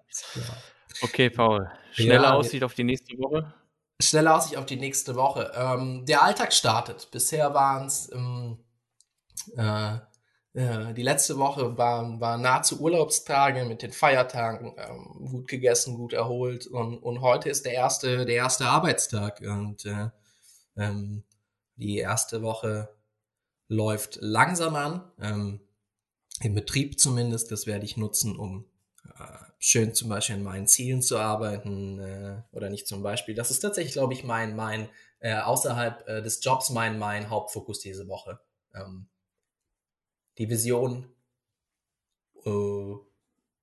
Okay, 1.03 1.31
Paul, 1.31 1.71
schnelle 1.93 2.25
ja, 2.25 2.35
Aussicht 2.35 2.65
auf 2.65 2.75
die 2.75 2.85
nächste 2.85 3.17
Woche? 3.19 3.55
Schnelle 4.01 4.35
Aussicht 4.35 4.57
auf 4.57 4.67
die 4.67 4.77
nächste 4.77 5.15
Woche. 5.15 5.53
Ähm, 5.55 6.05
der 6.07 6.23
Alltag 6.23 6.53
startet. 6.53 7.09
Bisher 7.11 7.55
waren 7.55 7.87
es 7.87 8.13
ähm, 8.13 8.59
äh, 9.57 9.99
äh, 10.55 10.95
die 10.95 11.03
letzte 11.03 11.39
Woche 11.39 11.77
waren, 11.79 12.21
waren 12.21 12.43
nahezu 12.43 12.81
Urlaubstage 12.81 13.65
mit 13.65 13.83
den 13.83 13.93
Feiertagen, 13.93 14.75
ähm, 14.77 15.29
gut 15.31 15.49
gegessen, 15.49 15.97
gut 15.97 16.13
erholt 16.13 16.67
und, 16.67 16.99
und 16.99 17.21
heute 17.21 17.49
ist 17.49 17.65
der 17.65 17.75
erste, 17.75 18.27
der 18.27 18.37
erste 18.37 18.67
Arbeitstag 18.67 19.41
und 19.41 19.85
äh, 19.85 20.11
ähm, 20.77 21.25
die 21.77 21.99
erste 21.99 22.43
Woche 22.43 22.89
läuft 23.69 24.19
langsam 24.21 24.75
an, 24.75 25.13
ähm, 25.21 25.61
im 26.41 26.55
Betrieb 26.55 26.99
zumindest, 26.99 27.53
das 27.53 27.67
werde 27.67 27.85
ich 27.85 27.97
nutzen, 27.97 28.37
um 28.37 28.65
äh, 29.05 29.49
schön 29.59 29.95
zum 29.95 30.09
Beispiel 30.09 30.37
an 30.37 30.43
meinen 30.43 30.67
Zielen 30.67 31.03
zu 31.03 31.19
arbeiten 31.19 32.01
äh, 32.01 32.43
oder 32.53 32.71
nicht 32.71 32.87
zum 32.87 33.03
Beispiel. 33.03 33.35
Das 33.35 33.51
ist 33.51 33.61
tatsächlich, 33.61 33.95
glaube 33.95 34.15
ich, 34.15 34.25
mein, 34.25 34.57
mein 34.57 34.89
äh, 35.21 35.37
außerhalb 35.37 36.09
äh, 36.09 36.23
des 36.23 36.43
Jobs 36.43 36.71
mein, 36.71 36.99
mein 36.99 37.29
Hauptfokus 37.29 37.81
diese 37.81 38.09
Woche. 38.09 38.41
Ähm, 38.75 39.09
die 40.39 40.49
Vision 40.49 41.07
äh, 42.45 42.95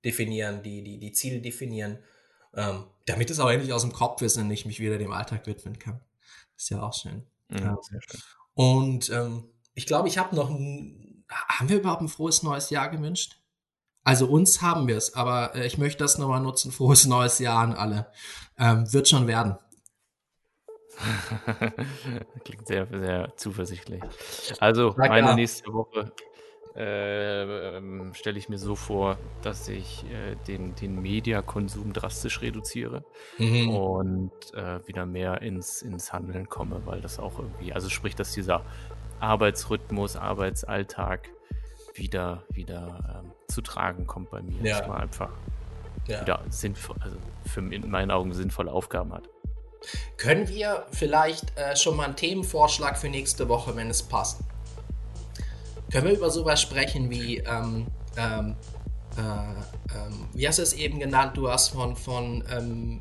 definieren, 0.04 0.62
die, 0.62 0.82
die, 0.82 0.98
die 0.98 1.12
Ziele 1.12 1.40
definieren, 1.40 1.98
ähm, 2.54 2.84
damit 3.06 3.30
es 3.30 3.40
auch 3.40 3.50
endlich 3.50 3.72
aus 3.72 3.82
dem 3.82 3.92
Kopf 3.92 4.22
ist 4.22 4.36
und 4.36 4.50
ich 4.50 4.66
mich 4.66 4.80
wieder 4.80 4.98
dem 4.98 5.12
Alltag 5.12 5.46
widmen 5.46 5.78
kann. 5.78 6.00
Ist 6.56 6.70
ja 6.70 6.82
auch 6.82 6.94
schön. 6.94 7.26
Mhm, 7.48 7.58
ja. 7.58 7.78
schön. 7.88 8.00
Und 8.54 9.10
ähm, 9.10 9.50
ich 9.74 9.86
glaube, 9.86 10.08
ich 10.08 10.18
habe 10.18 10.34
noch 10.34 10.48
ein, 10.48 11.24
haben 11.28 11.68
wir 11.68 11.78
überhaupt 11.78 12.02
ein 12.02 12.08
frohes 12.08 12.42
neues 12.42 12.70
Jahr 12.70 12.88
gewünscht? 12.88 13.42
Also 14.04 14.26
uns 14.26 14.62
haben 14.62 14.86
wir 14.86 14.96
es, 14.96 15.14
aber 15.14 15.54
äh, 15.56 15.66
ich 15.66 15.78
möchte 15.78 15.98
das 15.98 16.18
nochmal 16.18 16.40
nutzen. 16.40 16.70
Frohes 16.76 17.06
neues 17.06 17.38
Jahr 17.38 17.58
an 17.58 17.74
alle. 17.74 18.12
Ähm, 18.58 18.90
wird 18.92 19.08
schon 19.08 19.26
werden. 19.26 19.58
Klingt 22.44 22.66
sehr, 22.66 22.86
sehr 22.86 23.36
zuversichtlich. 23.36 24.02
Also, 24.60 24.94
meine 24.96 25.34
nächste 25.34 25.70
Woche 25.70 26.12
äh, 26.76 27.76
ähm, 27.76 28.12
stelle 28.14 28.38
ich 28.38 28.48
mir 28.48 28.58
so 28.58 28.76
vor, 28.76 29.18
dass 29.42 29.68
ich 29.68 30.04
äh, 30.04 30.36
den, 30.46 30.74
den 30.74 31.00
Mediakonsum 31.00 31.92
drastisch 31.92 32.42
reduziere 32.42 33.04
mhm. 33.38 33.70
und 33.70 34.54
äh, 34.54 34.86
wieder 34.86 35.06
mehr 35.06 35.40
ins, 35.42 35.82
ins 35.82 36.12
Handeln 36.12 36.48
komme, 36.48 36.82
weil 36.84 37.00
das 37.00 37.18
auch 37.18 37.38
irgendwie, 37.38 37.72
also 37.72 37.88
sprich, 37.88 38.14
dass 38.14 38.32
dieser 38.32 38.62
Arbeitsrhythmus, 39.20 40.16
Arbeitsalltag 40.16 41.30
wieder, 41.94 42.44
wieder 42.50 43.22
ähm, 43.24 43.32
zu 43.48 43.62
tragen 43.62 44.06
kommt 44.06 44.30
bei 44.30 44.42
mir. 44.42 44.62
Ja. 44.62 44.80
Dass 44.80 44.88
man 44.88 44.98
einfach 44.98 45.30
ja. 46.06 46.20
wieder 46.20 46.42
sinnvoll, 46.50 46.96
also 47.00 47.16
für 47.46 47.60
in 47.60 47.90
meinen 47.90 48.10
Augen 48.10 48.34
sinnvolle 48.34 48.70
Aufgaben 48.70 49.12
hat. 49.12 49.28
Können 50.16 50.48
wir 50.48 50.86
vielleicht 50.90 51.56
äh, 51.58 51.76
schon 51.76 51.96
mal 51.96 52.04
einen 52.04 52.16
Themenvorschlag 52.16 52.98
für 52.98 53.08
nächste 53.08 53.48
Woche, 53.48 53.76
wenn 53.76 53.88
es 53.88 54.02
passt? 54.02 54.40
Können 55.90 56.06
wir 56.06 56.14
über 56.14 56.30
sowas 56.30 56.60
sprechen 56.60 57.10
wie, 57.10 57.38
ähm, 57.38 57.86
ähm, 58.16 58.56
äh, 59.16 59.20
ähm, 59.20 60.28
wie 60.34 60.46
hast 60.46 60.58
du 60.58 60.62
es 60.62 60.72
eben 60.72 60.98
genannt? 60.98 61.36
Du 61.36 61.48
hast 61.48 61.68
von, 61.68 61.96
von 61.96 62.44
ähm, 62.50 63.00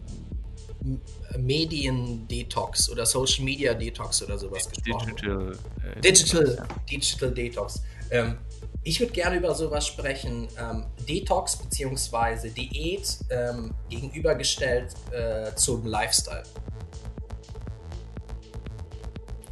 Medien-Detox 1.37 2.89
oder 2.89 3.05
Social 3.05 3.43
Media 3.43 3.73
Detox 3.73 4.21
oder 4.23 4.37
sowas 4.37 4.69
gesprochen. 4.69 5.15
Digital, 5.15 5.57
äh, 5.95 6.01
Digital. 6.01 6.67
Digital 6.89 7.31
Detox. 7.31 7.81
Ähm, 8.11 8.37
ich 8.83 8.99
würde 8.99 9.13
gerne 9.13 9.37
über 9.37 9.55
sowas 9.55 9.87
sprechen. 9.87 10.47
Ähm, 10.59 10.85
Detox 11.09 11.57
bzw. 11.57 12.49
Diät 12.49 13.17
ähm, 13.31 13.73
gegenübergestellt 13.89 14.93
äh, 15.11 15.55
zum 15.55 15.85
Lifestyle. 15.87 16.43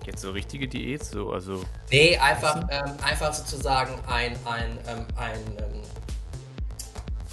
Jetzt 0.06 0.22
so 0.22 0.32
richtige 0.32 0.68
Diät, 0.68 1.04
so 1.04 1.32
also. 1.32 1.64
Nee, 1.92 2.18
einfach, 2.18 2.68
ähm, 2.70 2.94
einfach 3.02 3.34
sozusagen 3.34 3.94
ein, 4.08 4.36
ein, 4.46 4.78
ähm, 4.88 5.06
ein, 5.16 5.40
ähm, 5.58 5.82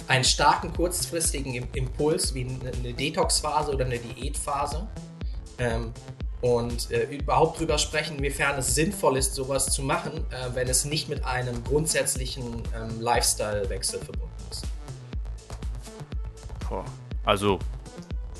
einen 0.07 0.23
starken 0.23 0.73
kurzfristigen 0.73 1.67
Impuls 1.73 2.33
wie 2.33 2.45
eine 2.45 2.93
Detox-Phase 2.93 3.73
oder 3.73 3.85
eine 3.85 3.97
Diätphase. 3.97 4.87
Ähm, 5.57 5.93
und 6.41 6.89
äh, 6.89 7.03
überhaupt 7.03 7.59
drüber 7.59 7.77
sprechen, 7.77 8.17
inwiefern 8.17 8.57
es 8.57 8.73
sinnvoll 8.73 9.17
ist, 9.17 9.35
sowas 9.35 9.67
zu 9.67 9.83
machen, 9.83 10.25
äh, 10.31 10.55
wenn 10.55 10.67
es 10.67 10.85
nicht 10.85 11.07
mit 11.07 11.23
einem 11.23 11.63
grundsätzlichen 11.63 12.63
ähm, 12.75 12.99
Lifestyle-Wechsel 12.99 13.99
verbunden 13.99 14.31
ist. 14.49 14.65
Boah. 16.67 16.83
Also 17.23 17.59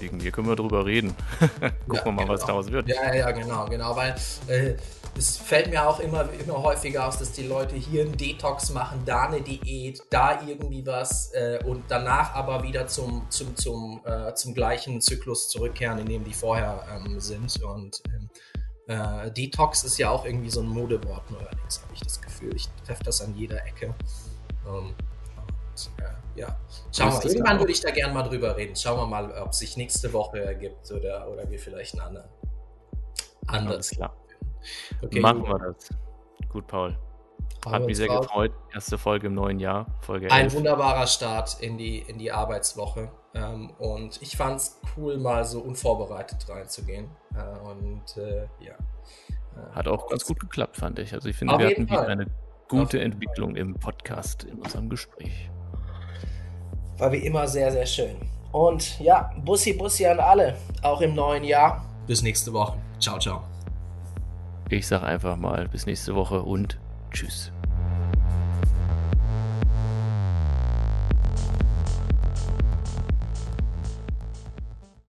wegen 0.02 0.18
mir 0.18 0.32
können 0.32 0.48
wir 0.48 0.56
drüber 0.56 0.86
reden. 0.86 1.15
Gucken 1.40 1.95
ja, 1.95 2.06
wir 2.06 2.11
mal, 2.11 2.22
genau. 2.23 2.34
was 2.34 2.45
daraus 2.45 2.72
wird. 2.72 2.88
Ja, 2.88 3.14
ja, 3.14 3.32
genau, 3.32 3.65
genau, 3.65 3.95
weil 3.95 4.15
äh, 4.48 4.76
es 5.18 5.38
fällt 5.38 5.69
mir 5.69 5.88
auch 5.88 5.99
immer, 5.99 6.28
immer 6.32 6.61
häufiger 6.61 7.07
aus, 7.07 7.18
dass 7.18 7.32
die 7.32 7.44
Leute 7.44 7.76
hier 7.76 8.03
einen 8.03 8.18
Detox 8.18 8.72
machen, 8.72 9.02
da 9.06 9.28
eine 9.28 9.41
Diät, 9.41 10.02
da 10.10 10.41
irgendwie 10.45 10.86
was 10.86 11.32
äh, 11.34 11.60
und 11.65 11.84
danach 11.90 12.34
aber 12.34 12.64
wieder 12.64 12.88
zum, 12.88 13.26
zum, 13.30 13.56
zum, 13.56 14.02
äh, 14.06 14.34
zum 14.34 14.53
gleichen 14.53 15.02
Zyklus 15.02 15.49
zurückkehren, 15.49 15.99
in 15.99 16.06
dem 16.06 16.23
die 16.23 16.34
vorher 16.34 16.86
ähm, 16.95 17.19
sind. 17.19 17.61
Und 17.64 18.02
ähm, 18.07 18.30
äh, 18.88 19.32
Detox 19.32 19.84
ist 19.84 19.98
ja 19.98 20.10
auch 20.10 20.26
irgendwie 20.26 20.49
so 20.49 20.61
ein 20.61 20.68
Modewort 20.68 21.30
neuerdings, 21.30 21.82
habe 21.82 21.94
ich 21.94 22.02
das 22.02 22.22
Gefühl. 22.22 22.56
Ich 22.56 22.68
treffe 22.86 23.03
das 23.03 23.22
an 23.22 23.36
jeder 23.36 23.65
Ecke. 23.65 23.94
Ähm, 24.68 24.90
äh, 24.90 25.20
ja, 26.35 26.57
schauen 26.95 27.11
wir 27.11 27.31
Irgendwann 27.31 27.60
würde 27.60 27.72
ich 27.72 27.81
da 27.81 27.91
gerne 27.91 28.14
mal 28.14 28.23
drüber 28.23 28.56
reden. 28.56 28.76
Schauen 28.76 28.98
wir 28.98 29.06
mal, 29.06 29.31
ob 29.41 29.53
sich 29.53 29.77
nächste 29.77 30.11
Woche 30.14 30.43
ergibt 30.43 30.91
oder, 30.91 31.30
oder 31.30 31.49
wir 31.49 31.60
vielleicht 31.60 31.93
einen 31.93 32.02
anderen. 32.02 32.30
Anders. 33.48 33.89
klar. 33.89 34.15
Okay, 35.02 35.19
Machen 35.19 35.43
wir 35.43 35.60
das. 35.60 35.89
Gut, 36.49 36.68
Paul. 36.68 36.98
Hat 37.65 37.85
mich 37.85 37.98
sehr 37.98 38.07
drauf. 38.07 38.27
gefreut. 38.27 38.52
Erste 38.73 38.98
Folge 38.98 39.27
im 39.27 39.35
neuen 39.35 39.60
Jahr, 39.60 39.85
Folge 40.02 40.26
11. 40.26 40.34
Ein 40.34 40.53
wunderbarer 40.53 41.06
Start 41.06 41.57
in 41.60 41.77
die, 41.77 41.99
in 41.99 42.18
die 42.18 42.31
Arbeitswoche. 42.31 43.11
Ähm, 43.34 43.72
und 43.77 44.22
ich 44.22 44.35
fand 44.35 44.57
es 44.57 44.80
cool, 44.98 45.18
mal 45.18 45.45
so 45.45 45.61
unvorbereitet 45.61 46.48
reinzugehen. 46.49 47.10
Äh, 47.35 47.60
und 47.60 48.18
äh, 48.18 48.48
ja. 48.60 48.73
Äh, 49.56 49.76
Hat 49.76 49.88
auch 49.88 50.07
ganz 50.10 50.26
gut 50.26 50.39
geklappt, 50.39 50.77
fand 50.77 50.98
ich. 50.99 51.14
Also 51.14 51.30
ich 51.30 51.35
finde, 51.35 51.57
wir 51.60 51.68
hatten 51.68 52.11
eine 52.11 52.27
gute 52.68 52.99
Entwicklung 52.99 53.56
im 53.56 53.76
Podcast, 53.76 54.43
in 54.43 54.60
unserem 54.60 54.89
Gespräch. 54.89 55.49
War 57.02 57.11
wie 57.11 57.26
immer 57.26 57.48
sehr, 57.48 57.72
sehr 57.72 57.88
schön. 57.88 58.15
Und 58.52 58.99
ja, 58.99 59.32
Bussi 59.44 59.73
Bussi 59.73 60.06
an 60.06 60.19
alle, 60.19 60.56
auch 60.84 61.02
im 61.02 61.15
neuen 61.15 61.44
Jahr. 61.44 61.84
Bis 62.06 62.22
nächste 62.22 62.53
Woche. 62.53 62.78
Ciao, 62.99 63.18
ciao. 63.18 63.41
Ich 64.69 64.86
sage 64.86 65.07
einfach 65.07 65.36
mal 65.36 65.68
bis 65.68 65.88
nächste 65.88 66.14
Woche 66.14 66.44
und 66.44 66.78
tschüss. 67.10 67.52